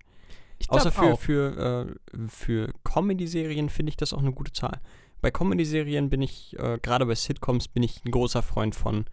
Ich 0.61 0.71
Außer 0.71 0.93
für, 0.93 1.15
auch. 1.15 1.19
für, 1.19 1.97
äh, 2.15 2.29
für 2.29 2.73
Comedy-Serien 2.85 3.71
finde 3.71 3.91
ich 3.91 3.97
das 3.97 4.13
auch 4.13 4.19
eine 4.21 4.33
gute 4.33 4.53
Zahl. 4.53 4.81
Bei 5.23 5.31
Comedy-Serien 5.31 6.11
bin 6.11 6.23
ich, 6.23 6.55
äh, 6.59 6.79
gerade 6.81 7.07
bei 7.07 7.15
Sitcoms, 7.15 7.67
bin 7.69 7.83
ich 7.83 8.05
ein 8.05 8.11
großer 8.11 8.43
Freund 8.43 8.75
von, 8.75 9.07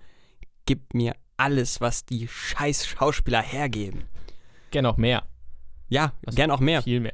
gib 0.65 0.93
mir 0.93 1.15
alles, 1.37 1.79
was 1.81 2.05
die 2.05 2.27
scheiß 2.27 2.85
Schauspieler 2.85 3.41
hergeben. 3.41 4.03
Gerne 4.71 4.89
auch 4.89 4.97
mehr. 4.97 5.23
Ja, 5.87 6.13
Also 6.25 6.35
gern 6.35 6.51
auch 6.51 6.59
mehr. 6.59 6.81
Viel 6.81 6.99
mehr. 6.99 7.13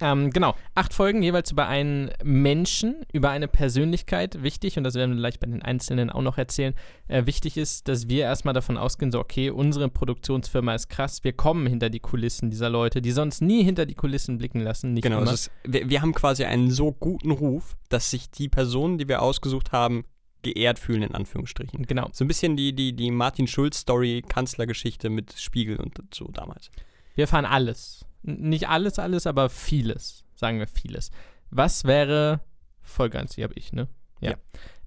Ähm, 0.00 0.30
genau, 0.30 0.54
acht 0.74 0.92
Folgen 0.92 1.22
jeweils 1.22 1.50
über 1.52 1.68
einen 1.68 2.10
Menschen, 2.22 3.06
über 3.12 3.30
eine 3.30 3.48
Persönlichkeit. 3.48 4.42
Wichtig, 4.42 4.76
und 4.76 4.84
das 4.84 4.94
werden 4.94 5.12
wir 5.12 5.18
gleich 5.18 5.40
bei 5.40 5.46
den 5.46 5.62
Einzelnen 5.62 6.10
auch 6.10 6.20
noch 6.20 6.36
erzählen, 6.36 6.74
äh, 7.08 7.24
wichtig 7.24 7.56
ist, 7.56 7.88
dass 7.88 8.08
wir 8.08 8.24
erstmal 8.24 8.52
davon 8.52 8.76
ausgehen, 8.76 9.10
so, 9.10 9.18
okay, 9.18 9.48
unsere 9.48 9.88
Produktionsfirma 9.88 10.74
ist 10.74 10.88
krass, 10.88 11.24
wir 11.24 11.32
kommen 11.32 11.66
hinter 11.66 11.88
die 11.88 12.00
Kulissen 12.00 12.50
dieser 12.50 12.68
Leute, 12.68 13.00
die 13.00 13.12
sonst 13.12 13.40
nie 13.40 13.64
hinter 13.64 13.86
die 13.86 13.94
Kulissen 13.94 14.36
blicken 14.36 14.60
lassen. 14.60 14.92
Nicht 14.92 15.04
Genau, 15.04 15.22
ist, 15.22 15.50
wir, 15.64 15.88
wir 15.88 16.02
haben 16.02 16.12
quasi 16.12 16.44
einen 16.44 16.70
so 16.70 16.92
guten 16.92 17.30
Ruf, 17.30 17.76
dass 17.88 18.10
sich 18.10 18.30
die 18.30 18.48
Personen, 18.48 18.98
die 18.98 19.08
wir 19.08 19.22
ausgesucht 19.22 19.72
haben, 19.72 20.04
geehrt 20.42 20.78
fühlen, 20.78 21.02
in 21.02 21.14
Anführungsstrichen. 21.14 21.86
genau. 21.86 22.08
So 22.12 22.24
ein 22.24 22.28
bisschen 22.28 22.56
die, 22.56 22.74
die, 22.74 22.92
die 22.94 23.10
Martin 23.10 23.46
Schulz-Story, 23.46 24.22
Kanzlergeschichte 24.28 25.08
mit 25.08 25.32
Spiegel 25.38 25.78
und 25.78 25.98
so 26.14 26.28
damals. 26.32 26.70
Wir 27.14 27.22
erfahren 27.22 27.46
alles. 27.46 28.04
Nicht 28.26 28.68
alles, 28.68 28.98
alles, 28.98 29.26
aber 29.26 29.48
vieles. 29.48 30.24
Sagen 30.34 30.58
wir 30.58 30.66
vieles. 30.66 31.10
Was 31.50 31.84
wäre 31.84 32.40
Folge 32.82 33.18
1? 33.18 33.36
Die 33.36 33.44
habe 33.44 33.54
ich, 33.54 33.72
ne? 33.72 33.88
Ja. 34.20 34.34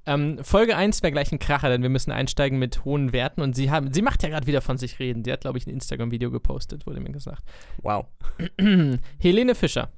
Ähm, 0.06 0.44
Folge 0.44 0.76
1 0.76 1.04
wäre 1.04 1.12
gleich 1.12 1.32
ein 1.32 1.40
Kracher, 1.40 1.70
denn 1.70 1.82
wir 1.82 1.90
müssen 1.90 2.12
einsteigen 2.12 2.58
mit 2.58 2.84
hohen 2.86 3.14
Werten 3.14 3.42
und 3.42 3.56
sie 3.56 3.70
haben, 3.70 3.94
sie 3.94 4.02
macht 4.02 4.24
ja 4.24 4.30
gerade 4.30 4.48
wieder 4.48 4.62
von 4.62 4.78
sich 4.78 5.00
reden. 5.00 5.24
Sie 5.24 5.32
hat, 5.32 5.42
glaube 5.42 5.58
ich, 5.58 5.68
ein 5.68 5.74
Instagram-Video 5.74 6.32
gepostet, 6.32 6.86
wurde 6.88 7.00
mir 7.00 7.12
gesagt. 7.12 7.44
Wow. 7.82 8.08
Helene 9.20 9.56
Fischer. 9.56 9.92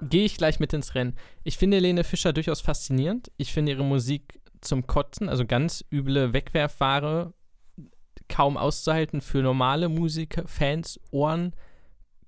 Gehe 0.00 0.24
ich 0.24 0.36
gleich 0.36 0.60
mit 0.60 0.72
ins 0.72 0.94
Rennen. 0.94 1.16
Ich 1.44 1.56
finde 1.56 1.78
Helene 1.78 2.04
Fischer 2.04 2.32
durchaus 2.32 2.60
faszinierend. 2.60 3.32
Ich 3.36 3.52
finde 3.52 3.72
ihre 3.72 3.84
Musik 3.84 4.40
zum 4.60 4.86
Kotzen, 4.86 5.28
also 5.28 5.44
ganz 5.44 5.84
üble 5.92 6.32
Wegwerfware, 6.32 7.32
kaum 8.28 8.56
auszuhalten 8.56 9.20
für 9.20 9.42
normale 9.42 9.88
Musiker, 9.88 10.46
Fans, 10.46 11.00
Ohren. 11.10 11.54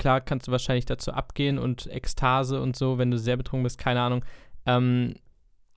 Klar 0.00 0.22
kannst 0.22 0.48
du 0.48 0.52
wahrscheinlich 0.52 0.86
dazu 0.86 1.12
abgehen 1.12 1.58
und 1.58 1.86
Ekstase 1.86 2.60
und 2.62 2.74
so, 2.74 2.96
wenn 2.96 3.10
du 3.10 3.18
sehr 3.18 3.36
betrunken 3.36 3.64
bist, 3.64 3.76
keine 3.78 4.00
Ahnung. 4.00 4.24
Ähm, 4.64 5.14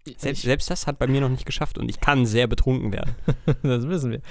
Selbst, 0.05 0.39
ich, 0.39 0.41
selbst 0.45 0.69
das 0.71 0.87
hat 0.87 0.97
bei 0.97 1.07
mir 1.07 1.19
noch 1.19 1.27
nicht 1.29 1.45
geschafft 1.45 1.77
und 1.77 1.89
ich 1.89 1.99
kann 1.99 2.25
sehr 2.25 2.47
betrunken 2.47 2.93
werden. 2.93 3.13
das 3.63 3.85
wissen 3.89 4.11
wir. 4.11 4.21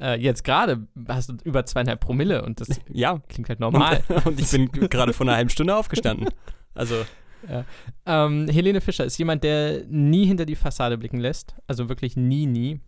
Äh, 0.00 0.20
jetzt 0.20 0.44
gerade 0.44 0.86
hast 1.08 1.30
du 1.30 1.34
über 1.42 1.66
zweieinhalb 1.66 1.98
Promille 2.00 2.44
und 2.44 2.60
das 2.60 2.68
Ja. 2.88 3.18
klingt 3.28 3.48
halt 3.48 3.58
normal. 3.58 4.04
Und, 4.08 4.26
und 4.26 4.40
ich 4.40 4.50
bin 4.52 4.70
gerade 4.88 5.12
vor 5.12 5.26
einer 5.26 5.34
halben 5.36 5.50
Stunde 5.50 5.74
aufgestanden. 5.76 6.28
Also, 6.74 6.94
Ähm, 8.06 8.48
Helene 8.48 8.80
Fischer 8.80 9.04
ist 9.04 9.18
jemand, 9.18 9.42
der 9.42 9.84
nie 9.88 10.26
hinter 10.26 10.46
die 10.46 10.56
Fassade 10.56 10.96
blicken 10.96 11.18
lässt. 11.18 11.56
Also 11.66 11.88
wirklich 11.88 12.16
nie, 12.16 12.46
nie. 12.46 12.80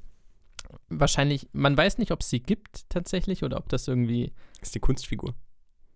Wahrscheinlich, 0.88 1.48
man 1.52 1.76
weiß 1.76 1.98
nicht, 1.98 2.12
ob 2.12 2.20
es 2.20 2.30
sie 2.30 2.40
gibt 2.40 2.88
tatsächlich 2.88 3.42
oder 3.44 3.56
ob 3.56 3.68
das 3.68 3.88
irgendwie 3.88 4.32
ist 4.60 4.74
die 4.74 4.80
Kunstfigur. 4.80 5.34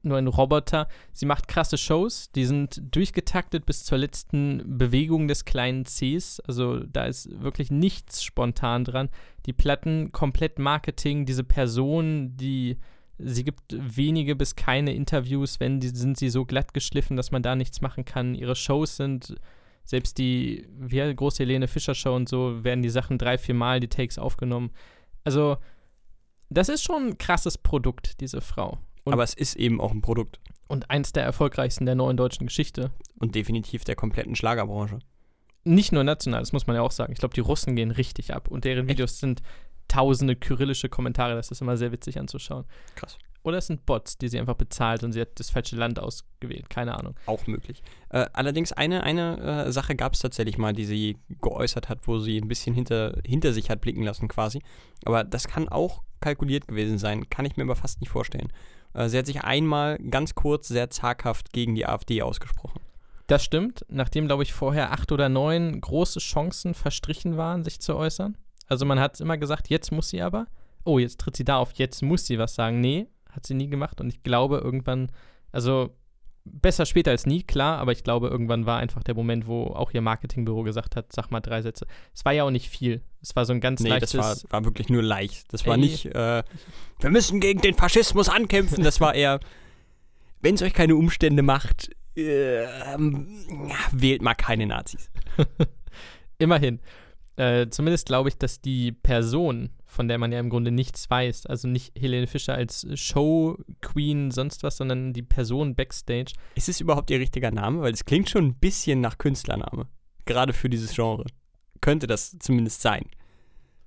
Nur 0.06 0.18
ein 0.18 0.26
Roboter. 0.26 0.88
Sie 1.12 1.26
macht 1.26 1.48
krasse 1.48 1.76
Shows, 1.76 2.30
die 2.32 2.46
sind 2.46 2.82
durchgetaktet 2.94 3.66
bis 3.66 3.84
zur 3.84 3.98
letzten 3.98 4.78
Bewegung 4.78 5.28
des 5.28 5.44
kleinen 5.44 5.84
Cs. 5.84 6.40
Also 6.40 6.80
da 6.80 7.04
ist 7.04 7.42
wirklich 7.42 7.70
nichts 7.70 8.22
spontan 8.22 8.84
dran. 8.84 9.08
Die 9.46 9.52
Platten 9.52 10.12
komplett 10.12 10.58
Marketing, 10.58 11.26
diese 11.26 11.44
Person, 11.44 12.36
die 12.36 12.78
sie 13.18 13.44
gibt 13.44 13.62
wenige 13.72 14.36
bis 14.36 14.56
keine 14.56 14.94
Interviews, 14.94 15.60
wenn 15.60 15.80
die 15.80 15.88
sind 15.88 16.18
sie 16.18 16.28
so 16.28 16.44
glatt 16.44 16.74
geschliffen, 16.74 17.16
dass 17.16 17.30
man 17.30 17.42
da 17.42 17.56
nichts 17.56 17.80
machen 17.80 18.04
kann. 18.04 18.34
Ihre 18.34 18.56
Shows 18.56 18.96
sind 18.96 19.36
selbst 19.84 20.18
die 20.18 20.66
wie 20.78 21.14
große 21.14 21.42
Helene 21.42 21.68
Fischer 21.68 21.94
Show 21.94 22.14
und 22.14 22.28
so 22.28 22.64
werden 22.64 22.82
die 22.82 22.90
Sachen 22.90 23.18
drei, 23.18 23.38
vier 23.38 23.54
Mal 23.54 23.80
die 23.80 23.88
Takes 23.88 24.18
aufgenommen. 24.18 24.70
Also 25.24 25.56
das 26.50 26.68
ist 26.68 26.82
schon 26.82 27.08
ein 27.08 27.18
krasses 27.18 27.58
Produkt, 27.58 28.20
diese 28.20 28.40
Frau. 28.40 28.78
Und 29.06 29.12
Aber 29.12 29.22
es 29.22 29.34
ist 29.34 29.56
eben 29.56 29.80
auch 29.80 29.92
ein 29.92 30.02
Produkt. 30.02 30.40
und 30.68 30.90
eins 30.90 31.12
der 31.12 31.22
erfolgreichsten 31.22 31.86
der 31.86 31.94
neuen 31.94 32.16
deutschen 32.16 32.46
Geschichte. 32.46 32.90
Und 33.20 33.34
definitiv 33.36 33.84
der 33.84 33.94
kompletten 33.94 34.34
Schlagerbranche. 34.34 34.98
Nicht 35.64 35.92
nur 35.92 36.04
national, 36.04 36.40
das 36.40 36.52
muss 36.52 36.66
man 36.66 36.76
ja 36.76 36.82
auch 36.82 36.90
sagen. 36.90 37.12
Ich 37.12 37.18
glaube, 37.20 37.34
die 37.34 37.40
Russen 37.40 37.76
gehen 37.76 37.92
richtig 37.92 38.34
ab 38.34 38.48
und 38.48 38.64
deren 38.64 38.88
Videos 38.88 39.18
sind 39.20 39.42
tausende 39.88 40.34
kyrillische 40.36 40.88
Kommentare. 40.88 41.34
Das 41.36 41.50
ist 41.52 41.60
immer 41.60 41.76
sehr 41.76 41.92
witzig 41.92 42.18
anzuschauen. 42.18 42.64
Krass. 42.96 43.16
Oder 43.44 43.58
es 43.58 43.68
sind 43.68 43.86
Bots, 43.86 44.18
die 44.18 44.28
sie 44.28 44.40
einfach 44.40 44.56
bezahlt 44.56 45.04
und 45.04 45.12
sie 45.12 45.20
hat 45.20 45.38
das 45.38 45.50
falsche 45.50 45.76
Land 45.76 46.00
ausgewählt. 46.00 46.68
Keine 46.68 46.98
Ahnung. 46.98 47.14
Auch 47.26 47.46
möglich. 47.46 47.80
Äh, 48.08 48.26
allerdings 48.32 48.72
eine, 48.72 49.04
eine 49.04 49.66
äh, 49.66 49.72
Sache 49.72 49.94
gab 49.94 50.14
es 50.14 50.18
tatsächlich 50.18 50.58
mal, 50.58 50.72
die 50.72 50.84
sie 50.84 51.18
geäußert 51.40 51.88
hat, 51.88 52.08
wo 52.08 52.18
sie 52.18 52.38
ein 52.38 52.48
bisschen 52.48 52.74
hinter, 52.74 53.20
hinter 53.24 53.52
sich 53.52 53.70
hat 53.70 53.80
blicken 53.80 54.02
lassen 54.02 54.26
quasi. 54.26 54.62
Aber 55.04 55.22
das 55.22 55.46
kann 55.46 55.68
auch 55.68 56.02
kalkuliert 56.20 56.66
gewesen 56.66 56.98
sein, 56.98 57.30
kann 57.30 57.44
ich 57.44 57.56
mir 57.56 57.62
aber 57.62 57.76
fast 57.76 58.00
nicht 58.00 58.10
vorstellen. 58.10 58.52
Äh, 58.94 59.08
sie 59.08 59.18
hat 59.18 59.26
sich 59.26 59.42
einmal 59.42 59.98
ganz 59.98 60.34
kurz 60.34 60.68
sehr 60.68 60.90
zaghaft 60.90 61.52
gegen 61.52 61.74
die 61.74 61.86
AfD 61.86 62.22
ausgesprochen. 62.22 62.80
Das 63.26 63.42
stimmt, 63.42 63.84
nachdem, 63.88 64.26
glaube 64.26 64.44
ich, 64.44 64.52
vorher 64.52 64.92
acht 64.92 65.10
oder 65.10 65.28
neun 65.28 65.80
große 65.80 66.20
Chancen 66.20 66.74
verstrichen 66.74 67.36
waren, 67.36 67.64
sich 67.64 67.80
zu 67.80 67.96
äußern. 67.96 68.36
Also 68.68 68.86
man 68.86 69.00
hat 69.00 69.20
immer 69.20 69.36
gesagt, 69.36 69.68
jetzt 69.68 69.90
muss 69.90 70.10
sie 70.10 70.22
aber. 70.22 70.46
Oh, 70.84 70.98
jetzt 70.98 71.18
tritt 71.18 71.36
sie 71.36 71.44
da 71.44 71.58
auf, 71.58 71.72
jetzt 71.74 72.02
muss 72.02 72.26
sie 72.26 72.38
was 72.38 72.54
sagen. 72.54 72.80
Nee, 72.80 73.08
hat 73.30 73.46
sie 73.46 73.54
nie 73.54 73.68
gemacht 73.68 74.00
und 74.00 74.08
ich 74.08 74.22
glaube 74.22 74.58
irgendwann, 74.58 75.10
also 75.50 75.90
besser 76.46 76.86
später 76.86 77.10
als 77.10 77.26
nie, 77.26 77.42
klar, 77.42 77.78
aber 77.78 77.92
ich 77.92 78.04
glaube 78.04 78.28
irgendwann 78.28 78.66
war 78.66 78.78
einfach 78.78 79.02
der 79.02 79.14
Moment, 79.14 79.46
wo 79.46 79.64
auch 79.66 79.92
ihr 79.92 80.00
Marketingbüro 80.00 80.62
gesagt 80.62 80.96
hat, 80.96 81.12
sag 81.12 81.30
mal 81.30 81.40
drei 81.40 81.62
Sätze. 81.62 81.86
Es 82.14 82.24
war 82.24 82.32
ja 82.32 82.44
auch 82.44 82.50
nicht 82.50 82.70
viel. 82.70 83.02
Es 83.20 83.34
war 83.36 83.44
so 83.44 83.52
ein 83.52 83.60
ganz 83.60 83.80
Nee, 83.80 83.90
leichtes, 83.90 84.12
das 84.12 84.44
war, 84.44 84.52
war 84.52 84.64
wirklich 84.64 84.88
nur 84.88 85.02
leicht. 85.02 85.52
Das 85.52 85.66
war 85.66 85.74
Ey. 85.74 85.80
nicht, 85.80 86.06
äh, 86.06 86.42
wir 87.00 87.10
müssen 87.10 87.40
gegen 87.40 87.60
den 87.60 87.74
Faschismus 87.74 88.28
ankämpfen. 88.28 88.84
Das 88.84 89.00
war 89.00 89.14
eher, 89.14 89.40
wenn 90.40 90.54
es 90.54 90.62
euch 90.62 90.72
keine 90.72 90.96
Umstände 90.96 91.42
macht, 91.42 91.90
äh, 92.16 92.64
ähm, 92.94 93.26
wählt 93.92 94.22
mal 94.22 94.34
keine 94.34 94.66
Nazis. 94.66 95.10
immerhin. 96.38 96.80
Äh, 97.36 97.68
zumindest 97.68 98.06
glaube 98.06 98.28
ich, 98.28 98.38
dass 98.38 98.60
die 98.60 98.92
Person, 98.92 99.70
von 99.96 100.08
der 100.08 100.18
man 100.18 100.30
ja 100.30 100.38
im 100.38 100.50
Grunde 100.50 100.70
nichts 100.70 101.10
weiß, 101.10 101.46
also 101.46 101.66
nicht 101.66 101.98
Helene 101.98 102.26
Fischer 102.26 102.54
als 102.54 102.86
Show 102.94 103.58
Queen, 103.80 104.30
sonst 104.30 104.62
was, 104.62 104.76
sondern 104.76 105.12
die 105.12 105.22
Person 105.22 105.74
backstage. 105.74 106.34
Ist 106.54 106.68
es 106.68 106.80
überhaupt 106.80 107.10
ihr 107.10 107.18
richtiger 107.18 107.50
Name? 107.50 107.80
Weil 107.80 107.92
es 107.92 108.04
klingt 108.04 108.30
schon 108.30 108.46
ein 108.46 108.54
bisschen 108.54 109.00
nach 109.00 109.18
Künstlername. 109.18 109.88
Gerade 110.24 110.52
für 110.52 110.68
dieses 110.68 110.94
Genre. 110.94 111.24
Könnte 111.80 112.06
das 112.06 112.36
zumindest 112.38 112.82
sein. 112.82 113.06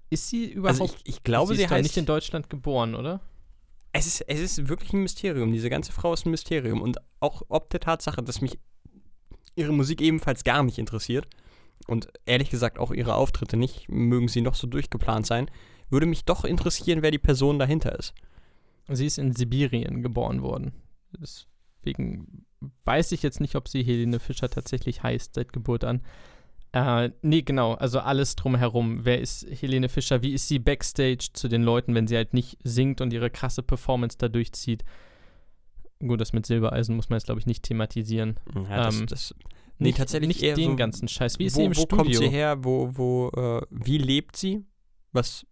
Ist 0.09 0.29
sie 0.29 0.51
überhaupt? 0.51 0.81
Also 0.81 0.95
ich, 0.95 1.15
ich 1.15 1.23
glaube, 1.23 1.53
sie 1.53 1.57
sie, 1.57 1.63
ist 1.63 1.69
doch 1.69 1.75
heißt 1.75 1.83
nicht 1.83 1.97
in 1.97 2.05
Deutschland 2.05 2.49
geboren, 2.49 2.95
oder? 2.95 3.21
es 3.91 4.05
ist, 4.05 4.21
es 4.21 4.39
ist 4.39 4.69
wirklich 4.69 4.93
ein 4.93 5.01
Mysterium. 5.01 5.51
Diese 5.51 5.69
ganze 5.69 5.91
Frau 5.91 6.13
ist 6.13 6.25
ein 6.25 6.31
Mysterium. 6.31 6.81
Und 6.81 6.97
auch 7.19 7.41
ob 7.49 7.69
der 7.69 7.79
Tatsache, 7.79 8.21
dass 8.21 8.41
mich 8.41 8.59
ihre 9.55 9.73
Musik 9.73 10.01
ebenfalls 10.01 10.43
gar 10.43 10.63
nicht 10.63 10.77
interessiert 10.77 11.27
und 11.87 12.07
ehrlich 12.25 12.49
gesagt 12.49 12.77
auch 12.77 12.91
ihre 12.91 13.15
Auftritte 13.15 13.57
nicht, 13.57 13.89
mögen 13.89 14.27
sie 14.27 14.41
noch 14.41 14.55
so 14.55 14.67
durchgeplant 14.67 15.25
sein, 15.25 15.49
würde 15.89 16.05
mich 16.05 16.25
doch 16.25 16.43
interessieren, 16.45 17.01
wer 17.01 17.11
die 17.11 17.17
Person 17.19 17.59
dahinter 17.59 17.97
ist. 17.97 18.13
Sie 18.87 19.05
ist 19.05 19.17
in 19.19 19.33
Sibirien 19.33 20.01
geboren 20.01 20.41
worden. 20.41 20.73
Deswegen 21.19 22.45
weiß 22.85 23.11
ich 23.11 23.23
jetzt 23.23 23.39
nicht, 23.39 23.55
ob 23.55 23.67
sie 23.67 23.83
Helene 23.83 24.19
Fischer 24.19 24.49
tatsächlich 24.49 25.03
heißt 25.03 25.35
seit 25.35 25.53
Geburt 25.53 25.83
an. 25.83 26.01
Äh, 26.71 27.09
nee, 27.21 27.41
genau, 27.41 27.73
also 27.73 27.99
alles 27.99 28.35
drumherum. 28.35 29.03
Wer 29.03 29.19
ist 29.19 29.47
Helene 29.49 29.89
Fischer? 29.89 30.21
Wie 30.21 30.33
ist 30.33 30.47
sie 30.47 30.59
backstage 30.59 31.29
zu 31.33 31.47
den 31.47 31.63
Leuten, 31.63 31.95
wenn 31.95 32.07
sie 32.07 32.15
halt 32.15 32.33
nicht 32.33 32.57
singt 32.63 33.01
und 33.01 33.11
ihre 33.11 33.29
krasse 33.31 33.63
Performance 33.63 34.17
da 34.19 34.27
durchzieht? 34.27 34.83
Gut, 35.99 36.21
das 36.21 36.31
mit 36.31 36.45
Silbereisen 36.45 36.95
muss 36.95 37.09
man 37.09 37.17
jetzt, 37.17 37.25
glaube 37.25 37.39
ich, 37.39 37.47
nicht 37.47 37.63
thematisieren. 37.63 38.39
Ja, 38.69 38.83
das, 38.83 38.99
Ähm, 38.99 39.07
das, 39.07 39.35
nee, 39.79 39.87
nicht, 39.87 39.97
tatsächlich 39.97 40.27
nicht 40.27 40.43
eher 40.43 40.55
den 40.55 40.71
so, 40.71 40.75
ganzen 40.75 41.07
Scheiß. 41.07 41.39
Wie 41.39 41.45
ist 41.45 41.55
wo, 41.55 41.59
sie 41.59 41.65
im 41.65 41.75
wo 41.75 41.81
Studio? 41.81 41.97
kommt 41.97 42.15
sie 42.15 42.29
her? 42.29 42.63
Wo, 42.63 42.91
wo, 42.93 43.29
äh, 43.29 43.61
wie 43.71 43.97
lebt 43.97 44.35
sie? 44.35 44.63
Was 45.11 45.45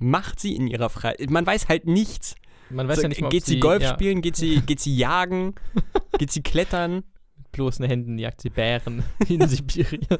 macht 0.00 0.40
sie 0.40 0.54
in 0.56 0.66
ihrer 0.66 0.90
Freizeit? 0.90 1.30
Man 1.30 1.46
weiß 1.46 1.68
halt 1.68 1.86
nichts. 1.86 2.34
Man 2.70 2.88
weiß 2.88 2.96
So, 2.96 3.02
ja 3.02 3.08
nicht 3.08 3.20
mal, 3.20 3.26
ob 3.28 3.32
geht 3.32 3.44
sie 3.44 3.60
Golf 3.60 3.82
ja, 3.82 3.92
spielen? 3.94 4.22
Geht 4.22 4.36
sie, 4.36 4.60
geht 4.62 4.80
sie 4.80 4.96
jagen? 4.96 5.54
geht 6.18 6.32
sie 6.32 6.42
klettern? 6.42 7.04
mit 7.36 7.52
bloßen 7.52 7.84
Händen 7.84 8.18
jagt 8.18 8.40
sie 8.40 8.50
Bären 8.50 9.04
in 9.28 9.46
Sibirien. 9.46 10.06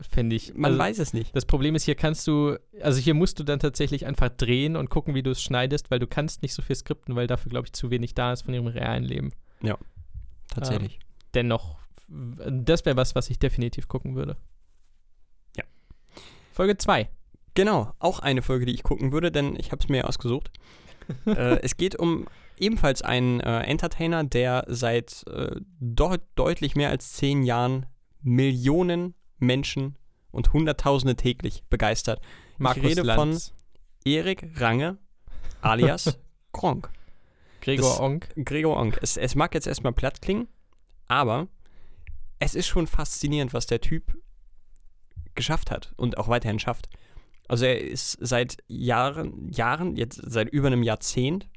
Fände 0.00 0.36
ich. 0.36 0.52
Man 0.54 0.72
also, 0.72 0.78
weiß 0.78 0.98
es 0.98 1.12
nicht. 1.14 1.34
Das 1.34 1.46
Problem 1.46 1.74
ist, 1.74 1.84
hier 1.84 1.94
kannst 1.94 2.26
du, 2.26 2.58
also 2.82 3.00
hier 3.00 3.14
musst 3.14 3.38
du 3.38 3.44
dann 3.44 3.58
tatsächlich 3.58 4.04
einfach 4.04 4.28
drehen 4.28 4.76
und 4.76 4.90
gucken, 4.90 5.14
wie 5.14 5.22
du 5.22 5.30
es 5.30 5.42
schneidest, 5.42 5.90
weil 5.90 5.98
du 5.98 6.06
kannst 6.06 6.42
nicht 6.42 6.52
so 6.52 6.60
viel 6.60 6.76
skripten, 6.76 7.16
weil 7.16 7.26
dafür, 7.26 7.48
glaube 7.50 7.66
ich, 7.66 7.72
zu 7.72 7.90
wenig 7.90 8.14
da 8.14 8.32
ist 8.32 8.42
von 8.42 8.52
ihrem 8.52 8.66
realen 8.66 9.04
Leben. 9.04 9.32
Tatsächlich. 10.48 10.98
Dennoch, 11.34 11.78
w- 12.08 12.50
das 12.62 12.84
wäre 12.84 12.96
was, 12.96 13.14
was 13.14 13.30
ich 13.30 13.38
definitiv 13.38 13.88
gucken 13.88 14.14
würde. 14.14 14.36
Ja. 15.56 15.64
Folge 16.52 16.76
2. 16.76 17.08
Genau, 17.56 17.92
auch 17.98 18.20
eine 18.20 18.42
Folge, 18.42 18.66
die 18.66 18.74
ich 18.74 18.82
gucken 18.84 19.10
würde, 19.12 19.32
denn 19.32 19.56
ich 19.58 19.72
habe 19.72 19.82
es 19.82 19.88
mir 19.88 20.06
ausgesucht. 20.08 20.50
äh, 21.26 21.58
es 21.62 21.76
geht 21.76 21.96
um 21.96 22.26
ebenfalls 22.58 23.02
einen 23.02 23.40
äh, 23.40 23.60
Entertainer, 23.62 24.24
der 24.24 24.64
seit 24.68 25.24
äh, 25.28 25.56
deut 25.80 26.20
deutlich 26.36 26.76
mehr 26.76 26.90
als 26.90 27.14
zehn 27.14 27.42
Jahren 27.42 27.86
Millionen 28.22 29.14
Menschen 29.38 29.96
und 30.30 30.52
Hunderttausende 30.52 31.16
täglich 31.16 31.64
begeistert. 31.70 32.20
Markus 32.58 32.82
rede 32.84 33.00
von- 33.00 33.06
Lanz, 33.06 33.54
Erik 34.04 34.48
Range 34.60 34.98
alias 35.62 36.18
Gronk. 36.52 36.90
Gregor 37.62 37.90
das- 37.90 38.00
Onk. 38.00 38.28
Gregor 38.44 38.76
Onk. 38.76 38.98
Es, 39.02 39.16
es 39.16 39.34
mag 39.34 39.54
jetzt 39.54 39.66
erstmal 39.66 39.92
platt 39.92 40.20
klingen, 40.20 40.46
aber 41.08 41.48
es 42.38 42.54
ist 42.54 42.66
schon 42.66 42.86
faszinierend, 42.86 43.54
was 43.54 43.66
der 43.66 43.80
Typ 43.80 44.14
geschafft 45.34 45.70
hat 45.70 45.92
und 45.96 46.18
auch 46.18 46.28
weiterhin 46.28 46.58
schafft. 46.58 46.88
Also 47.48 47.64
er 47.64 47.80
ist 47.80 48.18
seit 48.20 48.58
Jahren, 48.66 49.50
Jahren, 49.52 49.96
jetzt 49.96 50.20
seit 50.24 50.48
über 50.48 50.66
einem 50.66 50.82
Jahrzehnt, 50.82 51.48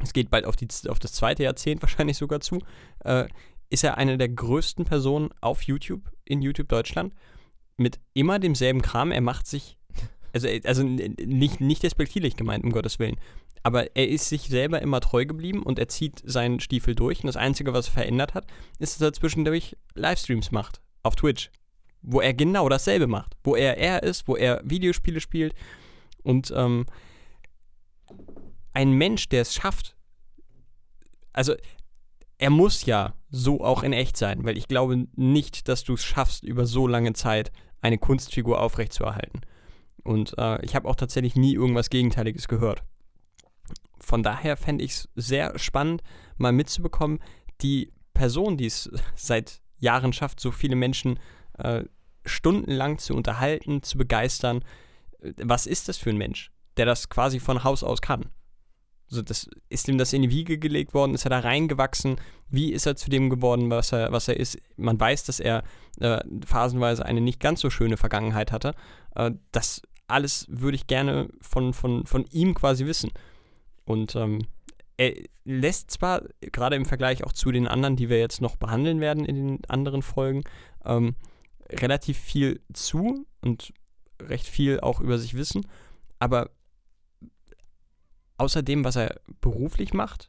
es 0.00 0.12
geht 0.12 0.30
bald 0.30 0.44
auf, 0.44 0.56
die, 0.56 0.68
auf 0.88 0.98
das 0.98 1.12
zweite 1.12 1.42
Jahrzehnt 1.44 1.82
wahrscheinlich 1.82 2.16
sogar 2.16 2.40
zu, 2.40 2.60
äh, 3.04 3.26
ist 3.70 3.84
er 3.84 3.96
eine 3.98 4.18
der 4.18 4.28
größten 4.28 4.84
Personen 4.84 5.30
auf 5.40 5.62
YouTube, 5.62 6.10
in 6.24 6.42
YouTube 6.42 6.68
Deutschland, 6.68 7.14
mit 7.76 7.98
immer 8.12 8.38
demselben 8.38 8.82
Kram. 8.82 9.12
Er 9.12 9.22
macht 9.22 9.46
sich, 9.46 9.78
also, 10.32 10.46
also 10.64 10.82
n- 10.82 11.16
nicht, 11.24 11.60
nicht 11.60 11.82
despektierlich 11.82 12.36
gemeint, 12.36 12.64
um 12.64 12.70
Gottes 12.72 12.98
Willen, 12.98 13.16
aber 13.62 13.96
er 13.96 14.08
ist 14.08 14.28
sich 14.28 14.42
selber 14.42 14.82
immer 14.82 15.00
treu 15.00 15.24
geblieben 15.24 15.62
und 15.62 15.78
er 15.78 15.88
zieht 15.88 16.20
seinen 16.24 16.60
Stiefel 16.60 16.94
durch. 16.94 17.20
Und 17.20 17.28
das 17.28 17.36
Einzige, 17.36 17.72
was 17.72 17.88
er 17.88 17.92
verändert 17.92 18.34
hat, 18.34 18.46
ist, 18.78 19.00
dass 19.00 19.08
er 19.08 19.12
zwischendurch 19.12 19.76
Livestreams 19.94 20.50
macht 20.50 20.80
auf 21.02 21.16
Twitch, 21.16 21.50
wo 22.02 22.20
er 22.20 22.34
genau 22.34 22.68
dasselbe 22.68 23.06
macht, 23.06 23.36
wo 23.44 23.54
er 23.56 23.78
er 23.78 24.02
ist, 24.02 24.26
wo 24.28 24.36
er 24.36 24.60
Videospiele 24.64 25.20
spielt. 25.20 25.54
Und 26.22 26.52
ähm, 26.54 26.86
ein 28.72 28.92
Mensch, 28.92 29.28
der 29.28 29.42
es 29.42 29.54
schafft, 29.54 29.96
also 31.32 31.54
er 32.38 32.50
muss 32.50 32.84
ja 32.84 33.14
so 33.30 33.62
auch 33.62 33.82
in 33.82 33.92
echt 33.92 34.16
sein, 34.16 34.44
weil 34.44 34.58
ich 34.58 34.68
glaube 34.68 35.06
nicht, 35.14 35.68
dass 35.68 35.84
du 35.84 35.94
es 35.94 36.04
schaffst, 36.04 36.42
über 36.42 36.66
so 36.66 36.86
lange 36.86 37.12
Zeit 37.12 37.52
eine 37.80 37.98
Kunstfigur 37.98 38.60
aufrechtzuerhalten. 38.60 39.40
Und 40.02 40.36
äh, 40.36 40.62
ich 40.64 40.74
habe 40.74 40.88
auch 40.88 40.96
tatsächlich 40.96 41.36
nie 41.36 41.54
irgendwas 41.54 41.90
Gegenteiliges 41.90 42.48
gehört. 42.48 42.82
Von 44.00 44.22
daher 44.24 44.56
fände 44.56 44.84
ich 44.84 44.92
es 44.92 45.08
sehr 45.14 45.56
spannend, 45.58 46.02
mal 46.36 46.52
mitzubekommen, 46.52 47.20
die 47.60 47.92
Person, 48.12 48.56
die 48.56 48.66
es 48.66 48.90
seit 49.14 49.62
Jahren 49.78 50.12
schafft, 50.12 50.40
so 50.40 50.50
viele 50.50 50.76
Menschen 50.76 51.16
äh, 51.16 51.20
stundenlang 52.24 52.98
zu 52.98 53.14
unterhalten, 53.14 53.82
zu 53.82 53.98
begeistern. 53.98 54.64
Äh, 55.20 55.32
Was 55.38 55.66
ist 55.66 55.88
das 55.88 55.98
für 55.98 56.10
ein 56.10 56.18
Mensch, 56.18 56.50
der 56.76 56.86
das 56.86 57.08
quasi 57.08 57.40
von 57.40 57.64
Haus 57.64 57.82
aus 57.82 58.00
kann? 58.00 58.26
Also 59.10 59.20
das, 59.20 59.48
ist 59.68 59.88
ihm 59.88 59.98
das 59.98 60.14
in 60.14 60.22
die 60.22 60.30
Wiege 60.30 60.58
gelegt 60.58 60.94
worden? 60.94 61.14
Ist 61.14 61.26
er 61.26 61.30
da 61.30 61.40
reingewachsen? 61.40 62.16
Wie 62.48 62.72
ist 62.72 62.86
er 62.86 62.96
zu 62.96 63.10
dem 63.10 63.28
geworden, 63.28 63.68
was 63.68 63.92
er, 63.92 64.10
was 64.10 64.26
er 64.28 64.38
ist? 64.38 64.58
Man 64.76 64.98
weiß, 64.98 65.24
dass 65.24 65.38
er 65.38 65.64
äh, 66.00 66.20
phasenweise 66.46 67.04
eine 67.04 67.20
nicht 67.20 67.38
ganz 67.38 67.60
so 67.60 67.68
schöne 67.68 67.98
Vergangenheit 67.98 68.52
hatte. 68.52 68.74
Äh, 69.14 69.32
das 69.50 69.82
alles 70.06 70.46
würde 70.48 70.76
ich 70.76 70.86
gerne 70.86 71.28
von, 71.40 71.74
von, 71.74 72.06
von 72.06 72.24
ihm 72.30 72.54
quasi 72.54 72.86
wissen. 72.86 73.10
Und 73.84 74.14
ähm, 74.16 74.46
er 74.96 75.14
lässt 75.44 75.90
zwar, 75.90 76.22
gerade 76.40 76.76
im 76.76 76.84
Vergleich 76.84 77.24
auch 77.24 77.32
zu 77.32 77.50
den 77.50 77.66
anderen, 77.66 77.96
die 77.96 78.08
wir 78.08 78.18
jetzt 78.18 78.40
noch 78.40 78.56
behandeln 78.56 79.00
werden 79.00 79.24
in 79.24 79.34
den 79.34 79.64
anderen 79.68 80.02
Folgen, 80.02 80.42
ähm, 80.84 81.16
relativ 81.72 82.18
viel 82.18 82.60
zu 82.72 83.26
und 83.40 83.72
recht 84.20 84.46
viel 84.46 84.80
auch 84.80 85.00
über 85.00 85.18
sich 85.18 85.34
wissen, 85.34 85.66
aber 86.18 86.50
außer 88.38 88.62
dem, 88.62 88.84
was 88.84 88.96
er 88.96 89.20
beruflich 89.40 89.94
macht 89.94 90.28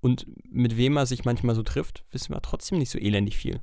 und 0.00 0.26
mit 0.50 0.76
wem 0.76 0.96
er 0.96 1.06
sich 1.06 1.24
manchmal 1.24 1.54
so 1.54 1.62
trifft, 1.62 2.04
wissen 2.10 2.34
wir 2.34 2.42
trotzdem 2.42 2.78
nicht 2.78 2.90
so 2.90 2.98
elendig 2.98 3.36
viel. 3.36 3.60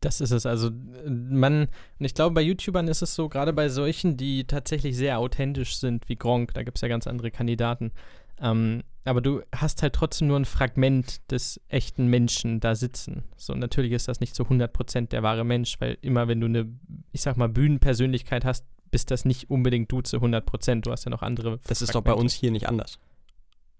Das 0.00 0.20
ist 0.20 0.30
es. 0.30 0.46
Also, 0.46 0.70
man, 1.08 1.68
und 1.98 2.04
ich 2.04 2.14
glaube, 2.14 2.34
bei 2.34 2.42
YouTubern 2.42 2.88
ist 2.88 3.02
es 3.02 3.14
so, 3.14 3.28
gerade 3.28 3.52
bei 3.52 3.68
solchen, 3.68 4.16
die 4.16 4.46
tatsächlich 4.46 4.96
sehr 4.96 5.18
authentisch 5.18 5.76
sind, 5.78 6.08
wie 6.08 6.16
Gronk, 6.16 6.54
da 6.54 6.62
gibt 6.62 6.78
es 6.78 6.82
ja 6.82 6.88
ganz 6.88 7.06
andere 7.06 7.30
Kandidaten. 7.30 7.92
Ähm, 8.40 8.82
aber 9.06 9.20
du 9.20 9.42
hast 9.54 9.82
halt 9.82 9.94
trotzdem 9.94 10.28
nur 10.28 10.38
ein 10.38 10.44
Fragment 10.44 11.30
des 11.30 11.60
echten 11.68 12.08
Menschen 12.08 12.60
da 12.60 12.74
sitzen. 12.74 13.24
So, 13.36 13.54
natürlich 13.54 13.92
ist 13.92 14.08
das 14.08 14.20
nicht 14.20 14.34
zu 14.34 14.44
100% 14.44 15.08
der 15.08 15.22
wahre 15.22 15.44
Mensch, 15.44 15.80
weil 15.80 15.96
immer, 16.02 16.28
wenn 16.28 16.40
du 16.40 16.46
eine, 16.46 16.66
ich 17.12 17.22
sag 17.22 17.36
mal, 17.36 17.48
Bühnenpersönlichkeit 17.48 18.44
hast, 18.44 18.64
bist 18.90 19.10
das 19.10 19.24
nicht 19.24 19.50
unbedingt 19.50 19.90
du 19.90 20.00
zu 20.02 20.18
100%. 20.18 20.82
Du 20.82 20.90
hast 20.92 21.04
ja 21.04 21.10
noch 21.10 21.22
andere. 21.22 21.58
Das 21.66 21.82
ist 21.82 21.94
doch 21.94 22.02
bei 22.02 22.10
Fragmente. 22.10 22.20
uns 22.22 22.34
hier 22.34 22.50
nicht 22.50 22.68
anders. 22.68 22.98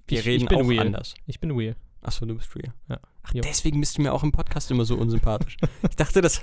Wir 0.08 0.20
Ich- 0.20 0.26
reden 0.26 0.44
ich 0.44 0.48
bin 0.48 0.58
auch 0.60 0.68
real. 0.68 0.86
anders. 0.86 1.14
Ich 1.26 1.40
bin 1.40 1.50
real. 1.52 1.76
Achso, 2.02 2.24
du 2.26 2.36
bist 2.36 2.54
real. 2.54 2.72
Ja. 2.88 3.00
Ach, 3.22 3.34
Jo. 3.34 3.40
deswegen 3.42 3.80
bist 3.80 3.98
du 3.98 4.02
mir 4.02 4.12
auch 4.12 4.22
im 4.22 4.30
Podcast 4.30 4.70
immer 4.70 4.84
so 4.84 4.94
unsympathisch. 4.96 5.56
ich 5.88 5.96
dachte, 5.96 6.20
das. 6.20 6.40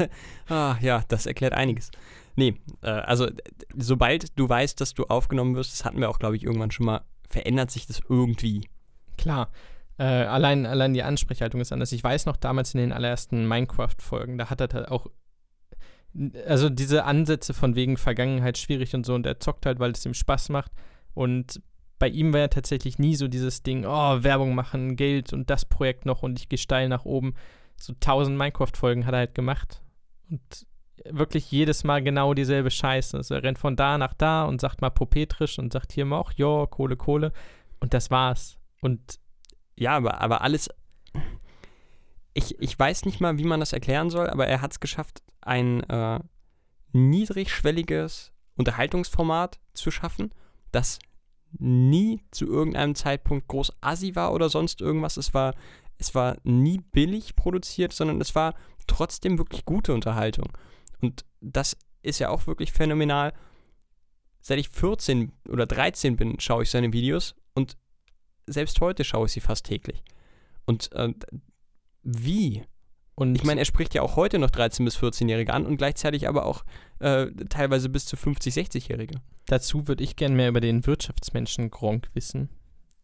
Ah, 0.50 0.76
ja, 0.82 1.04
das 1.08 1.26
erklärt 1.26 1.54
einiges. 1.54 1.90
Nee, 2.36 2.56
äh, 2.82 2.88
also, 2.90 3.30
sobald 3.78 4.38
du 4.38 4.50
weißt, 4.50 4.82
dass 4.82 4.94
du 4.94 5.06
aufgenommen 5.06 5.56
wirst, 5.56 5.72
das 5.72 5.86
hatten 5.86 6.00
wir 6.02 6.10
auch, 6.10 6.20
glaube 6.20 6.36
ich, 6.36 6.44
irgendwann 6.44 6.72
schon 6.72 6.86
mal, 6.88 7.02
verändert 7.34 7.72
sich 7.72 7.88
das 7.88 8.00
irgendwie. 8.08 8.70
Klar. 9.18 9.52
Äh, 9.98 10.04
allein, 10.04 10.66
allein 10.66 10.94
die 10.94 11.04
Ansprechhaltung 11.04 11.62
ist 11.62 11.74
anders. 11.74 11.92
Ich 11.92 12.04
weiß 12.04 12.26
noch 12.28 12.38
damals 12.38 12.74
in 12.74 12.80
den 12.80 12.94
allerersten 12.94 13.48
Minecraft-Folgen, 13.48 14.38
da 14.38 14.50
hat 14.50 14.62
er 14.62 14.70
halt 14.72 14.88
auch. 14.90 15.08
Also 16.48 16.70
diese 16.70 17.06
Ansätze 17.06 17.56
von 17.56 17.76
wegen 17.76 17.98
Vergangenheit 17.98 18.60
schwierig 18.60 18.94
und 18.94 19.04
so 19.04 19.16
und 19.16 19.26
er 19.26 19.40
zockt 19.40 19.66
halt, 19.66 19.80
weil 19.80 19.92
es 19.92 20.06
ihm 20.06 20.14
Spaß 20.14 20.50
macht. 20.50 20.72
Und 21.16 21.60
bei 21.98 22.08
ihm 22.08 22.34
war 22.34 22.42
ja 22.42 22.48
tatsächlich 22.50 23.00
nie 23.00 23.16
so 23.16 23.28
dieses 23.28 23.64
Ding, 23.64 23.86
oh, 23.86 24.24
Werbung 24.24 24.54
machen, 24.54 24.96
Geld 24.96 25.34
und 25.34 25.50
das 25.50 25.66
Projekt 25.66 26.06
noch 26.06 26.22
und 26.22 26.40
ich 26.40 26.50
gehe 26.50 26.60
steil 26.60 26.88
nach 26.88 27.06
oben. 27.06 27.34
So 27.78 27.94
tausend 28.00 28.38
Minecraft-Folgen 28.38 29.08
hat 29.08 29.14
er 29.14 29.20
halt 29.20 29.36
gemacht. 29.36 29.82
Und 30.30 30.68
wirklich 31.06 31.52
jedes 31.52 31.84
Mal 31.84 32.04
genau 32.04 32.34
dieselbe 32.34 32.72
Scheiße. 32.72 33.18
Also 33.18 33.36
er 33.36 33.44
rennt 33.44 33.60
von 33.60 33.76
da 33.76 33.98
nach 33.98 34.14
da 34.14 34.46
und 34.46 34.62
sagt 34.62 34.82
mal 34.82 34.90
popetrisch 34.90 35.60
und 35.60 35.74
sagt 35.74 35.92
hier 35.92 36.06
mal 36.06 36.18
auch, 36.18 36.32
ja, 36.34 36.66
Kohle, 36.66 36.98
Kohle. 36.98 37.32
Und 37.80 37.94
das 37.94 38.12
war's. 38.12 38.58
Und 38.82 39.20
Ja, 39.76 39.98
aber, 39.98 40.22
aber 40.22 40.42
alles. 40.42 40.70
Ich, 42.34 42.60
ich 42.60 42.78
weiß 42.78 43.06
nicht 43.06 43.22
mal, 43.22 43.38
wie 43.38 43.44
man 43.44 43.60
das 43.60 43.74
erklären 43.74 44.10
soll, 44.10 44.30
aber 44.30 44.48
er 44.48 44.62
hat 44.62 44.72
es 44.72 44.80
geschafft, 44.80 45.22
ein 45.42 45.84
äh, 45.84 46.20
niedrigschwelliges 46.94 48.32
Unterhaltungsformat 48.56 49.60
zu 49.74 49.92
schaffen, 49.92 50.34
das 50.72 51.00
nie 51.60 52.22
zu 52.32 52.48
irgendeinem 52.48 52.96
Zeitpunkt 52.96 53.48
groß 53.48 53.74
assi 53.82 54.16
war 54.16 54.34
oder 54.34 54.50
sonst 54.50 54.82
irgendwas. 54.82 55.18
Es 55.18 55.34
war, 55.34 55.54
es 55.98 56.16
war 56.16 56.38
nie 56.44 56.80
billig 56.80 57.36
produziert, 57.36 57.94
sondern 57.94 58.20
es 58.22 58.34
war 58.34 58.56
trotzdem 58.88 59.38
wirklich 59.38 59.66
gute 59.66 59.94
Unterhaltung. 59.94 60.50
Und 61.04 61.26
das 61.42 61.78
ist 62.02 62.20
ja 62.20 62.30
auch 62.30 62.48
wirklich 62.48 62.72
phänomenal. 62.72 63.34
Seit 64.42 64.58
ich 64.58 64.70
14 64.70 65.34
oder 65.50 65.66
13 65.66 66.16
bin, 66.16 66.40
schaue 66.40 66.64
ich 66.64 66.70
seine 66.70 66.94
Videos 66.94 67.36
und 67.54 67.78
selbst 68.48 68.80
heute 68.82 69.04
schaue 69.04 69.26
ich 69.26 69.34
sie 69.34 69.42
fast 69.42 69.66
täglich. 69.66 70.04
Und 70.66 70.92
äh, 70.94 71.14
wie? 72.04 72.64
Und 73.16 73.36
Ich 73.36 73.44
meine, 73.44 73.62
er 73.62 73.66
spricht 73.66 73.94
ja 73.94 74.02
auch 74.02 74.16
heute 74.16 74.40
noch 74.40 74.50
13- 74.50 74.86
bis 74.86 74.98
14-Jährige 74.98 75.54
an 75.54 75.66
und 75.66 75.78
gleichzeitig 75.78 76.28
aber 76.28 76.46
auch 76.46 76.64
äh, 77.00 77.28
teilweise 77.50 77.90
bis 77.90 78.06
zu 78.06 78.16
50-, 78.16 78.54
60-Jährige. 78.54 79.22
dazu 79.46 79.88
würde 79.88 80.04
ich 80.04 80.16
gerne 80.16 80.36
mehr 80.36 80.50
über 80.50 80.62
den 80.62 80.86
Wirtschaftsmenschen 80.86 81.70
Gronk 81.70 82.10
wissen. 82.14 82.50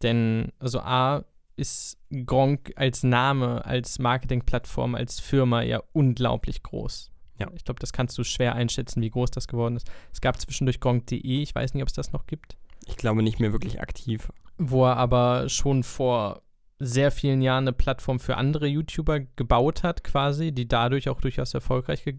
Denn, 0.02 0.52
also 0.58 0.80
A, 0.80 1.24
ist 1.56 1.98
Gronk 2.24 2.72
als 2.76 3.02
Name, 3.02 3.64
als 3.64 3.98
Marketingplattform, 3.98 4.94
als 4.94 5.20
Firma 5.20 5.62
ja 5.62 5.82
unglaublich 5.92 6.62
groß. 6.62 7.10
Ja. 7.40 7.48
Ich 7.54 7.64
glaube, 7.64 7.80
das 7.80 7.92
kannst 7.92 8.16
du 8.18 8.24
schwer 8.24 8.54
einschätzen, 8.54 9.00
wie 9.02 9.10
groß 9.10 9.30
das 9.30 9.48
geworden 9.48 9.76
ist. 9.76 9.90
Es 10.12 10.20
gab 10.20 10.40
zwischendurch 10.40 10.80
Gronk.de, 10.80 11.20
ich 11.42 11.54
weiß 11.54 11.74
nicht, 11.74 11.82
ob 11.82 11.88
es 11.88 11.94
das 11.94 12.12
noch 12.12 12.26
gibt, 12.26 12.56
Ich 12.86 12.96
glaube 12.96 13.22
nicht 13.22 13.40
mehr 13.40 13.52
wirklich 13.52 13.80
aktiv. 13.80 14.30
wo 14.58 14.84
er 14.86 14.96
aber 14.96 15.48
schon 15.48 15.82
vor 15.82 16.42
sehr 16.78 17.10
vielen 17.10 17.42
Jahren 17.42 17.64
eine 17.64 17.72
Plattform 17.74 18.18
für 18.20 18.36
andere 18.36 18.66
YouTuber 18.66 19.20
gebaut 19.36 19.82
hat, 19.82 20.02
quasi, 20.04 20.52
die 20.52 20.66
dadurch 20.66 21.08
auch 21.08 21.20
durchaus 21.20 21.52
erfolgreich 21.54 22.04
ge 22.04 22.16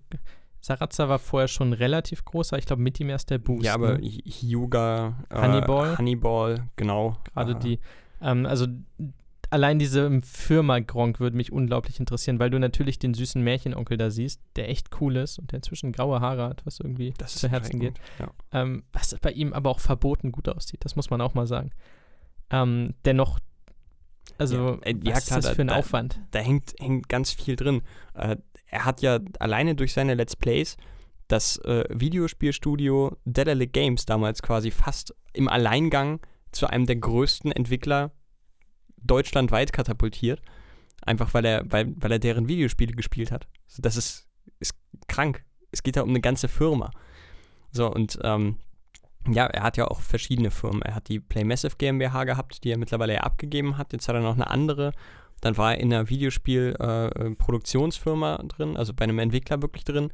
Sarazza 0.63 1.09
war 1.09 1.17
vorher 1.17 1.47
schon 1.47 1.73
relativ 1.73 2.23
groß, 2.23 2.53
aber 2.53 2.59
ich 2.59 2.67
glaube, 2.67 2.83
mit 2.83 2.99
ihm 2.99 3.09
erst 3.09 3.31
der 3.31 3.39
Boost. 3.39 3.65
ja, 3.65 3.73
aber 3.73 3.97
ne? 3.97 4.07
Hyuga, 4.07 5.15
äh, 5.29 5.41
Honeyball? 5.41 5.97
Honeyball, 5.97 6.67
genau. 6.75 7.17
Gerade 7.33 7.53
äh, 7.53 7.59
die, 7.59 7.79
ähm, 8.21 8.45
also 8.45 8.67
allein 9.51 9.77
diese 9.79 10.21
Firma 10.21 10.79
Gronk 10.79 11.19
würde 11.19 11.37
mich 11.37 11.51
unglaublich 11.51 11.99
interessieren, 11.99 12.39
weil 12.39 12.49
du 12.49 12.59
natürlich 12.59 12.97
den 12.99 13.13
süßen 13.13 13.41
Märchenonkel 13.43 13.97
da 13.97 14.09
siehst, 14.09 14.41
der 14.55 14.69
echt 14.69 14.89
cool 15.01 15.17
ist 15.17 15.37
und 15.39 15.51
der 15.51 15.57
inzwischen 15.57 15.91
graue 15.91 16.19
Haare 16.21 16.45
hat, 16.49 16.65
was 16.65 16.79
irgendwie 16.79 17.13
Das 17.17 17.35
zu 17.35 17.49
Herzen 17.49 17.79
geht. 17.79 17.99
Ja. 18.19 18.31
Ähm, 18.51 18.83
was 18.93 19.15
bei 19.21 19.31
ihm 19.31 19.53
aber 19.53 19.69
auch 19.69 19.79
verboten 19.79 20.31
gut 20.31 20.49
aussieht, 20.49 20.83
das 20.85 20.95
muss 20.95 21.09
man 21.09 21.21
auch 21.21 21.33
mal 21.33 21.47
sagen. 21.47 21.71
Ähm, 22.49 22.93
dennoch, 23.05 23.39
also, 24.37 24.79
Ja, 24.85 25.13
was 25.13 25.23
ist 25.23 25.31
das 25.31 25.45
da- 25.45 25.53
für 25.53 25.61
ein 25.61 25.67
da- 25.67 25.75
Aufwand? 25.75 26.19
Da 26.31 26.39
hängt, 26.39 26.73
hängt 26.79 27.09
ganz 27.09 27.31
viel 27.31 27.55
drin. 27.55 27.81
Äh, 28.13 28.37
er 28.67 28.85
hat 28.85 29.01
ja 29.01 29.19
alleine 29.39 29.75
durch 29.75 29.93
seine 29.93 30.13
Let's 30.15 30.35
Plays 30.35 30.77
das 31.27 31.57
äh, 31.59 31.83
Videospielstudio 31.89 33.17
Dedalic 33.25 33.73
Games 33.73 34.05
damals 34.05 34.41
quasi 34.41 34.71
fast 34.71 35.13
im 35.33 35.47
Alleingang 35.47 36.19
zu 36.51 36.67
einem 36.67 36.85
der 36.85 36.97
größten 36.97 37.51
Entwickler 37.51 38.11
deutschlandweit 39.03 39.73
katapultiert. 39.73 40.41
Einfach 41.03 41.33
weil 41.33 41.45
er, 41.45 41.71
weil, 41.71 41.93
weil 41.97 42.11
er 42.11 42.19
deren 42.19 42.47
Videospiele 42.47 42.93
gespielt 42.93 43.31
hat. 43.31 43.47
Das 43.79 43.97
ist, 43.97 44.27
ist 44.59 44.75
krank. 45.07 45.43
Es 45.71 45.83
geht 45.83 45.95
da 45.95 46.01
um 46.01 46.09
eine 46.09 46.21
ganze 46.21 46.47
Firma. 46.47 46.91
So, 47.71 47.91
und 47.91 48.19
ähm, 48.23 48.57
ja, 49.27 49.45
er 49.45 49.63
hat 49.63 49.77
ja 49.77 49.87
auch 49.87 50.01
verschiedene 50.01 50.51
Firmen. 50.51 50.81
Er 50.81 50.95
hat 50.95 51.07
die 51.07 51.19
Playmassive 51.19 51.77
GmbH 51.77 52.25
gehabt, 52.25 52.63
die 52.63 52.71
er 52.71 52.77
mittlerweile 52.77 53.13
ja 53.13 53.21
abgegeben 53.21 53.77
hat. 53.77 53.93
Jetzt 53.93 54.07
hat 54.07 54.15
er 54.15 54.21
noch 54.21 54.35
eine 54.35 54.49
andere. 54.49 54.93
Dann 55.41 55.57
war 55.57 55.73
er 55.73 55.79
in 55.79 55.93
einer 55.93 56.09
Videospiel-Produktionsfirma 56.09 58.37
drin, 58.47 58.77
also 58.77 58.93
bei 58.93 59.03
einem 59.03 59.19
Entwickler 59.19 59.61
wirklich 59.61 59.83
drin. 59.83 60.11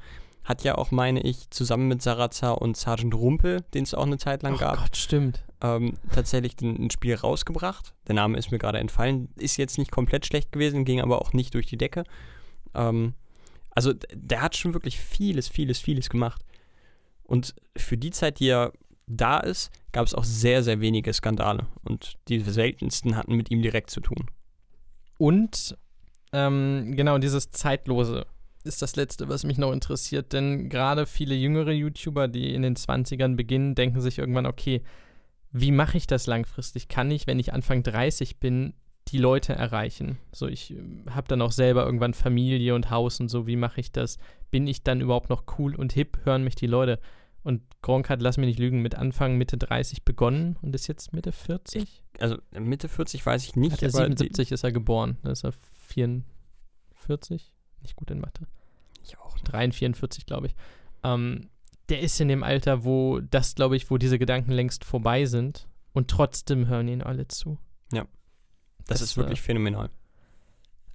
Hat 0.48 0.64
ja 0.64 0.76
auch, 0.78 0.92
meine 0.92 1.20
ich, 1.22 1.50
zusammen 1.50 1.90
mit 1.90 2.02
Sarazza 2.02 2.52
und 2.52 2.78
Sergeant 2.78 3.14
Rumpel, 3.14 3.64
den 3.74 3.84
es 3.84 3.94
auch 3.94 4.06
eine 4.06 4.18
Zeit 4.18 4.44
lang 4.44 4.54
Oh 4.56 4.58
gab, 4.60 4.78
Gott, 4.78 4.96
stimmt. 4.96 5.44
ähm, 5.62 5.98
tatsächlich 6.14 6.54
ein, 6.62 6.90
Spiel 6.90 7.16
rausgebracht. 7.16 7.94
Der 8.08 8.16
Name 8.16 8.38
ist 8.38 8.52
mir 8.52 8.58
gerade 8.58 8.78
entfallen. 8.80 9.28
Ist 9.36 9.58
jetzt 9.58 9.78
nicht 9.78 9.92
komplett 9.92 10.26
schlecht 10.26 10.54
gewesen, 10.54 10.86
ging 10.86 11.02
aber 11.02 11.22
auch 11.22 11.34
nicht 11.34 11.54
durch 11.54 11.66
die 11.66 11.78
Decke. 11.78 12.06
Ähm, 12.74 13.14
also 13.72 13.92
der 14.14 14.42
hat 14.42 14.56
schon 14.56 14.74
wirklich 14.74 14.98
vieles, 15.00 15.50
vieles, 15.50 15.80
vieles 15.80 16.10
gemacht. 16.10 16.46
Und 17.24 17.54
für 17.76 17.98
die 17.98 18.12
Zeit, 18.12 18.40
die 18.40 18.48
er 18.48 18.72
da 19.06 19.40
ist, 19.42 19.70
gab 19.92 20.06
es 20.06 20.16
auch 20.16 20.24
sehr, 20.24 20.64
sehr 20.64 20.80
wenige 20.80 21.12
Skandale. 21.12 21.68
Und 21.84 22.16
die 22.30 22.40
seltensten 22.40 23.18
hatten 23.18 23.36
mit 23.36 23.52
ihm 23.52 23.62
direkt 23.62 23.90
zu 23.90 24.00
tun. 24.00 24.30
Und 25.18 25.78
ähm, 26.32 26.94
genau, 26.96 27.18
dieses 27.18 27.52
Zeitlose 27.52 28.26
ist 28.68 28.82
das 28.82 28.96
Letzte, 28.96 29.28
was 29.30 29.44
mich 29.44 29.58
noch 29.58 29.72
interessiert. 29.72 30.34
Denn 30.34 30.70
gerade 30.70 31.06
viele 31.06 31.36
jüngere 31.36 31.72
YouTuber, 31.72 32.28
die 32.28 32.54
in 32.54 32.62
den 32.62 32.76
20ern 32.76 33.36
beginnen, 33.36 33.76
denken 33.76 34.02
sich 34.02 34.20
irgendwann, 34.20 34.46
okay, 34.46 34.84
wie 35.52 35.72
mache 35.72 35.98
ich 35.98 36.08
das 36.08 36.28
langfristig? 36.28 36.88
Kann 36.88 37.10
ich, 37.12 37.28
wenn 37.28 37.40
ich 37.40 37.54
Anfang 37.54 37.84
30 37.84 38.40
bin, 38.40 38.74
die 39.08 39.18
Leute 39.18 39.54
erreichen? 39.54 40.18
So, 40.32 40.48
ich 40.48 40.76
habe 41.10 41.28
dann 41.28 41.42
auch 41.42 41.52
selber 41.52 41.86
irgendwann 41.86 42.14
Familie 42.14 42.76
und 42.76 42.90
Haus 42.90 43.20
und 43.20 43.30
so. 43.30 43.48
Wie 43.48 43.56
mache 43.56 43.80
ich 43.80 43.92
das? 43.92 44.18
Bin 44.52 44.68
ich 44.68 44.84
dann 44.84 45.02
überhaupt 45.02 45.30
noch 45.30 45.44
cool 45.58 45.76
und 45.76 45.94
hip? 45.94 46.20
Hören 46.26 46.44
mich 46.44 46.56
die 46.56 46.68
Leute? 46.68 47.00
Und 47.44 47.62
Gronk 47.82 48.10
hat, 48.10 48.22
lass 48.22 48.36
mich 48.38 48.48
nicht 48.48 48.60
lügen, 48.60 48.82
mit 48.82 48.96
Anfang 48.96 49.38
Mitte 49.38 49.58
30 49.58 50.04
begonnen 50.04 50.58
und 50.62 50.76
ist 50.76 50.88
jetzt 50.88 51.14
Mitte 51.14 51.32
40? 51.32 52.04
Also 52.20 52.38
Mitte 52.60 52.90
40 52.90 53.26
weiß 53.26 53.46
ich 53.46 53.56
nicht, 53.56 53.72
Hat 53.72 53.84
er 53.84 53.90
aber 53.90 54.10
die, 54.10 54.18
77 54.18 54.52
ist 54.52 54.64
er 54.64 54.74
geboren. 54.74 55.18
Da 55.24 55.32
ist 55.32 55.46
er 55.46 55.54
44. 55.88 57.54
Nicht 57.82 57.96
gut 57.96 58.12
in 58.12 58.20
Mathe. 58.20 58.48
Ich 59.08 59.20
auch. 59.20 59.38
43, 59.40 59.78
44, 59.78 60.26
glaube 60.26 60.48
ich. 60.48 60.56
Ähm, 61.04 61.50
der 61.90 62.02
ist 62.02 62.20
in 62.20 62.28
dem 62.28 62.44
Alter, 62.44 62.84
wo 62.84 63.20
das, 63.20 63.56
glaube 63.56 63.76
ich, 63.76 63.90
wo 63.90 63.98
diese 63.98 64.20
Gedanken 64.20 64.52
längst 64.52 64.84
vorbei 64.84 65.26
sind. 65.26 65.68
Und 65.94 66.10
trotzdem 66.10 66.68
hören 66.68 66.88
ihn 66.88 67.02
alle 67.02 67.28
zu. 67.28 67.58
Das, 68.88 69.00
Das, 69.00 69.10
ist 69.10 69.18
wirklich 69.18 69.40
äh, 69.40 69.44
phänomenal. 69.44 69.90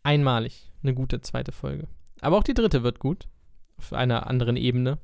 Einmalig. 0.02 0.72
Eine 0.82 0.94
gute 0.94 1.20
zweite 1.20 1.52
Folge. 1.52 1.88
Aber 2.20 2.38
auch 2.38 2.42
die 2.42 2.54
dritte 2.54 2.82
wird 2.82 2.98
gut. 2.98 3.28
Auf 3.76 3.92
einer 3.92 4.26
anderen 4.26 4.56
Ebene. 4.56 4.98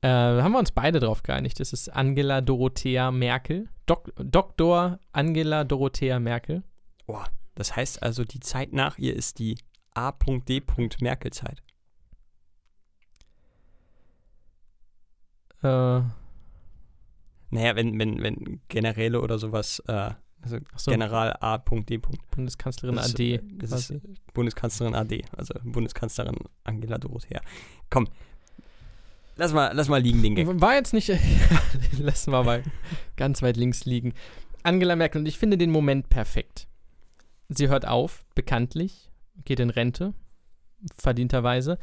Äh, 0.00 0.08
haben 0.08 0.52
wir 0.52 0.58
uns 0.58 0.72
beide 0.72 1.00
drauf 1.00 1.22
geeinigt. 1.22 1.58
Das 1.60 1.72
ist 1.72 1.88
Angela 1.88 2.40
Dorothea 2.40 3.10
Merkel. 3.10 3.68
Dok 3.86 4.12
Dr. 4.16 4.98
Angela 5.12 5.64
Dorothea 5.64 6.20
Merkel. 6.20 6.62
Boah, 7.06 7.26
das 7.54 7.74
heißt 7.74 8.02
also, 8.02 8.24
die 8.24 8.40
Zeit 8.40 8.72
nach 8.72 8.98
ihr 8.98 9.14
ist 9.14 9.38
die 9.38 9.58
A.D. 9.94 10.62
Merkel-Zeit. 11.00 11.62
Äh, 15.64 16.02
Naja, 17.50 17.76
wenn, 17.76 17.98
wenn, 17.98 18.22
wenn 18.22 18.60
Generäle 18.68 19.20
oder 19.20 19.38
sowas, 19.38 19.82
äh, 19.86 20.10
also 20.42 20.58
Achso. 20.74 20.90
General 20.90 21.36
A.D. 21.40 22.00
Bundeskanzlerin 22.30 22.96
Das 22.96 23.06
ist, 23.08 23.14
AD. 23.14 23.34
äh, 23.34 23.40
Das 23.54 23.70
ist 23.72 23.88
quasi. 23.88 24.00
Bundeskanzlerin 24.34 24.94
AD, 24.94 25.24
also 25.36 25.54
Bundeskanzlerin 25.64 26.36
Angela 26.64 26.98
Dorothea. 26.98 27.40
Komm, 27.90 28.08
lass 29.36 29.52
mal, 29.52 29.72
lass 29.74 29.88
mal 29.88 30.02
liegen, 30.02 30.22
den 30.22 30.34
Gag. 30.34 30.46
War 30.60 30.74
jetzt 30.74 30.92
nicht. 30.92 31.08
Lassen 31.98 32.32
wir 32.32 32.42
mal 32.44 32.62
ganz 33.16 33.40
weit 33.42 33.56
links 33.56 33.84
liegen. 33.84 34.12
Angela 34.64 34.96
Merkel, 34.96 35.20
und 35.20 35.26
ich 35.26 35.38
finde 35.38 35.56
den 35.56 35.70
Moment 35.70 36.08
perfekt. 36.08 36.66
Sie 37.48 37.68
hört 37.68 37.86
auf, 37.86 38.24
bekanntlich, 38.34 39.10
geht 39.44 39.60
in 39.60 39.70
Rente, 39.70 40.14
verdienterweise. 40.96 41.78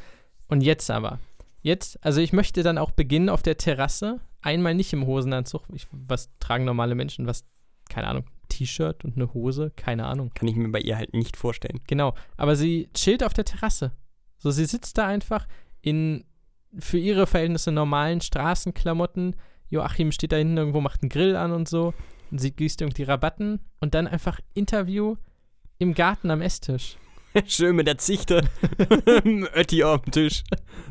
Und 0.48 0.62
jetzt 0.62 0.92
aber. 0.92 1.20
Jetzt, 1.62 2.04
also 2.04 2.22
ich 2.22 2.34
möchte 2.34 2.64
dann 2.64 2.78
auch 2.78 2.92
beginnen 2.92 3.30
auf 3.30 3.44
der 3.44 3.58
Terrasse, 3.58 4.20
einmal 4.42 4.74
nicht 4.74 4.94
im 4.94 5.06
Hosenanzug. 5.06 5.64
Ich, 5.74 5.88
was 5.92 6.30
tragen 6.40 6.66
normale 6.66 6.96
Menschen? 6.96 7.28
Was, 7.28 7.46
keine 7.90 8.08
Ahnung, 8.08 8.26
T-Shirt 8.50 9.06
und 9.06 9.16
eine 9.16 9.34
Hose? 9.34 9.72
Keine 9.76 10.06
Ahnung. 10.06 10.32
Kann 10.34 10.48
ich 10.48 10.56
mir 10.56 10.70
bei 10.70 10.80
ihr 10.80 10.98
halt 10.98 11.14
nicht 11.14 11.38
vorstellen. 11.38 11.80
Genau, 11.88 12.16
aber 12.38 12.56
sie 12.56 12.90
chillt 12.94 13.24
auf 13.24 13.34
der 13.34 13.46
Terrasse. 13.46 13.92
So, 14.38 14.50
sie 14.50 14.66
sitzt 14.66 14.98
da 14.98 15.08
einfach 15.08 15.48
in 15.82 16.26
für 16.80 16.98
ihre 16.98 17.28
Verhältnisse 17.28 17.72
normalen 17.72 18.22
Straßenklamotten. 18.22 19.36
Joachim 19.70 20.12
steht 20.12 20.32
da 20.32 20.38
hinten 20.38 20.58
irgendwo, 20.58 20.82
macht 20.82 21.02
einen 21.02 21.10
Grill 21.10 21.36
an 21.36 21.52
und 21.52 21.68
so. 21.68 21.94
Und 22.32 22.40
sie 22.40 22.52
gießt 22.52 22.82
irgendwie 22.82 23.04
Rabatten 23.04 23.60
und 23.80 23.94
dann 23.94 24.08
einfach 24.08 24.40
Interview 24.54 25.18
im 25.80 25.94
Garten 25.94 26.32
am 26.32 26.42
Esstisch. 26.42 26.98
Schön 27.46 27.76
mit 27.76 27.88
der 27.88 27.98
Zichte. 27.98 28.48
Ötti 29.56 29.84
auf 29.84 30.02
dem 30.02 30.12
Tisch. 30.12 30.44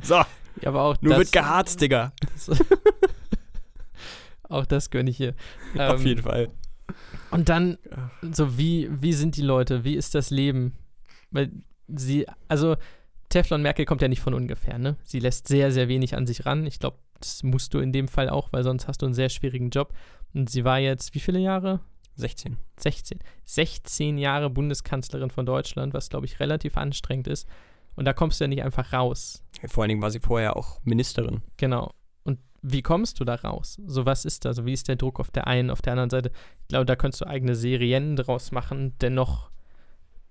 So, 0.03 0.21
Ja, 0.61 0.69
aber 0.69 0.83
auch 0.83 0.97
nur 1.01 1.11
das, 1.11 1.19
wird 1.19 1.33
geharzt, 1.33 1.81
Digga. 1.81 2.13
auch 4.49 4.67
das 4.67 4.91
gönne 4.91 5.11
ich 5.11 5.29
auf 5.29 5.35
Ähm, 6.01 6.07
jeden 6.07 6.23
Fall. 6.23 6.51
Und 7.31 7.49
dann, 7.49 7.79
so 8.33 8.59
wie, 8.59 8.89
wie 8.91 9.13
sind 9.13 9.37
die 9.37 9.43
Leute? 9.43 9.85
Wie 9.85 9.95
ist 9.95 10.15
das 10.15 10.31
Leben? 10.31 10.75
Weil 11.31 11.53
sie, 11.87 12.27
also 12.49 12.77
Teflon 13.29 13.63
Merkel 13.63 13.85
kommt 13.85 14.03
ja 14.03 14.09
nicht 14.09 14.21
von 14.21 14.35
ungefähr, 14.35 14.79
ne? 14.79 14.97
Sie 15.05 15.21
lässt 15.21 15.47
sehr, 15.47 15.71
sehr 15.71 15.89
wenig 15.89 16.17
an 16.17 16.27
sich 16.27 16.47
ran. 16.47 16.67
Ich 16.67 16.81
glaube, 16.81 16.99
das 17.21 17.43
musst 17.43 17.75
du 17.75 17.79
in 17.79 17.93
dem 17.93 18.09
Fall 18.09 18.29
auch, 18.29 18.53
weil 18.53 18.65
sonst 18.65 18.89
hast 18.89 19.03
du 19.03 19.07
einen 19.07 19.15
sehr 19.15 19.29
schwierigen 19.29 19.71
Job. 19.71 19.95
Und 20.35 20.51
sie 20.51 20.65
war 20.65 20.79
jetzt, 20.79 21.15
wie 21.15 21.21
viele 21.21 21.39
Jahre? 21.39 21.81
16. 22.17 22.57
16. 22.79 23.21
16 23.45 24.19
Jahre 24.19 24.51
Bundeskanzlerin 24.51 25.31
von 25.31 25.47
Deutschland, 25.47 25.95
was, 25.95 26.09
glaube 26.09 26.27
ich, 26.27 26.41
relativ 26.41 26.77
anstrengend 26.77 27.29
ist. 27.29 27.47
Und 27.97 28.05
da 28.05 28.13
kommst 28.13 28.41
du 28.41 28.45
ja 28.45 28.49
nicht 28.49 28.63
einfach 28.63 28.93
raus. 28.93 29.43
Vor 29.67 29.83
allen 29.83 29.91
Dingen 29.91 30.03
war 30.03 30.11
sie 30.11 30.21
vorher 30.21 30.57
auch 30.57 30.81
Ministerin. 30.85 31.43
Genau. 31.57 31.93
wie 32.63 32.83
kommst 32.83 33.19
du 33.21 33.25
da 33.25 33.37
raus? 33.37 33.81
So, 33.87 34.05
was 34.05 34.25
ist 34.25 34.45
da? 34.45 34.53
So, 34.53 34.67
wie 34.67 34.75
ist 34.75 34.89
der 34.89 34.97
Druck 34.97 35.19
auf 35.19 35.31
der 35.31 35.47
einen, 35.47 35.71
auf 35.71 35.81
der 35.81 35.95
anderen 35.95 36.11
Seite? 36.11 36.31
Ich 36.63 36.69
glaube, 36.69 36.85
da 36.85 36.95
könntest 36.95 37.23
du 37.23 37.27
eigene 37.27 37.55
Serien 37.55 38.17
draus 38.17 38.53
machen. 38.53 38.95
Dennoch, 39.01 39.51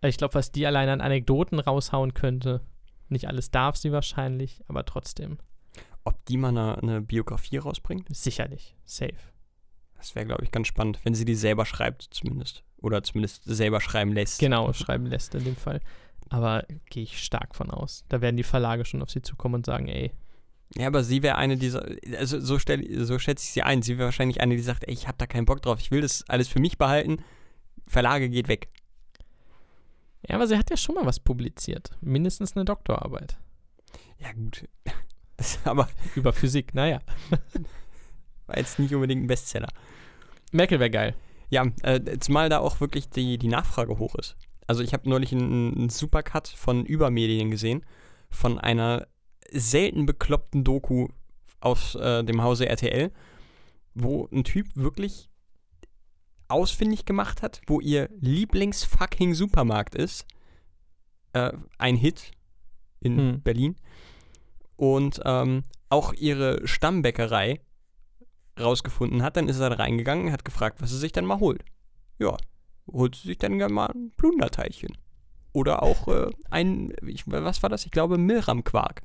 ich 0.04 0.18
glaube, 0.18 0.36
was 0.36 0.52
die 0.52 0.68
allein 0.68 0.90
an 0.90 1.02
Anekdoten 1.02 1.60
raushauen 1.60 2.14
könnte, 2.14 2.62
nicht 3.08 3.28
alles 3.28 3.50
darf 3.50 3.76
sie 3.76 3.92
wahrscheinlich, 3.92 4.62
aber 4.68 4.86
trotzdem. 4.86 5.40
Ob 6.04 6.24
die 6.26 6.38
mal 6.38 6.50
eine, 6.50 6.78
eine 6.78 7.02
Biografie 7.02 7.58
rausbringt? 7.58 8.08
Sicherlich. 8.16 8.76
Safe. 8.86 9.14
Das 9.98 10.16
wäre, 10.16 10.26
glaube 10.26 10.44
ich, 10.44 10.52
ganz 10.52 10.68
spannend, 10.68 11.00
wenn 11.04 11.14
sie 11.14 11.26
die 11.26 11.36
selber 11.36 11.66
schreibt, 11.66 12.08
zumindest. 12.12 12.64
Oder 12.78 13.04
zumindest 13.04 13.44
selber 13.44 13.82
schreiben 13.82 14.14
lässt. 14.14 14.40
Genau, 14.40 14.72
schreiben 14.72 15.06
lässt 15.06 15.36
in 15.36 15.44
dem 15.44 15.58
Fall. 15.58 15.82
Aber 16.30 16.66
gehe 16.90 17.04
ich 17.04 17.24
stark 17.24 17.56
von 17.56 17.72
aus. 17.72 18.06
Da 18.10 18.22
werden 18.22 18.38
die 18.38 18.44
Verlage 18.44 18.86
schon 18.86 19.02
auf 19.02 19.10
sie 19.10 19.22
zukommen 19.22 19.56
und 19.56 19.66
sagen, 19.66 19.88
ey, 19.88 20.12
Ja, 20.76 20.88
aber 20.88 21.04
sie 21.04 21.24
wäre 21.24 21.36
eine 21.38 21.58
dieser, 21.58 21.86
also 22.18 22.40
so, 22.40 22.60
stell, 22.60 23.04
so 23.04 23.18
schätze 23.18 23.44
ich 23.44 23.52
sie 23.52 23.64
ein. 23.64 23.82
Sie 23.82 23.98
wäre 23.98 24.06
wahrscheinlich 24.06 24.40
eine, 24.42 24.56
die 24.56 24.62
sagt, 24.62 24.88
ey, 24.88 24.94
ich 24.94 25.08
habe 25.08 25.18
da 25.18 25.26
keinen 25.26 25.46
Bock 25.46 25.62
drauf, 25.62 25.80
ich 25.80 25.92
will 25.92 26.02
das 26.02 26.24
alles 26.28 26.48
für 26.48 26.60
mich 26.60 26.78
behalten. 26.78 27.24
Verlage 27.88 28.30
geht 28.30 28.48
weg. 28.48 28.70
ja, 30.28 30.36
aber 30.36 30.48
sie 30.48 30.58
hat 30.58 30.70
ja 30.70 30.78
schon 30.78 30.96
mal 30.96 31.06
was 31.06 31.20
publiziert. 31.20 31.90
Mindestens 32.02 32.56
eine 32.56 32.66
Doktorarbeit. 32.66 33.38
Ja, 34.20 34.32
gut. 34.34 34.68
Aber 35.64 35.88
Über 36.16 36.34
Physik, 36.34 36.74
naja. 36.74 37.00
war 38.48 38.58
jetzt 38.58 38.80
nicht 38.80 38.94
unbedingt 38.94 39.24
ein 39.24 39.28
Bestseller. 39.28 39.70
Merkel 40.52 40.80
wäre 40.80 40.90
geil. 40.90 41.16
Ja, 41.50 41.66
äh, 41.84 42.20
zumal 42.20 42.50
da 42.50 42.60
auch 42.60 42.80
wirklich 42.82 43.10
die, 43.10 43.38
die 43.38 43.48
Nachfrage 43.48 43.98
hoch 43.98 44.16
ist. 44.16 44.36
Also 44.70 44.84
ich 44.84 44.94
habe 44.94 45.10
neulich 45.10 45.32
einen, 45.32 45.76
einen 45.76 45.90
Supercut 45.90 46.48
von 46.48 46.86
Übermedien 46.86 47.50
gesehen, 47.50 47.84
von 48.30 48.60
einer 48.60 49.08
selten 49.50 50.06
bekloppten 50.06 50.64
Doku 50.64 51.08
aus 51.60 51.96
äh, 51.96 52.24
dem 52.24 52.44
Hause 52.44 52.70
RTL, 52.70 53.12
wo 53.96 54.30
ein 54.32 54.44
Typ 54.44 54.68
wirklich 54.76 55.28
ausfindig 56.50 57.06
gemacht 57.06 57.42
hat, 57.42 57.62
wo 57.66 57.80
ihr 57.80 58.12
Lieblings-fucking 58.20 59.34
Supermarkt 59.34 59.96
ist. 59.96 60.28
Äh, 61.34 61.52
ein 61.80 61.96
Hit 61.96 62.30
in 63.00 63.18
Hm. 63.18 63.42
Berlin. 63.42 63.76
Und 64.76 65.20
ähm, 65.26 65.64
auch 65.90 66.14
ihre 66.14 66.68
Stammbäckerei 66.68 67.60
rausgefunden 68.60 69.24
hat. 69.24 69.36
Dann 69.36 69.50
ist 69.50 69.60
er 69.60 69.72
da 69.72 69.78
reingegangen, 69.78 70.32
hat 70.32 70.46
gefragt, 70.46 70.80
was 70.80 70.92
er 70.92 71.00
sich 71.00 71.12
dann 71.12 71.26
mal 71.26 71.40
holt. 71.40 71.66
Ja, 72.20 72.38
holt 72.94 73.16
sie 73.16 73.30
sich 73.30 73.38
dann 73.38 73.58
gerne 73.58 73.74
mal 73.74 73.88
ein 73.88 74.12
Plunderteilchen. 74.18 74.98
Oder 75.52 75.82
auch 75.84 76.08
äh, 76.08 76.30
ein, 76.50 76.94
ich, 77.06 77.24
was 77.26 77.64
war 77.64 77.70
das? 77.70 77.86
Ich 77.86 77.92
glaube, 77.92 78.18
Milram-Quark. 78.18 79.02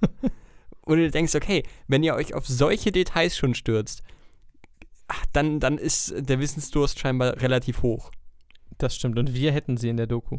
Und 0.82 0.98
du 0.98 1.10
denkst, 1.10 1.34
okay, 1.34 1.62
wenn 1.88 2.02
ihr 2.02 2.14
euch 2.14 2.34
auf 2.34 2.46
solche 2.46 2.92
Details 2.92 3.36
schon 3.36 3.54
stürzt, 3.54 4.02
ach, 5.08 5.24
dann, 5.32 5.60
dann 5.60 5.78
ist 5.78 6.14
der 6.16 6.40
Wissensdurst 6.40 6.98
scheinbar 6.98 7.40
relativ 7.40 7.82
hoch. 7.82 8.10
Das 8.78 8.96
stimmt. 8.96 9.18
Und 9.18 9.34
wir 9.34 9.52
hätten 9.52 9.76
sie 9.76 9.88
in 9.88 9.96
der 9.96 10.06
Doku, 10.06 10.38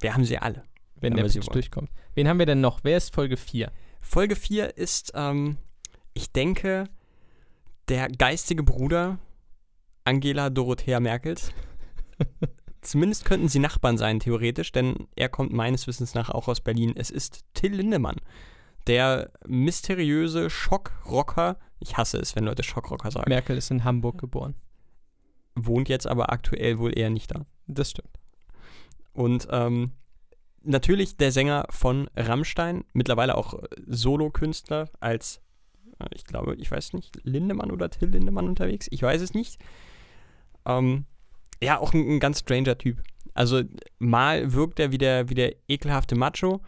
Wir 0.00 0.14
haben 0.14 0.24
sie 0.24 0.38
alle. 0.38 0.62
wenn 0.96 1.16
Ja, 1.16 1.22
der 1.24 1.30
Pitch 1.30 1.52
durchkommt. 1.52 1.90
Wen 2.14 2.28
haben 2.28 2.38
wir 2.38 2.46
denn 2.46 2.60
noch? 2.60 2.80
Wer 2.82 2.96
ist 2.96 3.14
Folge 3.14 3.36
4? 3.36 3.70
Folge 4.00 4.36
4 4.36 4.76
ist, 4.76 5.12
ähm, 5.14 5.58
ich 6.14 6.32
denke, 6.32 6.88
der 7.88 8.08
geistige 8.08 8.62
Bruder 8.62 9.18
Angela 10.04 10.48
Dorothea 10.48 11.00
Merkels. 11.00 11.52
Zumindest 12.80 13.24
könnten 13.24 13.48
sie 13.48 13.58
Nachbarn 13.58 13.98
sein, 13.98 14.20
theoretisch, 14.20 14.72
denn 14.72 15.08
er 15.16 15.28
kommt 15.28 15.52
meines 15.52 15.86
Wissens 15.86 16.14
nach 16.14 16.30
auch 16.30 16.48
aus 16.48 16.60
Berlin. 16.60 16.94
Es 16.96 17.10
ist 17.10 17.44
Till 17.54 17.74
Lindemann, 17.74 18.16
der 18.86 19.30
mysteriöse 19.46 20.48
Schockrocker. 20.48 21.58
Ich 21.80 21.96
hasse 21.96 22.18
es, 22.18 22.36
wenn 22.36 22.44
Leute 22.44 22.62
Schockrocker 22.62 23.10
sagen. 23.10 23.28
Merkel 23.28 23.56
ist 23.56 23.70
in 23.70 23.84
Hamburg 23.84 24.18
geboren. 24.18 24.54
Wohnt 25.54 25.88
jetzt 25.88 26.06
aber 26.06 26.32
aktuell 26.32 26.78
wohl 26.78 26.96
eher 26.96 27.10
nicht 27.10 27.34
da. 27.34 27.46
Das 27.66 27.90
stimmt. 27.90 28.10
Und 29.12 29.48
ähm, 29.50 29.92
natürlich 30.62 31.16
der 31.16 31.32
Sänger 31.32 31.66
von 31.70 32.08
Rammstein, 32.16 32.84
mittlerweile 32.92 33.36
auch 33.36 33.60
Solokünstler 33.86 34.88
als, 35.00 35.40
äh, 35.98 36.06
ich 36.14 36.24
glaube, 36.24 36.54
ich 36.56 36.70
weiß 36.70 36.92
nicht, 36.92 37.18
Lindemann 37.24 37.70
oder 37.70 37.90
Till 37.90 38.08
Lindemann 38.08 38.48
unterwegs, 38.48 38.86
ich 38.90 39.02
weiß 39.02 39.20
es 39.20 39.34
nicht. 39.34 39.60
Ähm, 40.64 41.06
ja, 41.62 41.78
auch 41.78 41.92
ein, 41.92 42.08
ein 42.08 42.20
ganz 42.20 42.40
stranger 42.40 42.78
Typ. 42.78 43.02
Also 43.34 43.62
mal 43.98 44.52
wirkt 44.52 44.80
er 44.80 44.90
wie 44.92 44.98
der, 44.98 45.28
wie 45.28 45.34
der 45.34 45.54
ekelhafte 45.68 46.16
Macho. 46.16 46.60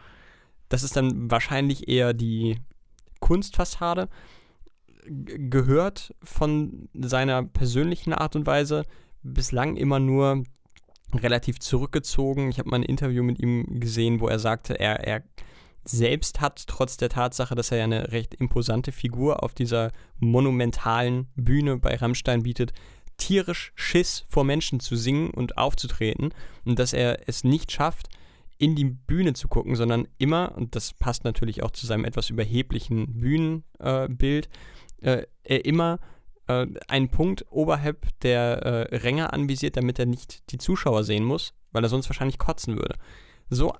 Das 0.69 0.83
ist 0.83 0.97
dann 0.97 1.31
wahrscheinlich 1.31 1.89
eher 1.89 2.15
die 2.15 2.61
Kunstfassade. 3.21 4.09
G 5.07 5.39
gehört 5.49 6.15
von 6.23 6.89
seiner 6.95 7.43
persönlichen 7.43 8.13
Art 8.13 8.37
und 8.37 8.47
Weise 8.47 8.85
bislang 9.23 9.77
immer 9.77 9.99
nur 9.99 10.45
relativ 11.15 11.59
zurückgezogen. 11.59 12.51
Ich 12.51 12.59
habe 12.59 12.71
mal 12.71 12.77
ein 12.77 12.83
Interview 12.85 13.23
mit 13.23 13.41
ihm 13.41 13.81
gesehen, 13.81 14.21
wo 14.21 14.29
er 14.29 14.39
sagte, 14.39 14.79
er, 14.79 15.07
er 15.07 15.23
selbst 15.85 16.41
hat 16.41 16.67
trotz 16.67 16.97
der 16.99 17.09
Tatsache, 17.09 17.55
dass 17.55 17.73
er 17.73 17.79
ja 17.79 17.85
eine 17.85 18.13
recht 18.13 18.35
imposante 18.35 18.93
Figur 18.93 19.43
auf 19.43 19.55
dieser 19.55 19.91
monumentalen 20.19 21.29
Bühne 21.35 21.79
bei 21.79 21.97
Rammstein 21.97 22.43
bietet, 22.43 22.73
tierisch 23.21 23.73
Schiss 23.77 24.25
vor 24.29 24.45
Menschen 24.45 24.81
zu 24.81 24.97
singen 24.97 25.31
und 25.31 25.57
aufzutreten 25.57 26.35
und 26.65 26.79
dass 26.79 26.93
er 26.93 27.29
es 27.29 27.45
nicht 27.45 27.71
schafft, 27.71 28.09
in 28.59 28.75
die 28.75 28.85
Bühne 28.85 29.33
zu 29.33 29.49
gucken, 29.49 29.77
sondern 29.77 30.07
immer, 30.19 30.55
und 30.57 30.77
das 30.77 30.93
passt 30.93 31.25
natürlich 31.25 31.63
auch 31.63 31.71
zu 31.71 31.87
seinem 31.87 32.05
etwas 32.05 32.29
überheblichen 32.29 33.21
Bühnenbild, 33.21 34.49
äh, 35.01 35.13
äh, 35.13 35.27
er 35.45 35.65
immer 35.65 35.99
äh, 36.47 36.67
einen 36.89 37.09
Punkt 37.09 37.47
oberhalb 37.51 38.07
der 38.21 38.41
äh, 38.63 38.97
Ränge 38.97 39.33
anvisiert, 39.33 39.77
damit 39.77 39.99
er 39.99 40.07
nicht 40.07 40.51
die 40.53 40.59
Zuschauer 40.59 41.05
sehen 41.05 41.25
muss, 41.25 41.55
weil 41.73 41.85
er 41.85 41.89
sonst 41.89 42.09
wahrscheinlich 42.11 42.39
kotzen 42.39 42.77
würde. 42.77 42.97
So, 43.49 43.75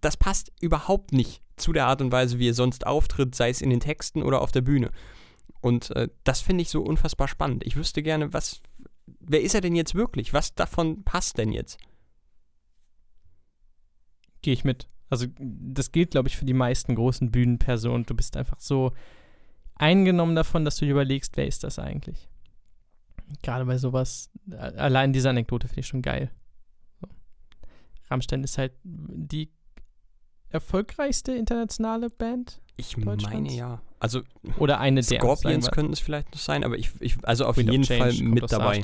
das 0.00 0.16
passt 0.16 0.52
überhaupt 0.60 1.12
nicht 1.12 1.42
zu 1.56 1.72
der 1.72 1.86
Art 1.86 2.00
und 2.00 2.12
Weise, 2.12 2.38
wie 2.38 2.48
er 2.48 2.54
sonst 2.54 2.86
auftritt, 2.86 3.34
sei 3.34 3.50
es 3.50 3.60
in 3.60 3.70
den 3.70 3.80
Texten 3.80 4.22
oder 4.22 4.40
auf 4.40 4.52
der 4.52 4.60
Bühne. 4.60 4.90
Und 5.60 5.94
äh, 5.96 6.08
das 6.24 6.40
finde 6.40 6.62
ich 6.62 6.70
so 6.70 6.82
unfassbar 6.82 7.28
spannend. 7.28 7.64
Ich 7.64 7.76
wüsste 7.76 8.02
gerne, 8.02 8.32
was, 8.32 8.62
wer 9.20 9.42
ist 9.42 9.54
er 9.54 9.60
denn 9.60 9.74
jetzt 9.74 9.94
wirklich? 9.94 10.32
Was 10.32 10.54
davon 10.54 11.04
passt 11.04 11.38
denn 11.38 11.52
jetzt? 11.52 11.78
Gehe 14.42 14.54
ich 14.54 14.64
mit. 14.64 14.88
Also, 15.08 15.26
das 15.38 15.92
gilt, 15.92 16.12
glaube 16.12 16.28
ich, 16.28 16.36
für 16.36 16.44
die 16.44 16.54
meisten 16.54 16.94
großen 16.94 17.30
Bühnenpersonen. 17.30 18.06
Du 18.06 18.14
bist 18.14 18.36
einfach 18.36 18.58
so 18.60 18.92
eingenommen 19.74 20.34
davon, 20.34 20.64
dass 20.64 20.76
du 20.76 20.84
dir 20.84 20.92
überlegst, 20.92 21.36
wer 21.36 21.46
ist 21.46 21.64
das 21.64 21.78
eigentlich? 21.78 22.28
Gerade 23.42 23.64
bei 23.64 23.78
sowas, 23.78 24.30
allein 24.50 25.12
diese 25.12 25.30
Anekdote 25.30 25.68
finde 25.68 25.80
ich 25.80 25.86
schon 25.86 26.02
geil. 26.02 26.30
So. 27.00 27.08
Rammstein 28.10 28.44
ist 28.44 28.58
halt 28.58 28.72
die 28.84 29.50
erfolgreichste 30.48 31.32
internationale 31.32 32.10
Band 32.10 32.60
Ich 32.76 32.96
meine 32.96 33.52
ja. 33.52 33.82
Also 34.02 34.22
oder 34.58 34.80
eine 34.80 35.00
Scorpions 35.02 35.70
könnten 35.70 35.92
es 35.92 36.00
vielleicht 36.00 36.32
noch 36.32 36.40
sein, 36.40 36.64
aber 36.64 36.76
ich, 36.76 36.90
ich 36.98 37.16
also 37.22 37.46
auf 37.46 37.56
Wind 37.56 37.70
jeden 37.70 37.84
Fall 37.84 38.12
mit 38.14 38.50
dabei. 38.50 38.82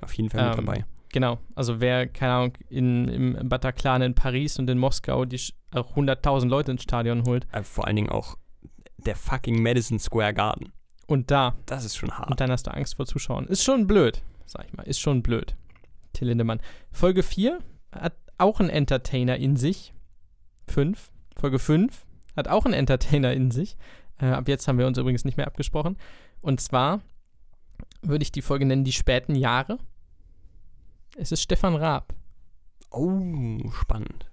Auf 0.00 0.12
jeden 0.14 0.30
Fall 0.30 0.48
mit 0.50 0.58
Ähm, 0.58 0.66
dabei. 0.66 0.84
Genau, 1.10 1.38
also 1.54 1.80
wer, 1.80 2.06
keine 2.08 2.32
Ahnung, 2.32 2.52
in, 2.68 3.08
im 3.08 3.48
Bataclan 3.48 4.02
in 4.02 4.14
Paris 4.14 4.58
und 4.58 4.68
in 4.68 4.76
Moskau 4.78 5.24
die 5.24 5.40
auch 5.70 5.96
100.000 5.96 6.48
Leute 6.48 6.72
ins 6.72 6.82
Stadion 6.82 7.22
holt 7.24 7.46
Äh, 7.52 7.62
vor 7.62 7.86
allen 7.86 7.96
Dingen 7.96 8.08
auch 8.10 8.36
der 8.98 9.14
fucking 9.14 9.62
Madison 9.62 9.98
Square 10.00 10.34
Garden. 10.34 10.72
und 11.06 11.30
da 11.30 11.54
Das 11.66 11.84
ist 11.84 11.96
schon 11.96 12.10
hart. 12.10 12.28
und 12.30 12.40
dann 12.40 12.50
hast 12.50 12.66
du 12.66 12.72
Angst 12.74 12.96
vor 12.96 13.06
Zuschauern. 13.06 13.46
Ist 13.46 13.62
schon 13.62 13.86
blöd, 13.86 14.22
sag 14.44 14.66
ich 14.66 14.72
mal, 14.74 14.82
ist 14.82 14.98
schon 15.00 15.22
blöd. 15.22 15.54
Till 16.14 16.26
Lindemann. 16.28 16.60
Folge 16.90 17.22
4 17.22 17.58
hat 17.92 18.14
auch 18.38 18.58
einen 18.60 18.70
Entertainer 18.70 19.36
in 19.36 19.54
sich. 19.56 19.94
5. 20.66 21.10
Folge 21.36 21.58
5 21.60 22.04
hat 22.36 22.48
auch 22.48 22.64
einen 22.64 22.74
Entertainer 22.74 23.32
in 23.32 23.50
sich. 23.52 23.76
Äh, 24.18 24.26
ab 24.26 24.48
jetzt 24.48 24.66
haben 24.68 24.78
wir 24.78 24.86
uns 24.86 24.98
übrigens 24.98 25.24
nicht 25.24 25.36
mehr 25.36 25.46
abgesprochen. 25.46 25.96
Und 26.40 26.60
zwar 26.60 27.00
würde 28.02 28.22
ich 28.22 28.32
die 28.32 28.42
Folge 28.42 28.66
nennen 28.66 28.84
Die 28.84 28.92
späten 28.92 29.34
Jahre. 29.34 29.78
Es 31.16 31.32
ist 31.32 31.42
Stefan 31.42 31.74
Raab. 31.76 32.14
Oh, 32.90 33.70
spannend. 33.70 34.30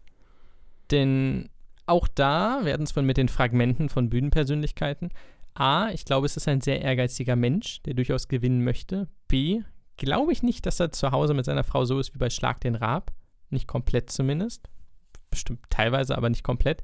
Denn 0.92 1.50
auch 1.86 2.08
da 2.08 2.64
werden 2.64 2.84
es 2.84 2.92
von 2.92 3.06
mit 3.06 3.18
den 3.18 3.30
Fragmenten 3.30 3.90
von 3.90 4.10
Bühnenpersönlichkeiten. 4.10 5.10
A, 5.54 5.90
ich 5.92 6.06
glaube, 6.06 6.26
es 6.26 6.38
ist 6.38 6.48
ein 6.48 6.62
sehr 6.62 6.82
ehrgeiziger 6.82 7.36
Mensch, 7.36 7.82
der 7.84 7.94
durchaus 7.94 8.28
gewinnen 8.28 8.64
möchte. 8.64 9.08
B, 9.28 9.62
glaube 9.98 10.32
ich 10.32 10.44
nicht, 10.44 10.66
dass 10.66 10.80
er 10.80 10.92
zu 10.92 11.12
Hause 11.12 11.34
mit 11.34 11.46
seiner 11.46 11.64
Frau 11.64 11.86
so 11.86 12.00
ist 12.00 12.14
wie 12.14 12.20
bei 12.20 12.30
Schlag 12.30 12.60
den 12.62 12.76
Raab. 12.76 13.12
Nicht 13.50 13.68
komplett 13.68 14.10
zumindest. 14.10 14.70
Bestimmt 15.30 15.62
teilweise, 15.70 16.18
aber 16.18 16.30
nicht 16.30 16.44
komplett. 16.44 16.82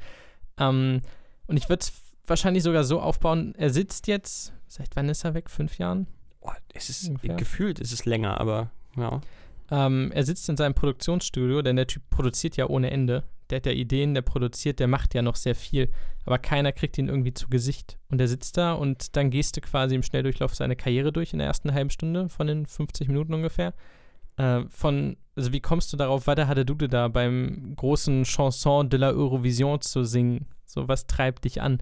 Ähm, 0.57 1.01
und 1.47 1.57
ich 1.57 1.67
würde 1.67 1.81
es 1.81 2.00
wahrscheinlich 2.27 2.63
sogar 2.63 2.83
so 2.83 2.99
aufbauen, 2.99 3.53
er 3.57 3.69
sitzt 3.69 4.07
jetzt, 4.07 4.53
seit 4.67 4.95
wann 4.95 5.09
ist 5.09 5.23
er 5.23 5.33
weg? 5.33 5.49
Fünf 5.49 5.77
Jahren? 5.77 6.07
Oh, 6.41 6.51
es 6.73 6.89
ist 6.89 7.07
Ungefähr. 7.07 7.35
gefühlt, 7.35 7.79
ist 7.79 7.91
es 7.91 8.05
länger, 8.05 8.39
aber 8.39 8.71
ja. 8.97 9.21
Ähm, 9.69 10.11
er 10.13 10.23
sitzt 10.23 10.49
in 10.49 10.57
seinem 10.57 10.73
Produktionsstudio, 10.73 11.61
denn 11.61 11.77
der 11.77 11.87
Typ 11.87 12.03
produziert 12.09 12.57
ja 12.57 12.67
ohne 12.67 12.91
Ende. 12.91 13.23
der 13.49 13.57
hat 13.57 13.65
ja 13.65 13.71
Ideen, 13.73 14.13
der 14.13 14.21
produziert, 14.21 14.79
der 14.79 14.87
macht 14.87 15.13
ja 15.13 15.21
noch 15.21 15.35
sehr 15.35 15.55
viel, 15.55 15.89
aber 16.25 16.39
keiner 16.39 16.71
kriegt 16.71 16.97
ihn 16.97 17.09
irgendwie 17.09 17.33
zu 17.33 17.49
Gesicht. 17.49 17.97
Und 18.09 18.17
der 18.17 18.27
sitzt 18.27 18.55
da 18.57 18.73
und 18.73 19.15
dann 19.17 19.29
gehst 19.29 19.57
du 19.57 19.61
quasi 19.61 19.93
im 19.95 20.03
Schnelldurchlauf 20.03 20.55
seine 20.55 20.75
Karriere 20.77 21.11
durch 21.11 21.33
in 21.33 21.39
der 21.39 21.47
ersten 21.47 21.73
halben 21.73 21.89
Stunde 21.89 22.29
von 22.29 22.47
den 22.47 22.65
50 22.65 23.07
Minuten 23.07 23.33
ungefähr. 23.33 23.73
Äh, 24.37 24.61
von, 24.69 25.17
also 25.35 25.51
wie 25.51 25.59
kommst 25.59 25.91
du 25.91 25.97
darauf, 25.97 26.27
weiter 26.27 26.47
hatte 26.47 26.65
du 26.65 26.75
da 26.75 27.07
beim 27.09 27.73
großen 27.75 28.23
Chanson 28.23 28.89
de 28.89 28.99
la 28.99 29.09
Eurovision 29.09 29.81
zu 29.81 30.05
singen? 30.05 30.47
So, 30.65 30.87
was 30.87 31.05
treibt 31.07 31.43
dich 31.43 31.61
an? 31.61 31.79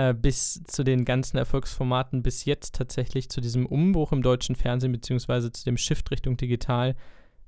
Äh, 0.00 0.14
bis 0.14 0.62
zu 0.64 0.82
den 0.82 1.04
ganzen 1.04 1.36
Erfolgsformaten 1.36 2.22
bis 2.22 2.46
jetzt 2.46 2.74
tatsächlich 2.74 3.28
zu 3.28 3.42
diesem 3.42 3.66
Umbruch 3.66 4.12
im 4.12 4.22
deutschen 4.22 4.56
Fernsehen, 4.56 4.92
beziehungsweise 4.92 5.52
zu 5.52 5.62
dem 5.66 5.76
Shift 5.76 6.10
Richtung 6.10 6.38
digital. 6.38 6.96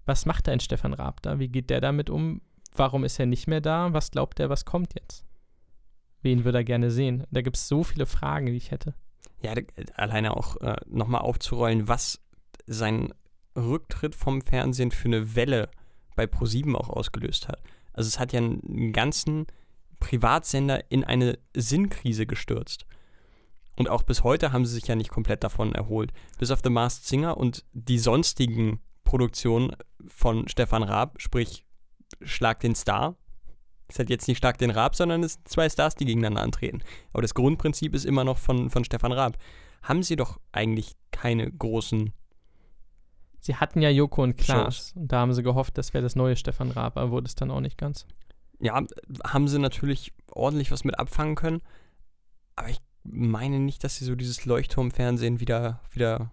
Was 0.05 0.27
macht 0.27 0.51
ein 0.51 0.61
Stefan 0.61 0.93
Raab 0.93 1.23
da? 1.23 1.39
Wie 1.39 1.49
geht 1.49 1.71
der 1.71 1.81
damit 1.81 2.11
um? 2.11 2.43
Warum 2.77 3.05
ist 3.05 3.19
er 3.19 3.25
nicht 3.25 3.47
mehr 3.47 3.63
da? 3.63 3.95
Was 3.95 4.11
glaubt 4.11 4.39
er, 4.39 4.51
was 4.51 4.67
kommt 4.67 4.93
jetzt? 4.93 5.25
Wen 6.21 6.45
würde 6.45 6.59
er 6.59 6.65
gerne 6.65 6.91
sehen? 6.91 7.25
Da 7.31 7.41
gibt 7.41 7.57
es 7.57 7.69
so 7.69 7.85
viele 7.85 8.05
Fragen, 8.05 8.45
die 8.45 8.57
ich 8.57 8.71
hätte. 8.71 8.93
Ja, 9.41 9.55
d- 9.55 9.67
alleine 9.95 10.37
auch 10.37 10.57
äh, 10.61 10.77
nochmal 10.87 11.23
aufzurollen, 11.23 11.89
was 11.89 12.21
sein 12.67 13.15
Rücktritt 13.57 14.15
vom 14.15 14.43
Fernsehen 14.43 14.91
für 14.91 15.09
eine 15.09 15.35
Welle 15.37 15.71
bei 16.17 16.27
ProSieben 16.27 16.77
auch 16.77 16.91
ausgelöst 16.91 17.49
hat. 17.49 17.63
Also 17.95 18.09
es 18.09 18.19
hat 18.19 18.35
ja 18.35 18.41
einen 18.41 18.93
ganzen 18.93 19.47
Privatsender 20.03 20.91
in 20.91 21.05
eine 21.05 21.39
Sinnkrise 21.55 22.27
gestürzt. 22.27 22.87
Und 23.77 23.89
auch 23.89 24.03
bis 24.03 24.25
heute 24.25 24.53
haben 24.53 24.67
sie 24.67 24.75
sich 24.75 24.89
ja 24.89 24.97
nicht 24.97 25.11
komplett 25.11 25.45
davon 25.45 25.77
erholt. 25.77 26.13
Bis 26.39 26.51
auf 26.51 26.61
The 26.63 26.71
Masked 26.71 27.07
Singer 27.07 27.37
und 27.37 27.65
die 27.73 28.01
sonstigen 28.01 28.81
Produktionen 29.05 29.77
von 30.09 30.49
Stefan 30.49 30.83
Raab, 30.83 31.23
sprich 31.23 31.65
Schlag 32.21 32.59
den 32.59 32.75
Star. 32.75 33.15
Ist 33.89 34.01
halt 34.01 34.11
jetzt 34.11 34.27
nicht 34.27 34.39
Schlag 34.39 34.59
den 34.59 34.71
Raab, 34.71 34.97
sondern 34.97 35.23
es 35.23 35.35
sind 35.35 35.47
zwei 35.47 35.69
Stars, 35.69 35.95
die 35.95 36.05
gegeneinander 36.05 36.43
antreten. 36.43 36.83
Aber 37.13 37.23
das 37.23 37.35
Grundprinzip 37.35 37.95
ist 37.95 38.05
immer 38.05 38.25
noch 38.25 38.39
von, 38.39 38.71
von 38.71 38.85
Stefan 38.85 39.13
Raab. 39.13 39.39
Haben 39.85 40.03
sie 40.03 40.17
doch 40.17 40.41
eigentlich 40.51 40.97
keine 41.13 41.49
großen. 41.49 42.13
Sie 43.39 43.55
hatten 43.55 43.81
ja 43.81 43.89
Joko 43.89 44.25
und 44.25 44.37
Klaas 44.37 44.77
Shows. 44.77 44.93
und 44.97 45.13
da 45.13 45.21
haben 45.21 45.33
sie 45.33 45.45
gehofft, 45.45 45.79
das 45.79 45.95
wäre 45.95 46.03
das 46.03 46.17
neue 46.17 46.35
Stefan 46.35 46.73
Raab, 46.73 46.97
aber 46.97 47.13
wurde 47.13 47.27
es 47.27 47.37
dann 47.37 47.53
auch 47.53 47.61
nicht 47.61 47.79
ganz. 47.79 48.07
Ja, 48.63 48.81
haben 49.27 49.49
sie 49.49 49.59
natürlich 49.59 50.13
ordentlich 50.31 50.71
was 50.71 50.85
mit 50.85 50.99
abfangen 50.99 51.35
können. 51.35 51.61
Aber 52.55 52.69
ich 52.71 52.79
meine 53.03 53.59
nicht, 53.59 53.83
dass 53.83 53.97
sie 53.97 54.05
so 54.05 54.15
dieses 54.15 54.45
Leuchtturmfernsehen 54.45 55.41
wieder, 55.41 55.81
wieder. 55.91 56.31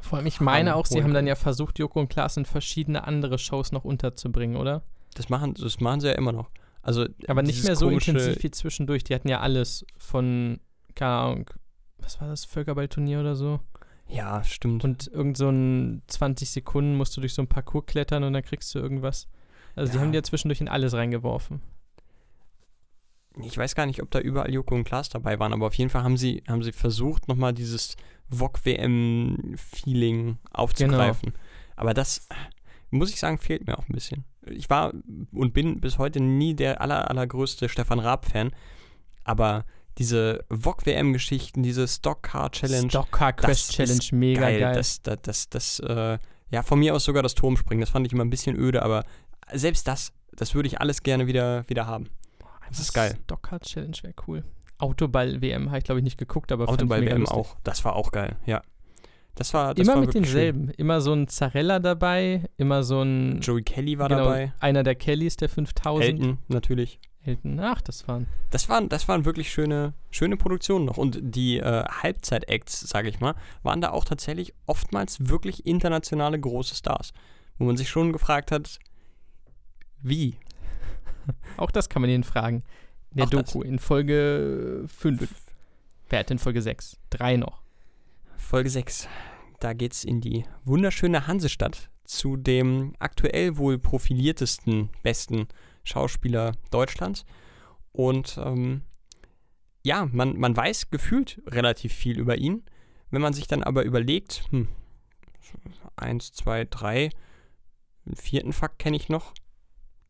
Vor 0.00 0.18
allem, 0.18 0.26
ich 0.26 0.40
meine 0.40 0.74
auch, 0.74 0.86
sie 0.86 1.02
haben 1.02 1.14
dann 1.14 1.26
ja 1.26 1.36
versucht, 1.36 1.78
Joko 1.78 2.00
und 2.00 2.08
Klaas 2.08 2.36
in 2.36 2.46
verschiedene 2.46 3.06
andere 3.06 3.38
Shows 3.38 3.70
noch 3.70 3.84
unterzubringen, 3.84 4.56
oder? 4.56 4.82
Das 5.14 5.28
machen, 5.28 5.54
das 5.54 5.78
machen 5.80 6.00
sie 6.00 6.08
ja 6.08 6.14
immer 6.14 6.32
noch. 6.32 6.50
Also, 6.82 7.06
Aber 7.28 7.42
nicht 7.42 7.64
mehr 7.64 7.76
so 7.76 7.88
intensiv 7.88 8.42
wie 8.42 8.50
zwischendurch. 8.50 9.04
Die 9.04 9.14
hatten 9.14 9.28
ja 9.28 9.40
alles 9.40 9.86
von, 9.96 10.58
keine 10.94 11.12
Ahnung, 11.12 11.50
was 11.98 12.20
war 12.20 12.28
das, 12.28 12.44
Völkerballturnier 12.44 13.20
oder 13.20 13.36
so? 13.36 13.60
Ja, 14.08 14.42
stimmt. 14.44 14.84
Und 14.84 15.06
irgend 15.08 15.36
so 15.36 15.48
ein 15.48 16.02
20 16.08 16.50
Sekunden 16.50 16.96
musst 16.96 17.16
du 17.16 17.20
durch 17.20 17.34
so 17.34 17.42
ein 17.42 17.48
Parcours 17.48 17.86
klettern 17.86 18.24
und 18.24 18.32
dann 18.32 18.42
kriegst 18.42 18.74
du 18.74 18.80
irgendwas. 18.80 19.28
Also 19.76 19.92
die 19.92 19.96
Ja. 19.98 20.02
haben 20.02 20.12
die 20.12 20.16
ja 20.16 20.22
zwischendurch 20.22 20.60
in 20.60 20.68
alles 20.68 20.94
reingeworfen. 20.94 21.60
ich 23.42 23.58
weiß 23.58 23.74
gar 23.74 23.86
nicht, 23.86 24.00
ob 24.00 24.12
da 24.12 24.20
überall 24.20 24.52
Joko 24.54 24.76
und 24.76 24.84
Klaas 24.84 25.08
dabei 25.08 25.40
waren, 25.40 25.52
aber 25.52 25.66
auf 25.66 25.74
jeden 25.74 25.90
Fall 25.90 26.04
haben 26.04 26.16
sie, 26.16 26.44
haben 26.46 26.62
sie 26.62 26.70
versucht, 26.70 27.26
nochmal 27.26 27.52
dieses 27.52 27.96
VOG-WM-Feeling 28.30 30.38
aufzugreifen. 30.52 31.32
Aber 31.76 31.94
das, 31.94 32.28
muss 32.90 33.10
ich 33.10 33.18
sagen, 33.18 33.38
fehlt 33.38 33.66
mir 33.66 33.78
auch 33.78 33.88
ein 33.88 33.94
bisschen. 33.94 34.24
Ich 34.46 34.70
war 34.70 34.92
und 35.32 35.52
bin 35.52 35.80
bis 35.80 35.98
heute 35.98 36.20
nie 36.20 36.54
der 36.54 36.80
aller, 36.80 37.10
allergrößte 37.10 37.68
Stefan 37.68 37.98
Raab-Fan, 37.98 38.52
aber 39.24 39.64
diese 39.98 40.44
VOG-WM-Geschichten, 40.50 41.62
diese 41.62 41.86
Stock-Car-Challenge, 41.88 42.90
Stockcar 42.90 43.32
das 43.32 43.44
Quest 43.46 43.72
Challenge, 43.72 43.98
ist 43.98 44.12
mega 44.12 44.40
geil. 44.50 44.74
Das, 44.74 45.02
das, 45.02 45.18
das, 45.22 45.48
das 45.50 45.80
äh, 45.80 46.18
ja, 46.50 46.62
von 46.62 46.78
mir 46.78 46.94
aus 46.94 47.04
sogar 47.04 47.22
das 47.22 47.34
Turmspringen, 47.34 47.80
das 47.80 47.90
fand 47.90 48.06
ich 48.06 48.12
immer 48.12 48.24
ein 48.24 48.30
bisschen 48.30 48.56
öde, 48.56 48.82
aber 48.82 49.04
selbst 49.52 49.86
das, 49.88 50.12
das 50.32 50.54
würde 50.54 50.68
ich 50.68 50.80
alles 50.80 51.02
gerne 51.02 51.26
wieder, 51.26 51.68
wieder 51.68 51.86
haben. 51.86 52.08
das 52.68 52.80
ist 52.80 52.92
geil. 52.92 53.18
Stockcar 53.24 53.60
Challenge 53.60 53.96
wäre 54.02 54.14
cool. 54.26 54.44
Autoball 54.78 55.40
WM 55.40 55.68
habe 55.68 55.78
ich 55.78 55.84
glaube 55.84 56.00
ich 56.00 56.04
nicht 56.04 56.18
geguckt, 56.18 56.52
aber 56.52 56.68
Autoball 56.68 57.02
WM 57.02 57.20
lustig. 57.20 57.36
auch, 57.36 57.56
das 57.62 57.84
war 57.84 57.96
auch 57.96 58.12
geil, 58.12 58.36
ja. 58.46 58.62
Das 59.36 59.52
war, 59.52 59.74
das 59.74 59.86
immer 59.86 59.94
war 59.94 60.00
mit 60.02 60.14
wirklich 60.14 60.30
schön. 60.30 60.34
denselben. 60.34 60.70
Immer 60.76 61.00
so 61.00 61.12
ein 61.12 61.26
Zarella 61.26 61.80
dabei, 61.80 62.48
immer 62.56 62.84
so 62.84 63.02
ein 63.02 63.40
Joey 63.40 63.62
Kelly 63.62 63.98
war 63.98 64.08
genau, 64.08 64.24
dabei, 64.24 64.52
einer 64.60 64.82
der 64.82 64.94
Kellys 64.94 65.36
der 65.36 65.48
5000. 65.48 66.08
Elton 66.08 66.38
natürlich. 66.48 67.00
Elton. 67.24 67.58
Ach, 67.60 67.80
das 67.80 68.06
waren. 68.06 68.26
Das 68.50 68.68
waren, 68.68 68.88
das 68.88 69.08
waren 69.08 69.24
wirklich 69.24 69.50
schöne, 69.50 69.94
schöne 70.10 70.36
Produktionen 70.36 70.84
noch. 70.84 70.98
Und 70.98 71.18
die 71.22 71.58
äh, 71.58 71.84
Halbzeit-Acts, 71.84 72.80
sage 72.80 73.08
ich 73.08 73.20
mal, 73.20 73.34
waren 73.62 73.80
da 73.80 73.90
auch 73.90 74.04
tatsächlich 74.04 74.52
oftmals 74.66 75.28
wirklich 75.28 75.66
internationale 75.66 76.38
große 76.38 76.74
Stars. 76.74 77.12
Wo 77.58 77.64
man 77.64 77.76
sich 77.76 77.88
schon 77.88 78.12
gefragt 78.12 78.50
hat, 78.50 78.78
wie? 80.04 80.36
Auch 81.56 81.70
das 81.70 81.88
kann 81.88 82.02
man 82.02 82.10
ihn 82.10 82.24
fragen. 82.24 82.62
In 83.10 83.16
der 83.16 83.26
Auch 83.26 83.30
das. 83.30 83.52
Doku 83.52 83.62
in 83.62 83.78
Folge 83.78 84.84
5. 84.86 85.28
Wer 86.08 86.18
hat 86.20 86.30
in 86.30 86.38
Folge 86.38 86.62
6? 86.62 86.98
Drei 87.10 87.36
noch. 87.36 87.62
Folge 88.36 88.70
6. 88.70 89.08
Da 89.60 89.72
geht's 89.72 90.04
in 90.04 90.20
die 90.20 90.44
wunderschöne 90.64 91.26
Hansestadt 91.26 91.90
zu 92.04 92.36
dem 92.36 92.94
aktuell 92.98 93.56
wohl 93.56 93.78
profiliertesten, 93.78 94.90
besten 95.02 95.48
Schauspieler 95.84 96.52
Deutschlands. 96.70 97.24
Und 97.92 98.38
ähm, 98.44 98.82
ja, 99.82 100.08
man, 100.12 100.38
man 100.38 100.56
weiß 100.56 100.90
gefühlt 100.90 101.40
relativ 101.46 101.92
viel 101.94 102.18
über 102.18 102.36
ihn. 102.36 102.62
Wenn 103.10 103.22
man 103.22 103.32
sich 103.32 103.46
dann 103.46 103.62
aber 103.62 103.84
überlegt, 103.84 104.44
hm, 104.50 104.68
eins, 105.96 106.32
zwei, 106.32 106.64
drei, 106.64 107.10
einen 108.04 108.16
vierten 108.16 108.52
Fakt 108.52 108.78
kenne 108.78 108.96
ich 108.96 109.08
noch, 109.08 109.32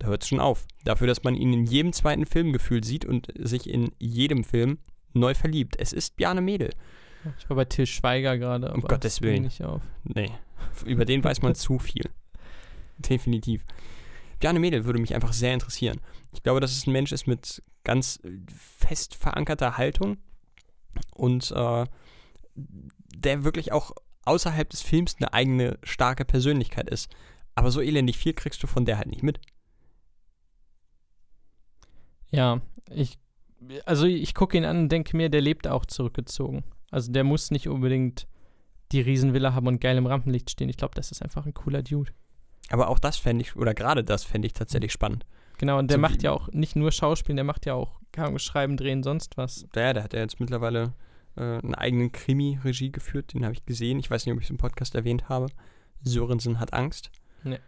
da 0.05 0.11
hört 0.11 0.23
es 0.23 0.29
schon 0.29 0.41
auf. 0.41 0.67
Dafür, 0.85 1.07
dass 1.07 1.23
man 1.25 1.35
ihn 1.35 1.53
in 1.53 1.65
jedem 1.65 1.93
zweiten 1.93 2.27
Film 2.27 2.53
gefühlt 2.53 2.85
sieht 2.85 3.07
und 3.07 3.29
sich 3.39 3.69
in 3.69 3.93
jedem 3.99 4.45
Film 4.45 4.79
neu 5.15 5.35
verliebt. 5.35 5.77
Es 5.79 5.93
ist 5.95 6.17
Bjarne 6.17 6.43
Mädel. 6.43 6.71
Ich 7.39 7.49
war 7.49 7.57
bei 7.57 7.65
Till 7.65 7.87
Schweiger 7.87 8.37
gerade. 8.37 8.73
Um 8.73 8.83
Gottes 8.83 9.23
Willen. 9.23 9.45
Nicht 9.45 9.65
auf. 9.65 9.81
Nee, 10.05 10.31
über 10.85 11.07
den 11.07 11.25
weiß 11.25 11.41
man 11.41 11.55
zu 11.55 11.79
viel. 11.79 12.11
Definitiv. 12.99 13.65
Bjarne 14.41 14.59
Mädel 14.59 14.85
würde 14.85 14.99
mich 14.99 15.15
einfach 15.15 15.33
sehr 15.33 15.55
interessieren. 15.55 16.01
Ich 16.33 16.43
glaube, 16.43 16.61
dass 16.61 16.73
es 16.73 16.87
ein 16.87 16.93
Mensch 16.93 17.13
ist 17.13 17.27
mit 17.27 17.63
ganz 17.83 18.21
äh, 18.25 18.31
fest 18.55 19.15
verankerter 19.15 19.79
Haltung 19.79 20.19
und 21.15 21.51
äh, 21.51 21.87
der 22.55 23.45
wirklich 23.45 23.73
auch 23.73 23.93
außerhalb 24.27 24.69
des 24.69 24.83
Films 24.83 25.17
eine 25.19 25.33
eigene 25.33 25.79
starke 25.83 26.27
Persönlichkeit 26.27 26.91
ist. 26.91 27.11
Aber 27.55 27.71
so 27.71 27.81
elendig 27.81 28.19
viel 28.19 28.35
kriegst 28.35 28.63
du 28.63 28.67
von 28.67 28.85
der 28.85 28.99
halt 28.99 29.09
nicht 29.09 29.23
mit. 29.23 29.41
Ja, 32.35 32.61
ich. 32.91 33.19
Also 33.87 34.07
ich 34.07 34.35
gucke 34.35 34.59
ihn 34.59 34.65
an 34.65 34.79
und 34.79 34.89
denke 34.91 35.17
mir, 35.17 35.31
der 35.31 35.41
lebt 35.41 35.67
auch 35.67 35.87
zurückgezogen. 35.87 36.65
Also 36.91 37.11
der 37.11 37.25
muss 37.25 37.51
nicht 37.51 37.69
unbedingt 37.69 38.27
die 38.93 39.01
Riesenvilla 39.01 39.55
haben 39.55 39.67
und 39.67 39.81
geil 39.81 39.97
im 39.97 40.07
Rampenlicht 40.07 40.51
stehen. 40.51 40.69
Ich 40.69 40.77
glaube, 40.77 40.95
das 40.95 41.11
ist 41.11 41.23
einfach 41.23 41.47
ein 41.47 41.55
cooler 41.55 41.83
Dude. 41.83 42.13
Aber 42.71 42.89
auch 42.89 42.99
das 42.99 43.17
fände 43.17 43.43
ich, 43.43 43.57
oder 43.57 43.75
gerade 43.75 44.05
das 44.05 44.25
fände 44.25 44.47
ich 44.47 44.53
tatsächlich 44.53 44.93
spannend. 44.93 45.25
Genau, 45.59 45.79
und 45.79 45.91
der 45.91 45.97
So 45.97 46.01
macht 46.01 46.23
ja 46.23 46.33
auch 46.33 46.49
nicht 46.53 46.77
nur 46.77 46.93
Schauspielen, 46.93 47.37
der 47.37 47.45
macht 47.45 47.67
ja 47.67 47.75
auch 47.75 48.01
Schreiben, 48.37 48.77
Drehen, 48.77 49.03
sonst 49.03 49.37
was. 49.37 49.67
Der, 49.75 49.95
der 49.95 50.05
hat 50.05 50.13
ja 50.13 50.21
jetzt 50.21 50.41
mittlerweile 50.41 50.95
äh, 51.37 51.41
einen 51.41 51.75
eigenen 51.75 52.13
Krimi-Regie 52.13 52.93
geführt, 52.93 53.35
den 53.35 53.45
habe 53.45 53.55
ich 53.55 53.65
gesehen. 53.67 53.99
Ich 53.99 54.11
weiß 54.11 54.25
nicht, 54.25 54.33
ob 54.33 54.41
ich 54.41 54.47
es 54.47 54.51
im 54.51 54.57
Podcast 54.57 54.95
erwähnt 54.95 55.29
habe. 55.29 55.47
Sörensen 56.03 56.61
hat 56.61 56.73
Angst. 56.73 57.11
Nee. 57.43 57.59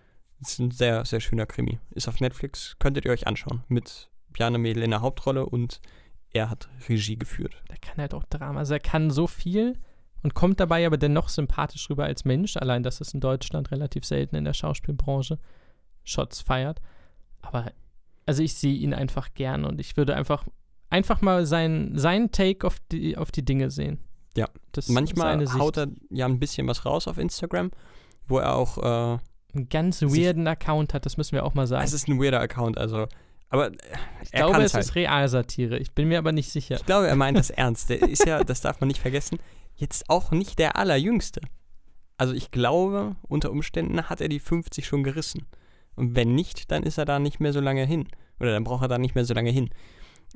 Das 0.41 0.53
ist 0.53 0.59
ein 0.61 0.71
sehr, 0.71 1.05
sehr 1.05 1.21
schöner 1.21 1.47
Krimi. 1.47 1.79
Ist 1.91 2.09
auf 2.09 2.21
Netflix, 2.21 2.77
könntet 2.79 3.05
ihr 3.05 3.11
euch 3.11 3.27
anschauen. 3.27 3.65
Mit 3.69 4.11
Bjarne 4.37 4.59
Mädel 4.59 4.83
in 4.83 4.91
der 4.91 5.01
Hauptrolle 5.01 5.47
und 5.47 5.81
er 6.31 6.51
hat 6.51 6.69
Regie 6.89 7.17
geführt. 7.17 7.63
Der 7.71 7.79
kann 7.79 7.97
halt 7.97 8.13
auch 8.13 8.25
Drama. 8.25 8.59
Also 8.59 8.75
er 8.75 8.81
kann 8.81 9.11
so 9.11 9.27
viel 9.27 9.79
und 10.23 10.35
kommt 10.35 10.61
dabei 10.61 10.87
aber 10.87 10.99
dennoch 10.99 11.31
sympathisch 11.31 11.89
rüber 11.89 12.05
als 12.05 12.27
Mensch. 12.27 12.59
Allein 12.59 12.83
das 12.83 13.01
ist 13.01 13.15
in 13.15 13.21
Deutschland 13.21 13.71
relativ 13.71 14.05
selten 14.05 14.37
in 14.37 14.45
der 14.45 14.53
Schauspielbranche. 14.53 15.39
Shots 16.05 16.43
feiert. 16.43 16.83
Aber 17.41 17.73
also 18.27 18.43
ich 18.43 18.55
sehe 18.55 18.75
ihn 18.75 18.93
einfach 18.93 19.33
gern 19.33 19.65
und 19.65 19.81
ich 19.81 19.97
würde 19.97 20.15
einfach 20.15 20.45
einfach 20.91 21.23
mal 21.23 21.47
seinen 21.47 21.99
sein 21.99 22.31
Take 22.31 22.67
auf 22.67 22.77
die, 22.93 23.17
auf 23.17 23.33
die 23.33 23.45
Dinge 23.45 23.71
sehen. 23.71 24.01
Ja. 24.37 24.49
Das 24.73 24.89
ist 24.89 24.95
Manchmal 24.95 25.45
haut 25.55 25.79
er 25.79 25.89
ja 26.11 26.27
ein 26.27 26.39
bisschen 26.39 26.69
was 26.69 26.85
raus 26.85 27.09
auf 27.09 27.19
Instagram, 27.19 27.71
wo 28.29 28.39
er 28.39 28.55
auch, 28.55 28.79
äh, 28.79 29.19
einen 29.55 29.69
ganz 29.71 30.03
weirden 30.03 30.47
Account 30.47 30.93
hat, 30.93 31.07
das 31.07 31.17
müssen 31.17 31.33
wir 31.33 31.45
auch 31.45 31.55
mal 31.55 31.67
sagen. 31.67 31.85
es 31.85 31.95
ist 31.95 32.09
ein 32.09 32.21
weirder 32.21 32.41
Account, 32.41 32.77
also, 32.77 33.07
aber 33.49 33.69
äh, 33.69 33.77
ich 34.23 34.33
glaube, 34.33 34.63
es 34.63 34.75
halt. 34.75 34.85
ist 34.85 34.95
Realsatire. 34.95 35.79
Ich 35.79 35.93
bin 35.93 36.09
mir 36.09 36.19
aber 36.19 36.33
nicht 36.33 36.51
sicher. 36.51 36.77
Ich 36.77 36.87
glaube, 36.87 37.07
er 37.07 37.17
meint 37.17 37.39
das 37.39 37.51
ernst. 37.51 37.91
Der 37.91 38.03
ist 38.03 38.27
ja, 38.27 38.43
das 38.45 38.61
darf 38.61 38.81
man 38.81 38.89
nicht 38.89 39.01
vergessen, 39.01 39.39
jetzt 39.77 40.11
auch 40.11 40.31
nicht 40.31 40.59
der 40.59 40.77
Allerjüngste. 40.77 41.41
Also 42.19 42.33
ich 42.33 42.51
glaube, 42.51 43.17
unter 43.23 43.51
Umständen 43.51 44.03
hat 44.09 44.21
er 44.21 44.29
die 44.29 44.41
50 44.41 44.87
schon 44.87 45.05
gerissen. 45.05 45.47
Und 45.95 46.15
wenn 46.17 46.35
nicht, 46.35 46.71
dann 46.71 46.83
ist 46.83 46.99
er 46.99 47.05
da 47.05 47.19
nicht 47.19 47.41
mehr 47.41 47.53
so 47.53 47.61
lange 47.61 47.85
hin. 47.85 48.09
Oder 48.41 48.53
dann 48.53 48.65
braucht 48.65 48.83
er 48.83 48.89
da 48.89 48.99
nicht 48.99 49.15
mehr 49.15 49.25
so 49.25 49.35
lange 49.35 49.51
hin. 49.51 49.71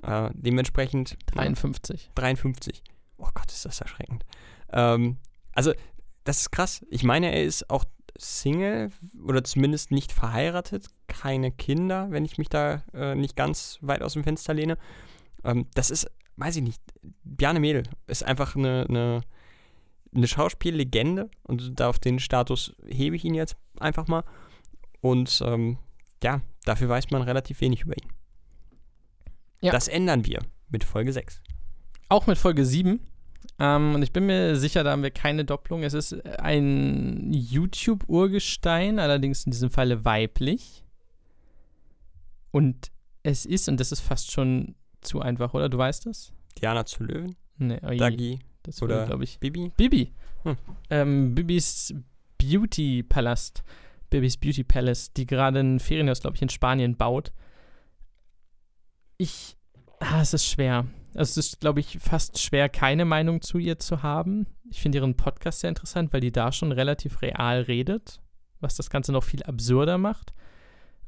Äh, 0.02 0.30
dementsprechend 0.34 1.16
53. 1.26 2.10
53. 2.14 2.82
Oh 3.18 3.28
Gott, 3.34 3.50
ist 3.50 3.64
das 3.64 3.80
erschreckend. 3.80 4.24
Ähm, 4.72 5.18
also, 5.52 5.72
das 6.24 6.40
ist 6.40 6.50
krass. 6.50 6.84
Ich 6.90 7.02
meine, 7.02 7.32
er 7.32 7.44
ist 7.44 7.68
auch 7.70 7.84
Single 8.20 8.90
oder 9.24 9.42
zumindest 9.44 9.90
nicht 9.90 10.12
verheiratet, 10.12 10.86
keine 11.08 11.50
Kinder, 11.50 12.10
wenn 12.10 12.24
ich 12.24 12.38
mich 12.38 12.48
da 12.48 12.82
äh, 12.92 13.14
nicht 13.14 13.36
ganz 13.36 13.78
weit 13.80 14.02
aus 14.02 14.12
dem 14.12 14.24
Fenster 14.24 14.54
lehne. 14.54 14.78
Ähm, 15.44 15.66
das 15.74 15.90
ist, 15.90 16.10
weiß 16.36 16.56
ich 16.56 16.62
nicht, 16.62 16.80
Bjarne 17.24 17.60
Mädel 17.60 17.84
ist 18.06 18.22
einfach 18.22 18.56
eine, 18.56 18.86
eine, 18.88 19.22
eine 20.14 20.28
Schauspiellegende 20.28 21.30
und 21.44 21.80
da 21.80 21.88
auf 21.88 21.98
den 21.98 22.18
Status 22.18 22.74
hebe 22.86 23.16
ich 23.16 23.24
ihn 23.24 23.34
jetzt 23.34 23.56
einfach 23.78 24.06
mal. 24.06 24.24
Und 25.00 25.42
ähm, 25.44 25.78
ja, 26.22 26.42
dafür 26.64 26.88
weiß 26.88 27.10
man 27.10 27.22
relativ 27.22 27.60
wenig 27.60 27.82
über 27.82 27.94
ihn. 27.94 28.10
Ja. 29.62 29.72
Das 29.72 29.88
ändern 29.88 30.26
wir 30.26 30.40
mit 30.68 30.84
Folge 30.84 31.12
6. 31.12 31.42
Auch 32.08 32.26
mit 32.26 32.38
Folge 32.38 32.64
7. 32.64 33.00
Ähm, 33.60 33.94
und 33.94 34.02
ich 34.02 34.12
bin 34.12 34.26
mir 34.26 34.56
sicher, 34.56 34.82
da 34.82 34.92
haben 34.92 35.02
wir 35.02 35.10
keine 35.10 35.44
Doppelung. 35.44 35.82
Es 35.82 35.92
ist 35.94 36.14
ein 36.40 37.30
YouTube-Urgestein, 37.32 38.98
allerdings 38.98 39.44
in 39.44 39.52
diesem 39.52 39.70
Falle 39.70 40.04
weiblich. 40.04 40.82
Und 42.50 42.90
es 43.22 43.44
ist, 43.46 43.68
und 43.68 43.78
das 43.78 43.92
ist 43.92 44.00
fast 44.00 44.30
schon 44.32 44.74
zu 45.02 45.20
einfach, 45.20 45.54
oder? 45.54 45.68
Du 45.68 45.78
weißt 45.78 46.06
das? 46.06 46.32
Diana 46.60 46.84
zu 46.86 47.04
Löwen, 47.04 47.36
Nee, 47.58 47.78
oi, 47.84 47.96
Dagi 47.98 48.38
das 48.62 48.80
oder- 48.82 49.04
glaube 49.06 49.24
ich. 49.24 49.38
Bibi. 49.38 49.70
Bibi. 49.76 50.12
Hm. 50.42 50.56
Ähm, 50.88 51.34
Bibis 51.34 51.94
Beauty 52.38 53.02
Palast. 53.02 53.62
Bibis 54.08 54.36
Beauty 54.38 54.64
Palace, 54.64 55.12
die 55.12 55.26
gerade 55.26 55.60
ein 55.60 55.78
Ferienhaus, 55.78 56.20
glaube 56.20 56.36
ich, 56.36 56.42
in 56.42 56.48
Spanien 56.48 56.96
baut. 56.96 57.32
Ich. 59.18 59.56
Ah, 60.00 60.22
es 60.22 60.32
ist 60.34 60.46
schwer. 60.46 60.86
Also 61.14 61.40
es 61.40 61.46
ist, 61.48 61.60
glaube 61.60 61.80
ich, 61.80 61.98
fast 61.98 62.38
schwer, 62.38 62.68
keine 62.68 63.04
Meinung 63.04 63.42
zu 63.42 63.58
ihr 63.58 63.78
zu 63.78 64.02
haben. 64.02 64.46
Ich 64.70 64.80
finde 64.80 64.98
ihren 64.98 65.16
Podcast 65.16 65.60
sehr 65.60 65.68
interessant, 65.68 66.12
weil 66.12 66.20
die 66.20 66.32
da 66.32 66.52
schon 66.52 66.72
relativ 66.72 67.22
real 67.22 67.62
redet, 67.62 68.20
was 68.60 68.76
das 68.76 68.90
Ganze 68.90 69.12
noch 69.12 69.24
viel 69.24 69.42
absurder 69.42 69.98
macht, 69.98 70.32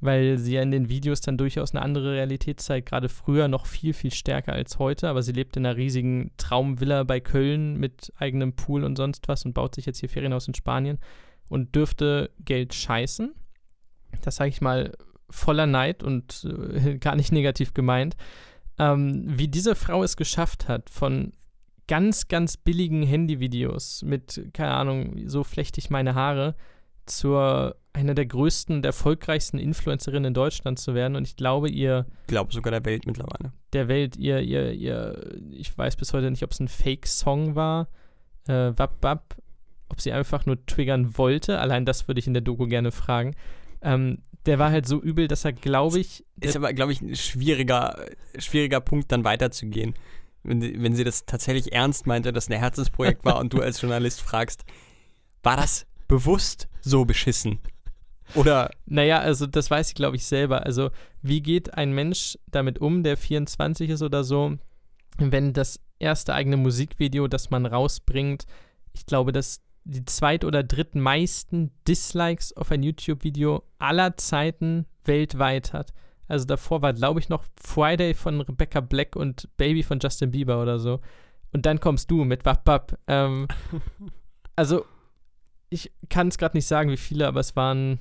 weil 0.01 0.39
sie 0.39 0.55
ja 0.55 0.63
in 0.63 0.73
den 0.73 0.89
Videos 0.89 1.21
dann 1.21 1.39
durchaus 1.39 1.73
eine 1.73 1.83
andere 1.83 2.13
Realität 2.15 2.61
zeigt, 2.61 2.89
gerade 2.89 3.09
früher 3.09 3.47
noch 3.47 3.67
viel, 3.67 3.93
viel 3.93 4.13
stärker 4.13 4.53
als 4.53 4.81
heute, 4.81 5.09
aber 5.09 5.23
sie 5.23 5.33
lebt 5.33 5.57
in 5.57 5.65
einer 5.65 5.77
riesigen 5.77 6.33
Traumvilla 6.37 7.05
bei 7.05 7.21
Köln 7.21 7.77
mit 7.79 8.13
eigenem 8.17 8.55
Pool 8.55 8.83
und 8.83 8.97
sonst 8.97 9.29
was 9.29 9.45
und 9.45 9.53
baut 9.53 9.77
sich 9.77 9.87
jetzt 9.87 10.01
hier 10.01 10.09
Ferienhaus 10.09 10.49
in 10.49 10.55
Spanien 10.55 10.99
und 11.49 11.77
dürfte 11.77 12.31
Geld 12.41 12.75
scheißen. 12.75 13.35
Das 14.23 14.37
sage 14.37 14.51
ich 14.51 14.61
mal 14.61 14.93
voller 15.31 15.67
Neid 15.67 16.03
und 16.03 16.45
äh, 16.45 16.99
gar 16.99 17.15
nicht 17.15 17.31
negativ 17.31 17.73
gemeint 17.73 18.17
ähm, 18.79 19.25
wie 19.27 19.49
diese 19.49 19.75
Frau 19.75 20.03
es 20.03 20.17
geschafft 20.17 20.69
hat, 20.69 20.91
von 20.91 21.33
ganz, 21.89 22.29
ganz 22.29 22.57
billigen 22.57 23.03
Handyvideos 23.03 24.03
mit, 24.03 24.51
keine 24.55 24.73
Ahnung, 24.73 25.29
so 25.29 25.45
flechte 25.45 25.79
ich 25.79 25.91
meine 25.91 26.15
Haare, 26.15 26.55
zur 27.07 27.77
einer 27.93 28.15
der 28.15 28.27
größten 28.27 28.77
und 28.77 28.87
erfolgreichsten 28.87 29.59
Influencerinnen 29.59 30.27
in 30.29 30.35
Deutschland 30.35 30.79
zu 30.79 30.95
werden. 30.95 31.17
Und 31.17 31.27
ich 31.27 31.37
glaube, 31.37 31.69
ihr, 31.69 32.07
Ich 32.23 32.29
glaube 32.29 32.53
sogar 32.53 32.71
der 32.71 32.85
Welt 32.85 33.05
mittlerweile. 33.07 33.53
der 33.73 33.89
Welt, 33.89 34.17
ihr, 34.17 34.41
ihr, 34.41 34.73
ihr, 34.73 35.41
ich 35.51 35.77
weiß 35.77 35.97
bis 35.97 36.15
heute 36.15 36.31
nicht, 36.31 36.43
ob 36.45 36.53
es 36.53 36.61
ein 36.61 36.69
Fake-Song 36.69 37.55
war, 37.55 37.89
äh, 38.49 38.73
Wap 38.77 39.03
Wap, 39.03 39.37
ob 39.89 40.01
sie 40.01 40.13
einfach 40.13 40.47
nur 40.47 40.65
triggern 40.65 41.19
wollte. 41.19 41.59
Allein 41.59 41.85
das 41.85 42.09
würde 42.09 42.21
ich 42.21 42.27
in 42.27 42.33
der 42.33 42.41
Doku 42.43 42.67
gerne 42.67 42.93
fragen. 42.93 43.35
Ähm, 43.83 44.23
der 44.47 44.59
war 44.59 44.71
halt 44.71 44.87
so 44.87 45.01
übel, 45.01 45.29
dass 45.29 45.45
er, 45.45 45.53
glaube 45.53 45.99
ich, 46.01 46.25
Ist 46.41 46.57
aber, 46.57 46.73
glaube 46.73 46.93
ich, 46.93 47.01
ein 47.01 47.15
schwieriger, 47.17 47.97
schwieriger 48.39 48.81
Punkt, 48.81 49.13
dann 49.13 49.25
weiterzugehen. 49.25 49.95
Wenn, 50.43 50.61
sie- 50.61 50.75
wenn 50.83 50.95
sie 50.97 51.05
das 51.05 51.25
tatsächlich 51.27 51.73
ernst 51.73 52.07
meinte, 52.07 52.33
dass 52.33 52.49
ein 52.51 52.59
Herzensprojekt 52.59 53.25
war 53.25 53.39
und 53.39 53.53
du 53.53 53.61
als 53.61 53.81
Journalist 53.81 54.21
fragst, 54.21 54.65
war 55.43 55.57
das 55.57 55.87
bewusst 56.09 56.69
so 56.81 57.05
beschissen? 57.05 57.59
Oder 58.35 58.71
Naja, 58.87 59.19
also 59.21 59.47
das 59.47 59.71
weiß 59.71 59.89
ich, 59.89 59.95
glaube 59.95 60.17
ich, 60.17 60.25
selber. 60.25 60.65
Also, 60.65 60.91
wie 61.21 61.43
geht 61.43 61.75
ein 61.75 61.93
Mensch 61.93 62.39
damit 62.51 62.81
um, 62.81 63.03
der 63.03 63.17
24 63.17 63.91
ist 63.91 64.03
oder 64.03 64.25
so, 64.25 64.57
wenn 65.19 65.53
das 65.53 65.79
erste 65.99 66.35
eigene 66.35 66.57
Musikvideo, 66.57 67.29
das 67.29 67.51
man 67.51 67.67
rausbringt, 67.67 68.47
ich 68.95 69.07
glaube, 69.07 69.33
das 69.33 69.61
die 69.85 70.05
zweit- 70.05 70.45
oder 70.45 70.63
drittmeisten 70.63 71.73
Dislikes 71.89 72.57
auf 72.57 72.71
ein 72.71 72.83
YouTube-Video 72.83 73.63
aller 73.79 74.17
Zeiten 74.17 74.87
weltweit 75.05 75.73
hat. 75.73 75.93
Also 76.29 76.47
davor 76.47 76.83
war, 76.83 76.93
glaube 76.93 77.21
ich, 77.21 77.29
noch 77.29 77.45
Friday 77.61 78.15
von 78.15 78.41
Rebecca 78.41 78.81
Black 78.81 79.17
und 79.17 79.49
Baby 79.57 79.83
von 79.83 79.99
Justin 80.01 80.31
Bieber 80.31 80.63
oder 80.63 80.79
so. 80.79 81.01
Und 81.53 81.67
dann 81.67 81.81
kommst 81.81 82.11
du 82.11 82.25
mit 82.25 82.45
Wap 82.45 82.67
Wap. 82.67 82.99
Ähm, 83.07 83.49
also, 84.57 84.87
ich 85.69 85.93
kann 86.09 86.29
es 86.29 86.39
gerade 86.39 86.57
nicht 86.57 86.67
sagen, 86.67 86.91
wie 86.91 86.97
viele, 86.97 87.27
aber 87.27 87.41
es 87.41 87.57
waren 87.57 87.99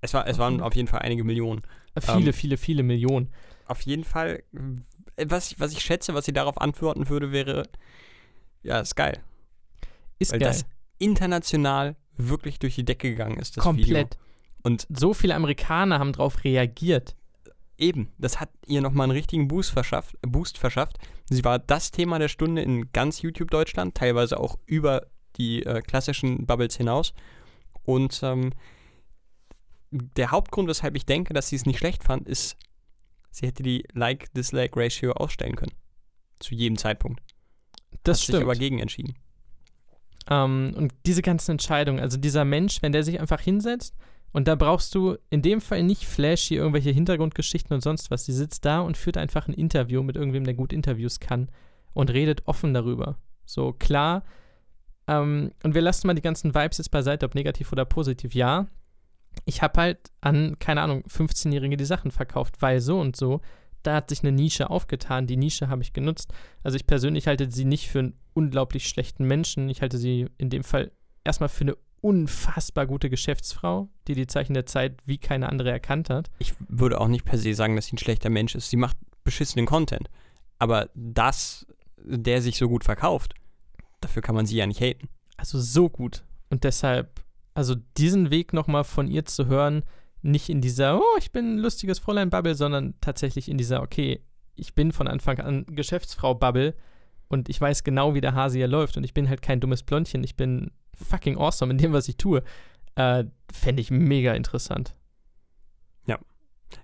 es, 0.00 0.14
war, 0.14 0.26
es 0.26 0.38
waren 0.38 0.60
auf 0.60 0.74
jeden 0.74 0.88
Fall 0.88 1.00
einige 1.00 1.24
Millionen. 1.24 1.62
viele, 1.98 2.28
Ähm, 2.28 2.32
viele, 2.32 2.56
viele 2.56 2.82
Millionen. 2.82 3.32
Auf 3.66 3.82
jeden 3.82 4.04
Fall, 4.04 4.42
äh, 5.16 5.26
was 5.28 5.52
ich, 5.52 5.60
was 5.60 5.72
ich 5.72 5.80
schätze, 5.80 6.14
was 6.14 6.24
sie 6.24 6.32
darauf 6.32 6.60
antworten 6.60 7.08
würde, 7.08 7.32
wäre, 7.32 7.68
ja, 8.62 8.80
ist 8.80 8.96
geil. 8.96 9.22
Ist 10.20 10.30
Weil 10.32 10.38
geil. 10.38 10.48
das 10.50 10.64
international 10.98 11.96
wirklich 12.16 12.58
durch 12.60 12.76
die 12.76 12.84
Decke 12.84 13.10
gegangen 13.10 13.38
ist, 13.38 13.56
das 13.56 13.64
Video. 13.64 13.84
Komplett. 13.84 14.18
Und 14.62 14.86
So 14.90 15.14
viele 15.14 15.34
Amerikaner 15.34 15.98
haben 15.98 16.12
darauf 16.12 16.44
reagiert. 16.44 17.16
Eben, 17.78 18.12
das 18.18 18.38
hat 18.38 18.50
ihr 18.66 18.82
nochmal 18.82 19.04
einen 19.04 19.12
richtigen 19.12 19.48
Boost 19.48 19.70
verschafft, 19.70 20.14
Boost 20.20 20.58
verschafft. 20.58 20.98
Sie 21.30 21.42
war 21.44 21.58
das 21.58 21.90
Thema 21.90 22.18
der 22.18 22.28
Stunde 22.28 22.60
in 22.60 22.92
ganz 22.92 23.22
YouTube 23.22 23.50
Deutschland, 23.50 23.94
teilweise 23.94 24.38
auch 24.38 24.58
über 24.66 25.06
die 25.36 25.64
äh, 25.64 25.80
klassischen 25.80 26.46
Bubbles 26.46 26.76
hinaus. 26.76 27.14
Und 27.84 28.20
ähm, 28.22 28.52
der 29.90 30.30
Hauptgrund, 30.30 30.68
weshalb 30.68 30.94
ich 30.94 31.06
denke, 31.06 31.32
dass 31.32 31.48
sie 31.48 31.56
es 31.56 31.64
nicht 31.64 31.78
schlecht 31.78 32.04
fand, 32.04 32.28
ist, 32.28 32.56
sie 33.30 33.46
hätte 33.46 33.62
die 33.62 33.84
Like-Dislike-Ratio 33.94 35.12
ausstellen 35.12 35.56
können. 35.56 35.72
Zu 36.38 36.54
jedem 36.54 36.76
Zeitpunkt. 36.76 37.22
Das 38.04 38.18
hat 38.18 38.24
stimmt. 38.24 38.36
sich 38.36 38.44
aber 38.44 38.56
gegen 38.56 38.78
entschieden. 38.78 39.14
Ähm, 40.28 40.72
und 40.76 40.92
diese 41.06 41.22
ganzen 41.22 41.52
Entscheidungen, 41.52 42.00
also 42.00 42.18
dieser 42.18 42.44
Mensch, 42.44 42.82
wenn 42.82 42.92
der 42.92 43.04
sich 43.04 43.20
einfach 43.20 43.40
hinsetzt 43.40 43.94
und 44.32 44.46
da 44.46 44.54
brauchst 44.54 44.94
du 44.94 45.16
in 45.28 45.42
dem 45.42 45.60
Fall 45.60 45.82
nicht 45.82 46.06
flashy 46.06 46.54
irgendwelche 46.54 46.90
Hintergrundgeschichten 46.90 47.74
und 47.74 47.80
sonst 47.80 48.10
was. 48.10 48.24
Die 48.24 48.32
sitzt 48.32 48.64
da 48.64 48.80
und 48.80 48.96
führt 48.96 49.16
einfach 49.16 49.48
ein 49.48 49.54
Interview 49.54 50.02
mit 50.02 50.16
irgendwem, 50.16 50.44
der 50.44 50.54
gut 50.54 50.72
Interviews 50.72 51.18
kann 51.18 51.48
und 51.94 52.10
redet 52.10 52.46
offen 52.46 52.72
darüber. 52.72 53.18
So 53.44 53.72
klar. 53.72 54.22
Ähm, 55.08 55.50
und 55.64 55.74
wir 55.74 55.82
lassen 55.82 56.06
mal 56.06 56.14
die 56.14 56.22
ganzen 56.22 56.54
Vibes 56.54 56.78
jetzt 56.78 56.90
beiseite, 56.90 57.26
ob 57.26 57.34
negativ 57.34 57.72
oder 57.72 57.84
positiv. 57.84 58.34
Ja, 58.34 58.68
ich 59.44 59.62
habe 59.62 59.80
halt 59.80 59.98
an, 60.20 60.56
keine 60.60 60.82
Ahnung, 60.82 61.02
15-Jährige 61.08 61.76
die 61.76 61.84
Sachen 61.84 62.12
verkauft, 62.12 62.62
weil 62.62 62.80
so 62.80 63.00
und 63.00 63.16
so. 63.16 63.40
Da 63.82 63.94
hat 63.94 64.10
sich 64.10 64.22
eine 64.22 64.32
Nische 64.32 64.70
aufgetan. 64.70 65.26
Die 65.26 65.36
Nische 65.36 65.68
habe 65.68 65.82
ich 65.82 65.92
genutzt. 65.92 66.32
Also 66.62 66.76
ich 66.76 66.86
persönlich 66.86 67.26
halte 67.26 67.50
sie 67.50 67.64
nicht 67.64 67.88
für 67.88 68.00
einen 68.00 68.14
unglaublich 68.34 68.88
schlechten 68.88 69.24
Menschen. 69.24 69.68
Ich 69.68 69.82
halte 69.82 69.98
sie 69.98 70.28
in 70.38 70.50
dem 70.50 70.64
Fall 70.64 70.92
erstmal 71.24 71.48
für 71.48 71.64
eine 71.64 71.76
unfassbar 72.00 72.86
gute 72.86 73.10
Geschäftsfrau, 73.10 73.88
die 74.08 74.14
die 74.14 74.26
Zeichen 74.26 74.54
der 74.54 74.66
Zeit 74.66 74.98
wie 75.04 75.18
keine 75.18 75.48
andere 75.48 75.70
erkannt 75.70 76.10
hat. 76.10 76.30
Ich 76.38 76.54
würde 76.68 77.00
auch 77.00 77.08
nicht 77.08 77.24
per 77.24 77.38
se 77.38 77.54
sagen, 77.54 77.76
dass 77.76 77.86
sie 77.86 77.96
ein 77.96 77.98
schlechter 77.98 78.30
Mensch 78.30 78.54
ist. 78.54 78.70
Sie 78.70 78.76
macht 78.76 78.96
beschissenen 79.24 79.66
Content. 79.66 80.08
Aber 80.58 80.90
das, 80.94 81.66
der 81.98 82.42
sich 82.42 82.56
so 82.56 82.68
gut 82.68 82.84
verkauft, 82.84 83.34
dafür 84.00 84.22
kann 84.22 84.34
man 84.34 84.46
sie 84.46 84.56
ja 84.56 84.66
nicht 84.66 84.80
haten. 84.80 85.08
Also 85.36 85.58
so 85.58 85.88
gut. 85.88 86.24
Und 86.48 86.64
deshalb, 86.64 87.22
also 87.54 87.74
diesen 87.96 88.30
Weg 88.30 88.52
nochmal 88.52 88.84
von 88.84 89.08
ihr 89.08 89.24
zu 89.24 89.46
hören, 89.46 89.84
nicht 90.22 90.48
in 90.48 90.60
dieser, 90.60 90.98
oh, 90.98 91.16
ich 91.18 91.32
bin 91.32 91.54
ein 91.54 91.58
lustiges 91.58 91.98
Fräulein-Bubble, 91.98 92.54
sondern 92.54 92.94
tatsächlich 93.00 93.48
in 93.48 93.58
dieser, 93.58 93.82
okay, 93.82 94.20
ich 94.54 94.74
bin 94.74 94.92
von 94.92 95.08
Anfang 95.08 95.38
an 95.38 95.64
Geschäftsfrau-Bubble 95.66 96.74
und 97.28 97.48
ich 97.48 97.60
weiß 97.60 97.84
genau, 97.84 98.14
wie 98.14 98.20
der 98.20 98.34
Hase 98.34 98.58
hier 98.58 98.68
läuft 98.68 98.96
und 98.96 99.04
ich 99.04 99.14
bin 99.14 99.28
halt 99.28 99.42
kein 99.42 99.60
dummes 99.60 99.82
Blondchen, 99.82 100.24
ich 100.24 100.36
bin 100.36 100.70
fucking 100.94 101.38
awesome 101.38 101.72
in 101.72 101.78
dem, 101.78 101.92
was 101.92 102.08
ich 102.08 102.16
tue. 102.16 102.42
Äh, 102.96 103.24
Fände 103.52 103.80
ich 103.80 103.90
mega 103.90 104.34
interessant. 104.34 104.94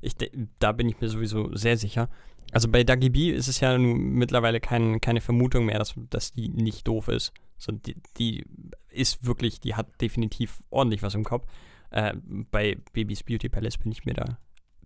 Ich, 0.00 0.16
de- 0.16 0.30
da 0.58 0.72
bin 0.72 0.88
ich 0.88 1.00
mir 1.00 1.08
sowieso 1.08 1.54
sehr 1.54 1.76
sicher. 1.76 2.08
Also 2.52 2.68
bei 2.68 2.84
Dagi 2.84 3.10
B 3.10 3.30
ist 3.30 3.48
es 3.48 3.60
ja 3.60 3.76
nun 3.76 4.14
mittlerweile 4.14 4.60
kein, 4.60 5.00
keine 5.00 5.20
Vermutung 5.20 5.66
mehr, 5.66 5.78
dass, 5.78 5.94
dass 6.10 6.32
die 6.32 6.48
nicht 6.48 6.86
doof 6.88 7.08
ist. 7.08 7.32
So, 7.58 7.72
die, 7.72 7.96
die 8.18 8.44
ist 8.90 9.24
wirklich, 9.24 9.60
die 9.60 9.74
hat 9.74 10.00
definitiv 10.00 10.62
ordentlich 10.70 11.02
was 11.02 11.14
im 11.14 11.24
Kopf. 11.24 11.46
Äh, 11.90 12.14
bei 12.50 12.76
Babys 12.92 13.22
Beauty 13.22 13.48
Palace 13.48 13.78
bin 13.78 13.92
ich 13.92 14.04
mir 14.04 14.14
da 14.14 14.38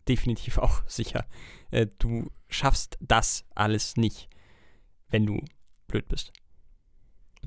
definitiv 0.09 0.59
auch 0.59 0.82
sicher. 0.86 1.24
Äh, 1.70 1.86
du 1.98 2.30
schaffst 2.48 2.98
das 3.01 3.44
alles 3.55 3.96
nicht, 3.96 4.28
wenn 5.09 5.26
du 5.26 5.42
blöd 5.86 6.09
bist. 6.09 6.32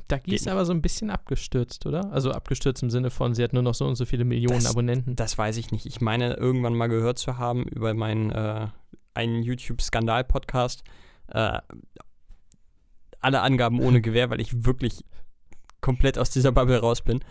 Geht 0.07 0.27
ist 0.27 0.47
aber 0.47 0.65
so 0.65 0.73
ein 0.73 0.81
bisschen 0.81 1.09
abgestürzt, 1.11 1.85
oder? 1.85 2.11
Also 2.11 2.31
abgestürzt 2.31 2.81
im 2.83 2.89
Sinne 2.89 3.09
von, 3.11 3.33
sie 3.35 3.43
hat 3.43 3.53
nur 3.53 3.61
noch 3.63 3.73
so 3.75 3.85
und 3.85 3.95
so 3.95 4.05
viele 4.05 4.25
Millionen 4.25 4.55
Das- 4.63 4.65
Abonnenten. 4.71 5.15
Das 5.15 5.37
weiß 5.37 5.57
ich 5.57 5.71
nicht. 5.71 5.85
Ich 5.85 6.01
meine, 6.01 6.33
irgendwann 6.35 6.75
mal 6.75 6.87
gehört 6.87 7.19
zu 7.19 7.37
haben 7.37 7.63
über 7.67 7.93
meinen 7.93 8.31
äh, 8.31 8.67
einen 9.13 9.43
YouTube-Skandal-Podcast. 9.43 10.83
Äh, 11.27 11.59
alle 13.19 13.41
Angaben 13.41 13.79
ohne 13.81 14.01
Gewähr, 14.01 14.29
weil 14.29 14.41
ich 14.41 14.65
wirklich 14.65 15.03
komplett 15.81 16.17
aus 16.17 16.29
dieser 16.29 16.51
Bubble 16.51 16.79
raus 16.79 17.01
bin. 17.01 17.23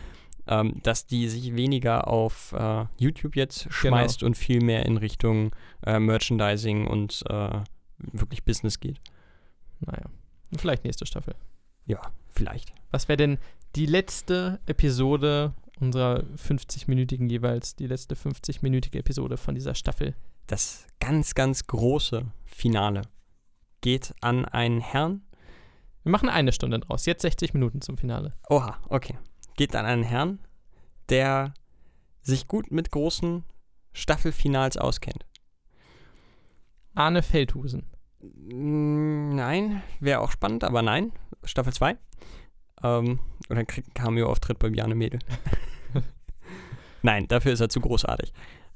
Ähm, 0.46 0.80
dass 0.82 1.06
die 1.06 1.28
sich 1.28 1.54
weniger 1.54 2.08
auf 2.08 2.52
äh, 2.52 2.86
YouTube 2.98 3.36
jetzt 3.36 3.72
schmeißt 3.72 4.24
und 4.24 4.36
viel 4.36 4.60
mehr 4.60 4.84
in 4.86 4.96
Richtung 4.96 5.54
äh, 5.86 6.00
Merchandising 6.00 6.88
und 6.88 7.22
äh, 7.28 7.60
wirklich 7.98 8.44
Business 8.44 8.80
geht. 8.80 9.00
Naja, 9.80 10.04
vielleicht 10.56 10.84
nächste 10.84 11.06
Staffel. 11.06 11.34
Ja, 11.86 12.00
vielleicht. 12.30 12.74
Was 12.90 13.08
wäre 13.08 13.16
denn 13.16 13.38
die 13.76 13.86
letzte 13.86 14.60
Episode 14.66 15.54
unserer 15.80 16.24
50-minütigen 16.36 17.28
jeweils, 17.28 17.76
die 17.76 17.86
letzte 17.86 18.14
50-minütige 18.14 18.98
Episode 18.98 19.36
von 19.36 19.54
dieser 19.54 19.74
Staffel? 19.74 20.14
Das 20.48 20.86
ganz, 21.00 21.34
ganz 21.34 21.66
große 21.66 22.26
Finale 22.44 23.02
geht 23.80 24.14
an 24.20 24.44
einen 24.44 24.80
Herrn, 24.80 25.22
Wir 26.04 26.10
machen 26.10 26.28
eine 26.28 26.52
Stunde 26.52 26.80
draus. 26.80 27.06
Jetzt 27.06 27.22
60 27.22 27.54
Minuten 27.54 27.80
zum 27.80 27.96
Finale. 27.96 28.34
Oha, 28.48 28.78
okay. 28.88 29.18
Geht 29.56 29.76
an 29.76 29.86
einen 29.86 30.02
Herrn, 30.02 30.38
der 31.08 31.54
sich 32.22 32.48
gut 32.48 32.70
mit 32.70 32.90
großen 32.90 33.44
Staffelfinals 33.92 34.76
auskennt. 34.76 35.26
Arne 36.94 37.22
Feldhusen. 37.22 37.86
Mm, 38.20 39.34
Nein, 39.34 39.82
wäre 40.00 40.20
auch 40.20 40.30
spannend, 40.30 40.64
aber 40.64 40.82
nein. 40.82 41.12
Staffel 41.44 41.72
2. 41.72 41.96
Ähm, 42.82 43.18
und 43.48 43.56
dann 43.56 43.66
kriegt 43.66 43.88
ein 43.88 43.94
Cameo-Auftritt 43.94 44.58
bei 44.58 44.70
Bjarne 44.70 44.94
Mädel. 44.94 45.20
nein, 47.02 47.26
dafür 47.28 47.52
ist 47.52 47.60
er 47.60 47.68
zu 47.68 47.80
großartig. 47.80 48.32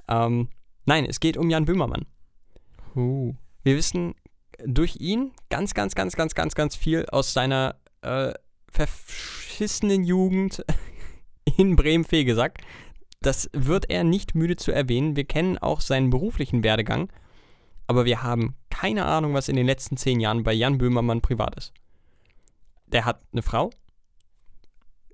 Ähm, 0.08 0.48
nein, 0.84 1.04
es 1.06 1.20
geht 1.20 1.36
um 1.36 1.50
Jan 1.50 1.64
Böhmermann. 1.64 2.06
Uh. 2.94 3.34
Wir 3.62 3.76
wissen 3.76 4.14
durch 4.64 4.96
ihn 4.96 5.32
ganz, 5.50 5.74
ganz, 5.74 5.94
ganz, 5.94 6.16
ganz, 6.16 6.34
ganz, 6.34 6.54
ganz 6.54 6.76
viel 6.76 7.06
aus 7.06 7.32
seiner 7.32 7.76
äh, 8.02 8.32
verschissenen 9.56 10.04
Jugend 10.04 10.62
in 11.56 11.76
Bremen-Fegesack. 11.76 12.58
Das 13.22 13.48
wird 13.54 13.88
er 13.88 14.04
nicht 14.04 14.34
müde 14.34 14.56
zu 14.56 14.70
erwähnen. 14.70 15.16
Wir 15.16 15.24
kennen 15.24 15.56
auch 15.56 15.80
seinen 15.80 16.10
beruflichen 16.10 16.62
Werdegang, 16.62 17.10
aber 17.86 18.04
wir 18.04 18.22
haben 18.22 18.54
keine 18.68 19.06
Ahnung, 19.06 19.32
was 19.32 19.48
in 19.48 19.56
den 19.56 19.64
letzten 19.64 19.96
zehn 19.96 20.20
Jahren 20.20 20.44
bei 20.44 20.52
Jan 20.52 20.76
Böhmermann 20.76 21.22
privat 21.22 21.56
ist. 21.56 21.72
Der 22.88 23.06
hat 23.06 23.22
eine 23.32 23.40
Frau, 23.40 23.70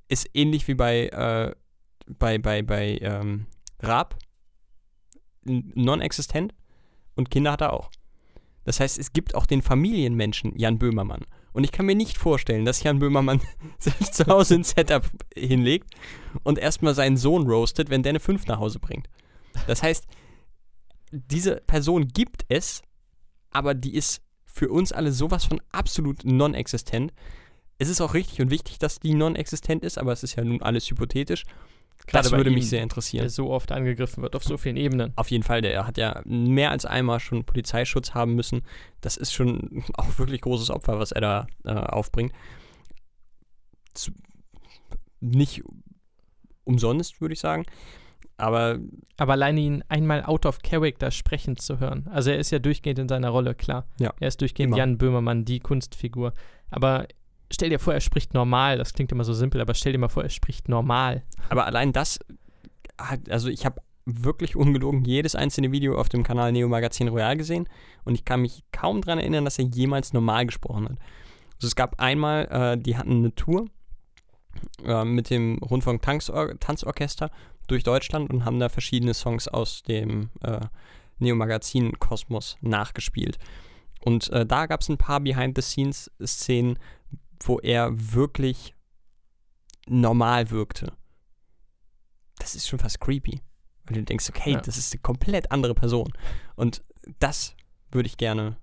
ist 0.08 0.28
ähnlich 0.34 0.66
wie 0.66 0.74
bei, 0.74 1.06
äh, 1.06 1.54
bei, 2.08 2.38
bei, 2.38 2.62
bei 2.62 2.98
ähm, 3.00 3.46
Raab, 3.78 4.18
non-existent 5.44 6.52
und 7.14 7.30
Kinder 7.30 7.52
hat 7.52 7.60
er 7.60 7.72
auch. 7.72 7.92
Das 8.64 8.80
heißt, 8.80 8.98
es 8.98 9.12
gibt 9.12 9.36
auch 9.36 9.46
den 9.46 9.62
Familienmenschen 9.62 10.58
Jan 10.58 10.78
Böhmermann. 10.78 11.24
Und 11.52 11.64
ich 11.64 11.72
kann 11.72 11.86
mir 11.86 11.94
nicht 11.94 12.18
vorstellen, 12.18 12.64
dass 12.64 12.82
Jan 12.82 12.98
Böhmermann 12.98 13.40
sich 13.78 14.12
zu 14.12 14.26
Hause 14.26 14.54
ein 14.54 14.64
Setup 14.64 15.04
hinlegt 15.34 15.94
und 16.42 16.58
erstmal 16.58 16.94
seinen 16.94 17.16
Sohn 17.16 17.46
roastet, 17.46 17.90
wenn 17.90 18.02
der 18.02 18.10
eine 18.10 18.20
5 18.20 18.46
nach 18.46 18.58
Hause 18.58 18.78
bringt. 18.78 19.08
Das 19.66 19.82
heißt, 19.82 20.06
diese 21.10 21.56
Person 21.66 22.08
gibt 22.08 22.44
es, 22.48 22.82
aber 23.50 23.74
die 23.74 23.94
ist 23.94 24.22
für 24.46 24.70
uns 24.70 24.92
alle 24.92 25.12
sowas 25.12 25.44
von 25.44 25.60
absolut 25.70 26.24
non-existent. 26.24 27.12
Es 27.78 27.88
ist 27.88 28.00
auch 28.00 28.14
richtig 28.14 28.40
und 28.40 28.50
wichtig, 28.50 28.78
dass 28.78 29.00
die 29.00 29.14
non-existent 29.14 29.84
ist, 29.84 29.98
aber 29.98 30.12
es 30.12 30.22
ist 30.22 30.36
ja 30.36 30.44
nun 30.44 30.62
alles 30.62 30.90
hypothetisch. 30.90 31.44
Gerade 32.06 32.24
das 32.24 32.32
würde 32.32 32.50
ihm, 32.50 32.54
mich 32.54 32.68
sehr 32.68 32.82
interessieren. 32.82 33.22
Der 33.22 33.30
so 33.30 33.50
oft 33.50 33.70
angegriffen 33.72 34.22
wird 34.22 34.34
auf 34.34 34.44
so 34.44 34.56
vielen 34.56 34.76
Ebenen. 34.76 35.12
Auf 35.16 35.30
jeden 35.30 35.44
Fall, 35.44 35.62
der 35.62 35.86
hat 35.86 35.98
ja 35.98 36.20
mehr 36.24 36.70
als 36.70 36.84
einmal 36.84 37.20
schon 37.20 37.44
Polizeischutz 37.44 38.12
haben 38.14 38.34
müssen. 38.34 38.62
Das 39.00 39.16
ist 39.16 39.32
schon 39.32 39.84
auch 39.94 40.18
wirklich 40.18 40.40
großes 40.40 40.70
Opfer, 40.70 40.98
was 40.98 41.12
er 41.12 41.20
da 41.20 41.46
äh, 41.64 41.72
aufbringt. 41.72 42.32
Zu, 43.94 44.12
nicht 45.20 45.62
umsonst, 46.64 47.20
würde 47.20 47.34
ich 47.34 47.40
sagen. 47.40 47.64
Aber 48.36 48.78
Aber 49.18 49.32
alleine 49.32 49.60
ihn 49.60 49.84
einmal 49.88 50.24
out 50.24 50.46
of 50.46 50.62
character 50.62 51.10
sprechen 51.10 51.56
zu 51.56 51.78
hören. 51.78 52.08
Also 52.10 52.30
er 52.30 52.38
ist 52.38 52.50
ja 52.50 52.58
durchgehend 52.58 52.98
in 52.98 53.08
seiner 53.08 53.28
Rolle, 53.28 53.54
klar. 53.54 53.86
Ja, 54.00 54.12
Er 54.18 54.28
ist 54.28 54.40
durchgehend 54.40 54.70
immer. 54.70 54.78
Jan 54.78 54.98
Böhmermann, 54.98 55.44
die 55.44 55.60
Kunstfigur. 55.60 56.32
Aber 56.70 57.06
stell 57.52 57.70
dir 57.70 57.78
vor, 57.78 57.94
er 57.94 58.00
spricht 58.00 58.34
normal. 58.34 58.78
Das 58.78 58.92
klingt 58.92 59.12
immer 59.12 59.24
so 59.24 59.32
simpel, 59.32 59.60
aber 59.60 59.74
stell 59.74 59.92
dir 59.92 59.98
mal 59.98 60.08
vor, 60.08 60.22
er 60.22 60.30
spricht 60.30 60.68
normal. 60.68 61.22
Aber 61.48 61.66
allein 61.66 61.92
das 61.92 62.18
hat, 62.98 63.30
also 63.30 63.48
ich 63.48 63.64
habe 63.64 63.80
wirklich 64.04 64.56
ungelogen 64.56 65.04
jedes 65.04 65.34
einzelne 65.34 65.70
Video 65.70 65.96
auf 65.96 66.08
dem 66.08 66.24
Kanal 66.24 66.52
Neo 66.52 66.68
Magazin 66.68 67.08
Royal 67.08 67.36
gesehen 67.36 67.68
und 68.04 68.14
ich 68.14 68.24
kann 68.24 68.40
mich 68.40 68.64
kaum 68.72 69.00
daran 69.00 69.20
erinnern, 69.20 69.44
dass 69.44 69.58
er 69.58 69.66
jemals 69.66 70.12
normal 70.12 70.46
gesprochen 70.46 70.88
hat. 70.88 70.98
Also 71.56 71.68
es 71.68 71.76
gab 71.76 72.00
einmal, 72.00 72.46
äh, 72.50 72.78
die 72.78 72.96
hatten 72.96 73.18
eine 73.18 73.34
Tour 73.34 73.66
äh, 74.84 75.04
mit 75.04 75.30
dem 75.30 75.58
Rundfunk 75.58 76.02
Tanzor 76.02 76.58
Tanzorchester 76.58 77.30
durch 77.68 77.84
Deutschland 77.84 78.30
und 78.30 78.44
haben 78.44 78.58
da 78.58 78.68
verschiedene 78.68 79.14
Songs 79.14 79.46
aus 79.46 79.84
dem 79.84 80.30
äh, 80.42 80.60
Neo 81.18 81.36
Magazin 81.36 81.98
Kosmos 82.00 82.56
nachgespielt. 82.60 83.38
Und 84.00 84.30
äh, 84.30 84.44
da 84.44 84.66
gab 84.66 84.80
es 84.80 84.88
ein 84.88 84.98
paar 84.98 85.20
Behind-the-Scenes-Szenen, 85.20 86.76
wo 87.44 87.58
er 87.60 87.90
wirklich 88.14 88.74
normal 89.86 90.50
wirkte 90.50 90.92
das 92.38 92.56
ist 92.56 92.66
schon 92.66 92.80
fast 92.80 92.98
creepy. 92.98 93.40
Weil 93.84 93.98
du 93.98 94.02
denkst, 94.02 94.28
okay, 94.28 94.52
Ja. 94.54 94.60
das 94.60 94.76
ist 94.76 94.92
eine 94.92 95.00
komplett 95.00 95.52
andere 95.52 95.74
Person. 95.74 96.12
Und 96.56 96.82
das 97.20 97.54
würde 97.92 98.08
ich 98.08 98.16
gerne 98.16 98.56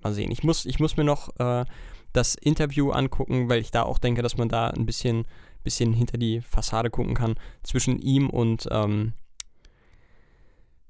mal 0.00 0.12
sehen. 0.12 0.32
Ich 0.32 0.42
muss, 0.42 0.66
ich 0.66 0.80
muss 0.80 0.96
mir 0.96 1.04
noch 1.04 1.28
äh, 1.38 1.64
das 2.12 2.34
Interview 2.34 2.90
angucken, 2.90 3.48
weil 3.48 3.60
ich 3.60 3.70
da 3.70 3.82
auch 3.84 3.98
denke, 3.98 4.22
dass 4.22 4.36
man 4.36 4.48
da 4.48 4.68
ein 4.70 4.86
bisschen, 4.86 5.24
bisschen 5.62 5.92
hinter 5.92 6.18
die 6.18 6.40
Fassade 6.40 6.90
gucken 6.90 7.14
kann 7.14 7.36
zwischen 7.62 8.00
ihm 8.00 8.28
und 8.28 8.66
ähm, 8.72 9.12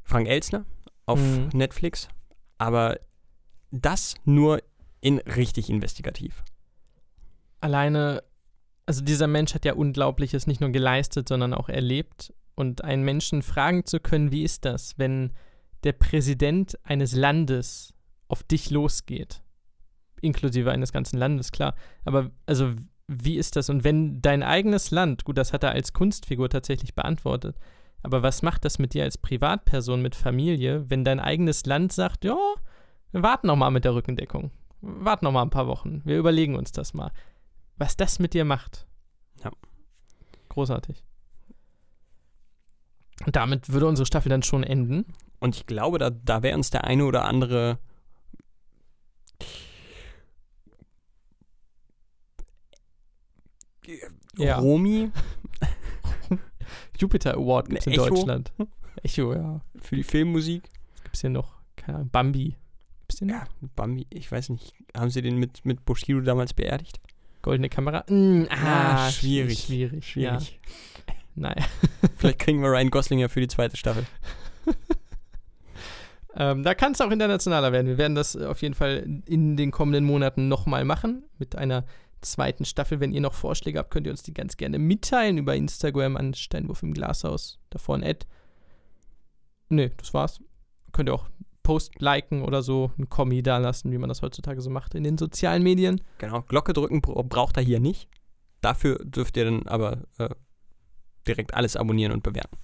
Frank 0.04 0.26
Elstner 0.28 0.64
auf 1.04 1.20
Mhm. 1.20 1.50
Netflix. 1.52 2.08
Aber 2.56 2.98
das 3.70 4.14
nur 4.24 4.62
in 5.02 5.18
richtig 5.18 5.68
investigativ. 5.68 6.42
Alleine, 7.60 8.22
also 8.86 9.02
dieser 9.02 9.26
Mensch 9.26 9.54
hat 9.54 9.64
ja 9.64 9.74
Unglaubliches 9.74 10.46
nicht 10.46 10.60
nur 10.60 10.70
geleistet, 10.70 11.28
sondern 11.28 11.54
auch 11.54 11.68
erlebt. 11.68 12.32
Und 12.54 12.84
einen 12.84 13.04
Menschen 13.04 13.42
fragen 13.42 13.86
zu 13.86 14.00
können, 14.00 14.32
wie 14.32 14.42
ist 14.42 14.64
das, 14.64 14.98
wenn 14.98 15.32
der 15.84 15.92
Präsident 15.92 16.78
eines 16.84 17.14
Landes 17.14 17.94
auf 18.26 18.42
dich 18.42 18.70
losgeht? 18.70 19.42
Inklusive 20.20 20.70
eines 20.72 20.92
ganzen 20.92 21.18
Landes, 21.18 21.52
klar. 21.52 21.74
Aber 22.04 22.30
also, 22.46 22.74
wie 23.06 23.36
ist 23.36 23.56
das? 23.56 23.70
Und 23.70 23.84
wenn 23.84 24.20
dein 24.20 24.42
eigenes 24.42 24.90
Land, 24.90 25.24
gut, 25.24 25.38
das 25.38 25.52
hat 25.52 25.62
er 25.62 25.70
als 25.70 25.92
Kunstfigur 25.92 26.48
tatsächlich 26.50 26.94
beantwortet, 26.94 27.56
aber 28.02 28.22
was 28.22 28.42
macht 28.42 28.64
das 28.64 28.78
mit 28.78 28.94
dir 28.94 29.04
als 29.04 29.18
Privatperson, 29.18 30.02
mit 30.02 30.14
Familie, 30.14 30.88
wenn 30.88 31.04
dein 31.04 31.20
eigenes 31.20 31.66
Land 31.66 31.92
sagt, 31.92 32.24
ja, 32.24 32.36
wir 33.10 33.22
warten 33.22 33.46
noch 33.46 33.56
mal 33.56 33.70
mit 33.70 33.84
der 33.84 33.94
Rückendeckung. 33.94 34.50
Warten 34.80 35.24
noch 35.24 35.32
mal 35.32 35.42
ein 35.42 35.50
paar 35.50 35.66
Wochen. 35.66 36.02
Wir 36.04 36.18
überlegen 36.18 36.54
uns 36.54 36.70
das 36.72 36.94
mal. 36.94 37.10
Was 37.78 37.96
das 37.96 38.18
mit 38.18 38.34
dir 38.34 38.44
macht. 38.44 38.86
Ja. 39.42 39.50
Großartig. 40.48 41.02
Und 43.24 43.36
damit 43.36 43.70
würde 43.70 43.86
unsere 43.86 44.06
Staffel 44.06 44.28
dann 44.28 44.42
schon 44.42 44.62
enden. 44.62 45.06
Und 45.40 45.56
ich 45.56 45.66
glaube, 45.66 45.98
da, 45.98 46.10
da 46.10 46.42
wäre 46.42 46.56
uns 46.56 46.70
der 46.70 46.84
eine 46.84 47.04
oder 47.04 47.24
andere 47.24 47.78
Ja. 54.36 54.58
Romi 54.58 55.10
Jupiter 56.98 57.34
Award 57.34 57.68
gibt 57.68 57.80
es 57.80 57.86
in 57.86 57.94
Echo. 57.94 58.08
Deutschland. 58.08 58.52
Echo, 59.02 59.32
ja. 59.32 59.60
für 59.80 59.96
die 59.96 60.02
Filmmusik. 60.02 60.62
Gibt 61.02 61.14
es 61.14 61.20
hier 61.22 61.30
noch? 61.30 61.56
Keine 61.76 61.98
Ahnung, 61.98 62.10
Bambi. 62.10 62.56
Gibt 63.00 63.12
es 63.12 63.18
den? 63.18 63.30
Ja, 63.30 63.46
Bambi, 63.74 64.06
ich 64.10 64.30
weiß 64.30 64.50
nicht, 64.50 64.74
haben 64.96 65.10
sie 65.10 65.22
den 65.22 65.38
mit, 65.38 65.64
mit 65.64 65.84
Bushido 65.84 66.20
damals 66.20 66.52
beerdigt? 66.54 67.00
Goldene 67.42 67.68
Kamera. 67.68 68.04
Mm, 68.08 68.44
ah, 68.50 69.06
Ah, 69.06 69.10
schwierig. 69.10 69.60
Schwierig. 69.60 70.06
Schwierig. 70.06 70.60
Ja. 71.06 71.14
Naja. 71.34 71.64
Vielleicht 72.16 72.40
kriegen 72.40 72.62
wir 72.62 72.70
Ryan 72.70 72.90
Goslinger 72.90 73.28
für 73.28 73.40
die 73.40 73.48
zweite 73.48 73.76
Staffel. 73.76 74.04
Ähm, 76.38 76.62
da 76.62 76.74
kann 76.74 76.92
es 76.92 77.00
auch 77.00 77.10
internationaler 77.10 77.72
werden. 77.72 77.88
Wir 77.88 77.98
werden 77.98 78.14
das 78.14 78.36
auf 78.36 78.62
jeden 78.62 78.74
Fall 78.74 79.22
in 79.26 79.56
den 79.56 79.72
kommenden 79.72 80.04
Monaten 80.04 80.46
nochmal 80.46 80.84
machen 80.84 81.24
mit 81.38 81.56
einer 81.56 81.84
zweiten 82.20 82.64
Staffel. 82.64 83.00
Wenn 83.00 83.12
ihr 83.12 83.20
noch 83.20 83.34
Vorschläge 83.34 83.80
habt, 83.80 83.90
könnt 83.90 84.06
ihr 84.06 84.12
uns 84.12 84.22
die 84.22 84.34
ganz 84.34 84.56
gerne 84.56 84.78
mitteilen 84.78 85.38
über 85.38 85.56
Instagram 85.56 86.16
an 86.16 86.34
Steinwurf 86.34 86.84
im 86.84 86.94
Glashaus. 86.94 87.58
Davor 87.70 87.96
ein 87.96 88.04
Ad. 88.04 88.24
Nö, 89.68 89.88
das 89.96 90.14
war's. 90.14 90.40
Könnt 90.92 91.08
ihr 91.08 91.14
auch 91.14 91.28
Post 91.68 92.00
liken 92.00 92.40
oder 92.40 92.62
so, 92.62 92.92
ein 92.98 93.10
Kommi 93.10 93.42
da 93.42 93.58
lassen, 93.58 93.92
wie 93.92 93.98
man 93.98 94.08
das 94.08 94.22
heutzutage 94.22 94.62
so 94.62 94.70
macht 94.70 94.94
in 94.94 95.04
den 95.04 95.18
sozialen 95.18 95.62
Medien. 95.62 96.00
Genau, 96.16 96.40
Glocke 96.40 96.72
drücken 96.72 97.02
bra- 97.02 97.20
braucht 97.20 97.58
er 97.58 97.62
hier 97.62 97.78
nicht. 97.78 98.08
Dafür 98.62 98.98
dürft 99.04 99.36
ihr 99.36 99.44
dann 99.44 99.66
aber 99.66 99.98
äh, 100.16 100.30
direkt 101.26 101.52
alles 101.52 101.76
abonnieren 101.76 102.12
und 102.12 102.22
bewerten. 102.22 102.56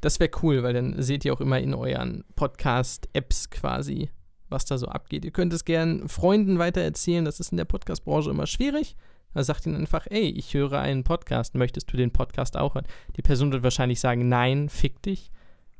Das 0.00 0.20
wäre 0.20 0.30
cool, 0.44 0.62
weil 0.62 0.72
dann 0.72 1.02
seht 1.02 1.24
ihr 1.24 1.32
auch 1.34 1.40
immer 1.40 1.58
in 1.58 1.74
euren 1.74 2.22
Podcast-Apps 2.36 3.50
quasi, 3.50 4.10
was 4.50 4.66
da 4.66 4.78
so 4.78 4.86
abgeht. 4.86 5.24
Ihr 5.24 5.32
könnt 5.32 5.52
es 5.52 5.64
gern 5.64 6.08
Freunden 6.08 6.60
weitererzählen, 6.60 7.24
das 7.24 7.40
ist 7.40 7.50
in 7.50 7.56
der 7.56 7.64
Podcast-Branche 7.64 8.30
immer 8.30 8.46
schwierig. 8.46 8.94
Da 9.32 9.42
sagt 9.42 9.66
ihnen 9.66 9.74
einfach, 9.74 10.06
ey, 10.10 10.28
ich 10.28 10.54
höre 10.54 10.78
einen 10.78 11.02
Podcast, 11.02 11.56
möchtest 11.56 11.92
du 11.92 11.96
den 11.96 12.12
Podcast 12.12 12.56
auch 12.56 12.76
hören? 12.76 12.86
Die 13.16 13.22
Person 13.22 13.50
wird 13.50 13.64
wahrscheinlich 13.64 13.98
sagen, 13.98 14.28
nein, 14.28 14.68
fick 14.68 15.02
dich. 15.02 15.32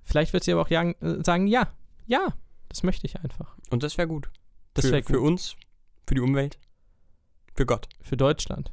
Vielleicht 0.03 0.33
wird 0.33 0.43
sie 0.43 0.53
aber 0.53 0.63
auch 0.63 0.71
äh, 0.73 0.95
sagen, 1.23 1.47
ja, 1.47 1.69
ja, 2.07 2.35
das 2.75 2.83
möchte 2.83 3.07
ich 3.07 3.21
einfach. 3.21 3.57
Und 3.71 3.85
das 3.85 3.97
wäre 3.99 4.09
gut. 4.09 4.31
Das 4.75 4.87
für, 4.87 4.91
wäre 4.91 5.05
für 5.05 5.21
uns, 5.21 5.55
für 6.09 6.17
die 6.17 6.21
Umwelt, 6.21 6.59
für 7.55 7.67
Gott, 7.67 7.89
Für 8.01 8.17
Deutschland. 8.17 8.73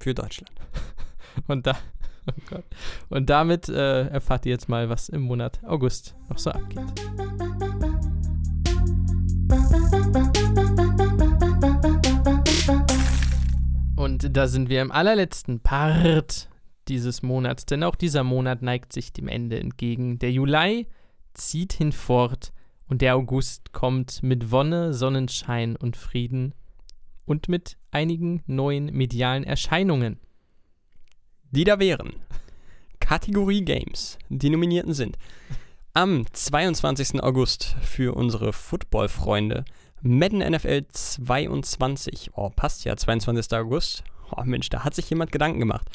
für 0.00 0.12
Deutschland. 0.12 0.50
Und 1.46 1.64
da, 1.68 1.78
oh 2.26 2.32
Gott. 2.50 2.64
Und 3.10 3.30
damit 3.30 3.68
äh, 3.68 4.08
erfahrt 4.08 4.44
ihr 4.44 4.50
jetzt 4.50 4.68
mal, 4.68 4.88
was 4.88 5.08
im 5.08 5.20
Monat 5.20 5.62
August 5.64 6.16
noch 6.28 6.38
so 6.38 6.50
abgeht. 6.50 6.80
Und 13.94 14.36
da 14.36 14.48
sind 14.48 14.68
wir 14.68 14.82
im 14.82 14.90
allerletzten 14.90 15.60
Part 15.60 16.48
dieses 16.88 17.22
Monats, 17.22 17.66
denn 17.66 17.84
auch 17.84 17.94
dieser 17.94 18.24
Monat 18.24 18.62
neigt 18.62 18.92
sich 18.92 19.12
dem 19.12 19.28
Ende 19.28 19.60
entgegen. 19.60 20.18
Der 20.18 20.32
Juli 20.32 20.88
zieht 21.34 21.72
hinfort 21.72 22.52
und 22.88 23.02
der 23.02 23.16
August 23.16 23.72
kommt 23.72 24.22
mit 24.22 24.50
Wonne, 24.50 24.94
Sonnenschein 24.94 25.76
und 25.76 25.96
Frieden 25.96 26.54
und 27.24 27.48
mit 27.48 27.76
einigen 27.90 28.42
neuen 28.46 28.86
medialen 28.86 29.44
Erscheinungen. 29.44 30.18
Die 31.50 31.64
da 31.64 31.78
wären. 31.78 32.14
Kategorie 33.00 33.64
Games. 33.64 34.18
Die 34.28 34.50
Nominierten 34.50 34.94
sind 34.94 35.16
am 35.94 36.24
22. 36.32 37.22
August 37.22 37.76
für 37.80 38.14
unsere 38.14 38.52
Football-Freunde 38.52 39.64
Madden 40.02 40.38
NFL 40.38 40.86
22. 40.92 42.30
Oh, 42.34 42.50
passt 42.50 42.84
ja, 42.84 42.96
22. 42.96 43.52
August. 43.58 44.04
Oh 44.36 44.42
Mensch, 44.44 44.68
da 44.68 44.84
hat 44.84 44.94
sich 44.94 45.10
jemand 45.10 45.32
Gedanken 45.32 45.58
gemacht. 45.58 45.88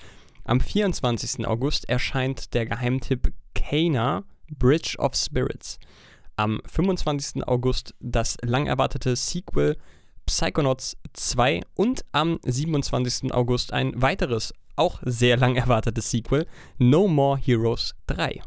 Am 0.44 0.60
24. 0.60 1.48
August 1.48 1.88
erscheint 1.88 2.54
der 2.54 2.66
Geheimtipp 2.66 3.32
Kana 3.56 4.26
Bridge 4.50 4.98
of 4.98 5.16
Spirits. 5.16 5.80
Am 6.36 6.62
25. 6.66 7.48
August 7.48 7.94
das 8.00 8.38
lang 8.42 8.66
erwartete 8.66 9.16
Sequel 9.16 9.78
Psychonauts 10.26 10.98
2 11.14 11.62
und 11.76 12.06
am 12.12 12.40
27. 12.44 13.34
August 13.34 13.74
ein 13.74 14.02
weiteres, 14.02 14.54
auch 14.76 15.02
sehr 15.04 15.38
lang 15.38 15.56
erwartetes 15.56 16.10
Sequel, 16.10 16.48
No 16.78 17.08
More 17.08 17.38
Heroes 17.38 17.94
3. 18.08 18.42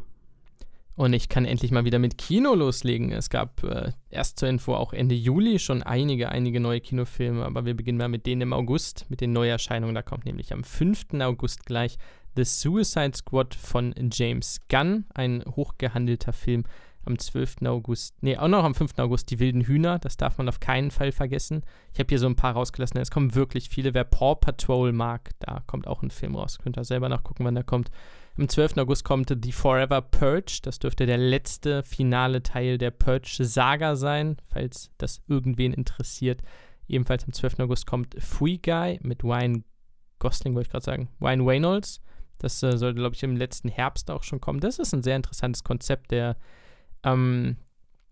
Und 0.96 1.12
ich 1.12 1.28
kann 1.28 1.44
endlich 1.44 1.70
mal 1.72 1.84
wieder 1.84 1.98
mit 1.98 2.16
Kino 2.16 2.54
loslegen. 2.54 3.12
Es 3.12 3.28
gab 3.28 3.62
äh, 3.62 3.92
erst 4.08 4.38
zur 4.38 4.48
Info 4.48 4.74
auch 4.74 4.94
Ende 4.94 5.14
Juli 5.14 5.58
schon 5.58 5.82
einige, 5.82 6.30
einige 6.30 6.58
neue 6.58 6.80
Kinofilme, 6.80 7.44
aber 7.44 7.66
wir 7.66 7.76
beginnen 7.76 7.98
mal 7.98 8.08
mit 8.08 8.24
denen 8.24 8.40
im 8.40 8.52
August, 8.54 9.04
mit 9.10 9.20
den 9.20 9.32
Neuerscheinungen. 9.32 9.94
Da 9.94 10.00
kommt 10.00 10.24
nämlich 10.24 10.54
am 10.54 10.64
5. 10.64 11.20
August 11.20 11.66
gleich 11.66 11.98
The 12.34 12.44
Suicide 12.44 13.12
Squad 13.14 13.54
von 13.54 13.94
James 14.10 14.60
Gunn, 14.70 15.04
ein 15.14 15.44
hochgehandelter 15.44 16.32
Film. 16.32 16.64
Am 17.06 17.18
12. 17.18 17.62
August, 17.66 18.20
nee, 18.20 18.36
auch 18.36 18.48
noch 18.48 18.64
am 18.64 18.74
5. 18.74 18.98
August 18.98 19.30
Die 19.30 19.38
wilden 19.38 19.62
Hühner, 19.62 19.98
das 19.98 20.16
darf 20.16 20.38
man 20.38 20.48
auf 20.48 20.60
keinen 20.60 20.90
Fall 20.90 21.12
vergessen. 21.12 21.62
Ich 21.92 22.00
habe 22.00 22.08
hier 22.08 22.18
so 22.18 22.26
ein 22.26 22.36
paar 22.36 22.54
rausgelassen, 22.54 23.00
es 23.00 23.10
kommen 23.10 23.34
wirklich 23.34 23.68
viele. 23.68 23.94
Wer 23.94 24.04
Paw 24.04 24.34
Patrol 24.34 24.92
mag, 24.92 25.30
da 25.38 25.62
kommt 25.66 25.86
auch 25.86 26.02
ein 26.02 26.10
Film 26.10 26.34
raus. 26.34 26.58
Könnt 26.58 26.76
ihr 26.76 26.84
selber 26.84 27.08
nachgucken, 27.08 27.44
wann 27.44 27.54
der 27.54 27.64
kommt. 27.64 27.90
Am 28.38 28.48
12. 28.48 28.76
August 28.78 29.04
kommt 29.04 29.34
The 29.42 29.52
Forever 29.52 30.02
Purge. 30.02 30.58
Das 30.62 30.78
dürfte 30.78 31.06
der 31.06 31.16
letzte 31.16 31.82
finale 31.84 32.42
Teil 32.42 32.76
der 32.76 32.90
Purge-Saga 32.90 33.96
sein, 33.96 34.36
falls 34.48 34.90
das 34.98 35.22
irgendwen 35.26 35.72
interessiert. 35.72 36.42
Ebenfalls 36.88 37.24
am 37.24 37.32
12. 37.32 37.60
August 37.60 37.86
kommt 37.86 38.14
Free 38.20 38.58
Guy 38.58 38.98
mit 39.02 39.24
Ryan 39.24 39.64
Gosling, 40.18 40.54
wollte 40.54 40.66
ich 40.66 40.72
gerade 40.72 40.84
sagen. 40.84 41.08
Ryan 41.20 41.40
Reynolds. 41.48 42.00
Das 42.38 42.62
äh, 42.62 42.76
sollte, 42.76 43.00
glaube 43.00 43.14
ich, 43.14 43.22
im 43.22 43.36
letzten 43.36 43.68
Herbst 43.68 44.10
auch 44.10 44.22
schon 44.22 44.40
kommen. 44.40 44.60
Das 44.60 44.78
ist 44.78 44.92
ein 44.92 45.02
sehr 45.02 45.16
interessantes 45.16 45.64
Konzept, 45.64 46.10
der 46.10 46.36
ähm, 47.06 47.56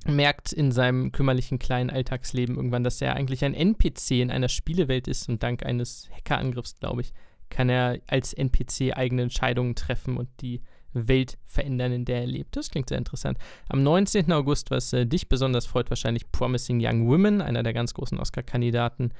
merkt 0.07 0.53
in 0.53 0.71
seinem 0.73 1.13
kümmerlichen 1.13 1.59
kleinen 1.59 1.91
Alltagsleben 1.91 2.57
irgendwann, 2.57 2.85
dass 2.85 3.01
er 3.01 3.17
eigentlich 3.17 3.45
ein 3.45 3.55
NPC 3.55 4.13
in 4.13 4.31
einer 4.31 4.49
Spielewelt 4.49 5.09
ist 5.09 5.29
und 5.29 5.43
dank 5.43 5.65
eines 5.65 6.09
Hackerangriffs, 6.15 6.79
glaube 6.79 7.03
ich, 7.03 7.13
kann 7.51 7.69
er 7.69 8.01
als 8.07 8.33
NPC 8.33 8.97
eigene 8.97 9.23
Entscheidungen 9.23 9.75
treffen 9.75 10.17
und 10.17 10.29
die 10.41 10.61
Welt 10.93 11.39
verändern, 11.47 11.93
in 11.93 12.05
der 12.05 12.21
er 12.21 12.27
lebt. 12.27 12.57
Das 12.57 12.71
klingt 12.71 12.89
sehr 12.89 12.99
interessant. 12.99 13.39
Am 13.69 13.83
19. 13.83 14.31
August, 14.33 14.71
was 14.71 14.93
äh, 14.93 15.07
dich 15.07 15.29
besonders 15.29 15.67
freut, 15.67 15.91
wahrscheinlich 15.91 16.31
Promising 16.31 16.79
Young 16.81 17.09
Women, 17.09 17.41
einer 17.41 17.63
der 17.63 17.73
ganz 17.73 17.95
großen 17.95 18.19
Oscar-Kandidaten. 18.19 19.11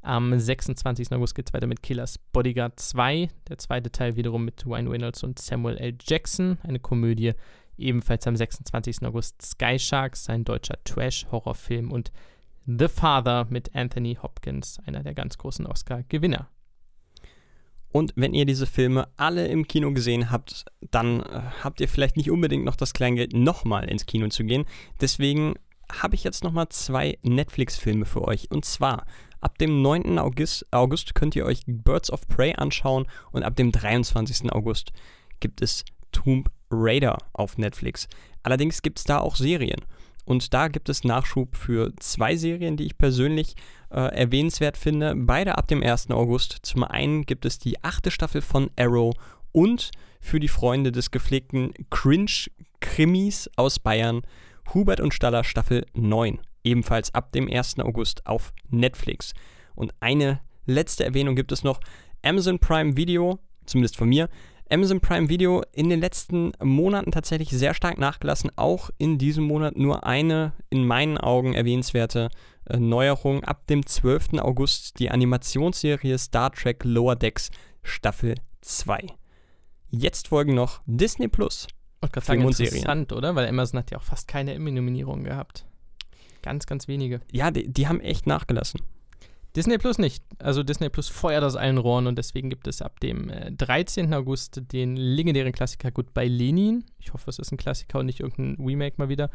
Am 0.00 0.38
26. 0.38 1.12
August 1.12 1.34
geht 1.34 1.48
es 1.48 1.52
weiter 1.52 1.66
mit 1.66 1.82
Killers 1.82 2.18
Bodyguard 2.32 2.78
2, 2.78 3.28
der 3.48 3.58
zweite 3.58 3.90
Teil 3.90 4.16
wiederum 4.16 4.44
mit 4.44 4.64
Ryan 4.64 4.88
Reynolds 4.88 5.22
und 5.24 5.38
Samuel 5.38 5.76
L. 5.76 5.94
Jackson, 6.00 6.58
eine 6.62 6.78
Komödie. 6.78 7.32
Ebenfalls 7.78 8.26
am 8.26 8.36
26. 8.36 9.02
August 9.02 9.40
Sky 9.42 9.78
Sharks, 9.78 10.28
ein 10.28 10.44
deutscher 10.44 10.78
Trash-Horrorfilm 10.84 11.92
und 11.92 12.12
The 12.66 12.88
Father 12.88 13.46
mit 13.48 13.74
Anthony 13.74 14.18
Hopkins, 14.22 14.78
einer 14.84 15.02
der 15.02 15.14
ganz 15.14 15.38
großen 15.38 15.66
Oscar-Gewinner. 15.66 16.48
Und 17.90 18.12
wenn 18.16 18.34
ihr 18.34 18.44
diese 18.44 18.66
Filme 18.66 19.08
alle 19.16 19.48
im 19.48 19.66
Kino 19.66 19.92
gesehen 19.92 20.30
habt, 20.30 20.66
dann 20.90 21.20
äh, 21.20 21.40
habt 21.62 21.80
ihr 21.80 21.88
vielleicht 21.88 22.18
nicht 22.18 22.30
unbedingt 22.30 22.64
noch 22.64 22.76
das 22.76 22.92
Kleingeld, 22.92 23.32
nochmal 23.32 23.88
ins 23.88 24.04
Kino 24.04 24.28
zu 24.28 24.44
gehen. 24.44 24.66
Deswegen 25.00 25.54
habe 25.90 26.14
ich 26.14 26.24
jetzt 26.24 26.44
nochmal 26.44 26.68
zwei 26.68 27.18
Netflix-Filme 27.22 28.04
für 28.04 28.22
euch. 28.22 28.50
Und 28.50 28.64
zwar 28.64 29.06
ab 29.40 29.56
dem 29.58 29.80
9. 29.80 30.18
August, 30.18 30.66
August 30.70 31.14
könnt 31.14 31.34
ihr 31.36 31.46
euch 31.46 31.62
Birds 31.66 32.10
of 32.10 32.28
Prey 32.28 32.54
anschauen 32.54 33.06
und 33.32 33.42
ab 33.42 33.56
dem 33.56 33.72
23. 33.72 34.52
August 34.52 34.92
gibt 35.40 35.62
es 35.62 35.84
Tomb 36.12 36.50
Raider 36.70 37.18
auf 37.32 37.58
Netflix. 37.58 38.08
Allerdings 38.42 38.82
gibt 38.82 38.98
es 38.98 39.04
da 39.04 39.18
auch 39.18 39.36
Serien. 39.36 39.80
Und 40.24 40.52
da 40.52 40.68
gibt 40.68 40.90
es 40.90 41.04
Nachschub 41.04 41.56
für 41.56 41.90
zwei 42.00 42.36
Serien, 42.36 42.76
die 42.76 42.84
ich 42.84 42.98
persönlich 42.98 43.54
äh, 43.90 44.14
erwähnenswert 44.14 44.76
finde. 44.76 45.14
Beide 45.16 45.56
ab 45.56 45.68
dem 45.68 45.82
1. 45.82 46.10
August. 46.10 46.58
Zum 46.62 46.84
einen 46.84 47.24
gibt 47.24 47.46
es 47.46 47.58
die 47.58 47.82
achte 47.82 48.10
Staffel 48.10 48.42
von 48.42 48.70
Arrow 48.78 49.14
und 49.52 49.90
für 50.20 50.38
die 50.38 50.48
Freunde 50.48 50.92
des 50.92 51.10
gepflegten 51.10 51.72
Cringe-Krimis 51.90 53.48
aus 53.56 53.78
Bayern 53.78 54.20
Hubert 54.74 55.00
und 55.00 55.14
Staller 55.14 55.44
Staffel 55.44 55.86
9. 55.94 56.38
Ebenfalls 56.62 57.14
ab 57.14 57.32
dem 57.32 57.50
1. 57.50 57.78
August 57.78 58.26
auf 58.26 58.52
Netflix. 58.68 59.32
Und 59.74 59.94
eine 60.00 60.40
letzte 60.66 61.04
Erwähnung 61.04 61.36
gibt 61.36 61.52
es 61.52 61.64
noch. 61.64 61.80
Amazon 62.22 62.58
Prime 62.58 62.96
Video, 62.96 63.38
zumindest 63.64 63.96
von 63.96 64.08
mir, 64.08 64.28
Amazon 64.70 65.00
Prime 65.00 65.28
Video 65.28 65.62
in 65.72 65.88
den 65.88 66.00
letzten 66.00 66.52
Monaten 66.62 67.10
tatsächlich 67.10 67.50
sehr 67.50 67.74
stark 67.74 67.98
nachgelassen. 67.98 68.50
Auch 68.56 68.90
in 68.98 69.18
diesem 69.18 69.44
Monat 69.44 69.76
nur 69.76 70.04
eine 70.04 70.52
in 70.70 70.86
meinen 70.86 71.18
Augen 71.18 71.54
erwähnenswerte 71.54 72.28
äh, 72.66 72.76
Neuerung. 72.76 73.44
Ab 73.44 73.66
dem 73.66 73.86
12. 73.86 74.34
August 74.40 74.98
die 74.98 75.10
Animationsserie 75.10 76.18
Star 76.18 76.52
Trek 76.52 76.84
Lower 76.84 77.16
Decks 77.16 77.50
Staffel 77.82 78.34
2. 78.60 79.06
Jetzt 79.90 80.28
folgen 80.28 80.54
noch 80.54 80.82
Disney 80.86 81.28
Plus. 81.28 81.66
Und 82.00 82.12
gerade 82.12 82.26
sagen, 82.26 82.40
Film 82.40 82.46
und 82.48 82.56
Serien. 82.56 82.74
interessant, 82.74 83.12
oder? 83.12 83.34
Weil 83.34 83.48
Amazon 83.48 83.78
hat 83.78 83.90
ja 83.90 83.98
auch 83.98 84.02
fast 84.02 84.28
keine 84.28 84.52
Emmy-Nominierungen 84.54 85.24
gehabt. 85.24 85.64
Ganz, 86.42 86.66
ganz 86.66 86.88
wenige. 86.88 87.20
Ja, 87.32 87.50
die, 87.50 87.68
die 87.68 87.88
haben 87.88 88.00
echt 88.00 88.26
nachgelassen. 88.26 88.80
Disney 89.58 89.76
Plus 89.76 89.98
nicht. 89.98 90.22
Also 90.38 90.62
Disney 90.62 90.88
Plus 90.88 91.08
feuert 91.08 91.42
aus 91.42 91.56
allen 91.56 91.78
Rohren 91.78 92.06
und 92.06 92.16
deswegen 92.16 92.48
gibt 92.48 92.68
es 92.68 92.80
ab 92.80 93.00
dem 93.00 93.28
äh, 93.28 93.50
13. 93.50 94.14
August 94.14 94.62
den 94.72 94.96
legendären 94.96 95.50
Klassiker 95.50 95.90
Goodbye 95.90 96.28
Lenin. 96.28 96.84
Ich 97.00 97.12
hoffe, 97.12 97.28
es 97.28 97.40
ist 97.40 97.50
ein 97.50 97.56
Klassiker 97.56 97.98
und 97.98 98.06
nicht 98.06 98.20
irgendein 98.20 98.64
Remake 98.64 98.94
mal 98.98 99.08
wieder. 99.08 99.30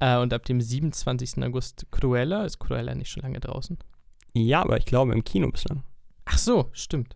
Äh, 0.00 0.16
und 0.16 0.32
ab 0.32 0.46
dem 0.46 0.62
27. 0.62 1.44
August 1.44 1.84
Cruella. 1.90 2.46
Ist 2.46 2.58
Cruella 2.58 2.94
nicht 2.94 3.10
schon 3.10 3.24
lange 3.24 3.40
draußen? 3.40 3.76
Ja, 4.32 4.62
aber 4.62 4.78
ich 4.78 4.86
glaube 4.86 5.12
im 5.12 5.22
Kino 5.22 5.50
bislang. 5.50 5.82
Ach 6.24 6.38
so, 6.38 6.70
stimmt. 6.72 7.14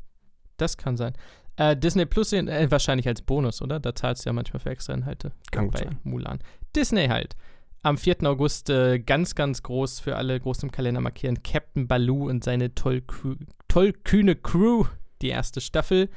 Das 0.59 0.77
kann 0.77 0.99
sein. 0.99 1.15
Äh, 1.57 1.75
Disney 1.75 2.05
Plus 2.05 2.35
äh, 2.35 2.71
wahrscheinlich 2.71 3.09
als 3.09 3.23
Bonus, 3.23 3.63
oder? 3.63 3.81
Da 3.81 3.95
zahlst 3.95 4.27
du 4.27 4.29
ja 4.29 4.35
manchmal 4.35 4.61
für 4.61 4.69
extra 4.69 4.93
Inhalte. 4.93 5.33
Kann 5.53 5.65
gut 5.65 5.73
bei 5.73 5.85
sein. 5.85 5.99
Mulan. 6.03 6.39
Disney 6.77 7.07
halt. 7.07 7.35
Am 7.85 7.99
4. 7.99 8.23
August 8.23 8.71
äh, 8.71 9.01
ganz, 9.01 9.35
ganz 9.35 9.63
groß 9.65 9.99
für 9.99 10.17
alle 10.17 10.39
groß 10.39 10.63
im 10.63 10.71
Kalender 10.71 11.01
markieren. 11.01 11.43
Captain 11.43 11.89
Baloo 11.89 12.29
und 12.29 12.45
seine 12.45 12.75
tollkü 12.75 13.37
tollkühne 13.67 14.37
Crew, 14.37 14.85
die 15.21 15.29
erste 15.29 15.61
Staffel. 15.61 16.09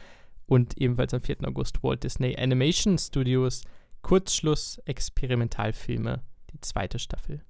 Und 0.45 0.77
ebenfalls 0.77 1.13
am 1.15 1.21
4. 1.21 1.37
August 1.43 1.81
Walt 1.81 2.03
Disney 2.03 2.37
Animation 2.37 2.99
Studios, 2.99 3.63
Kurzschluss, 4.03 4.77
Experimentalfilme, 4.85 6.21
die 6.53 6.61
zweite 6.61 6.99
Staffel. 6.99 7.43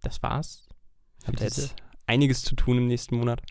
das 0.00 0.22
war's. 0.22 0.66
Habt 1.26 1.40
ihr 1.40 1.46
jetzt 1.46 1.74
einiges 2.06 2.40
zu 2.40 2.54
tun 2.54 2.78
im 2.78 2.86
nächsten 2.86 3.16
Monat? 3.16 3.42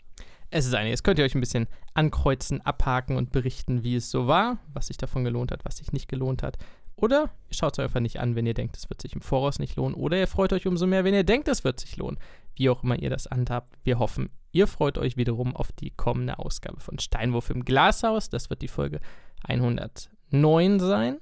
Es 0.50 0.66
ist 0.66 0.74
einiges. 0.74 1.04
Könnt 1.04 1.20
ihr 1.20 1.24
euch 1.24 1.36
ein 1.36 1.40
bisschen 1.40 1.68
ankreuzen, 1.94 2.60
abhaken 2.62 3.16
und 3.16 3.30
berichten, 3.30 3.84
wie 3.84 3.94
es 3.94 4.10
so 4.10 4.26
war, 4.26 4.58
was 4.72 4.88
sich 4.88 4.96
davon 4.96 5.22
gelohnt 5.22 5.52
hat, 5.52 5.64
was 5.64 5.76
sich 5.76 5.92
nicht 5.92 6.08
gelohnt 6.08 6.42
hat. 6.42 6.58
Oder 7.00 7.30
ihr 7.48 7.54
schaut 7.54 7.72
es 7.72 7.78
euch 7.78 7.84
einfach 7.86 8.00
nicht 8.00 8.20
an, 8.20 8.36
wenn 8.36 8.46
ihr 8.46 8.54
denkt, 8.54 8.76
es 8.76 8.90
wird 8.90 9.00
sich 9.00 9.14
im 9.14 9.22
Voraus 9.22 9.58
nicht 9.58 9.76
lohnen. 9.76 9.94
Oder 9.94 10.18
ihr 10.18 10.26
freut 10.26 10.52
euch 10.52 10.66
umso 10.66 10.86
mehr, 10.86 11.04
wenn 11.04 11.14
ihr 11.14 11.24
denkt, 11.24 11.48
es 11.48 11.64
wird 11.64 11.80
sich 11.80 11.96
lohnen. 11.96 12.18
Wie 12.54 12.68
auch 12.68 12.82
immer 12.82 12.98
ihr 12.98 13.10
das 13.10 13.26
handhabt. 13.26 13.72
Wir 13.84 13.98
hoffen, 13.98 14.30
ihr 14.52 14.66
freut 14.66 14.98
euch 14.98 15.16
wiederum 15.16 15.56
auf 15.56 15.72
die 15.72 15.90
kommende 15.90 16.38
Ausgabe 16.38 16.80
von 16.80 16.98
Steinwurf 16.98 17.48
im 17.50 17.64
Glashaus. 17.64 18.28
Das 18.28 18.50
wird 18.50 18.60
die 18.60 18.68
Folge 18.68 19.00
109 19.44 20.78
sein. 20.78 21.18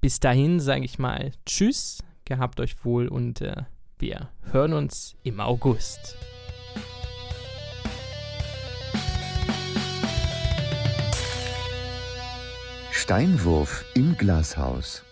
Bis 0.00 0.20
dahin 0.20 0.60
sage 0.60 0.84
ich 0.84 1.00
mal 1.00 1.32
Tschüss, 1.44 1.98
gehabt 2.24 2.60
euch 2.60 2.84
wohl 2.84 3.08
und 3.08 3.40
äh, 3.40 3.62
wir 3.98 4.28
hören 4.52 4.72
uns 4.72 5.16
im 5.24 5.40
August. 5.40 6.16
Steinwurf 12.92 13.84
im 13.94 14.16
Glashaus. 14.16 15.02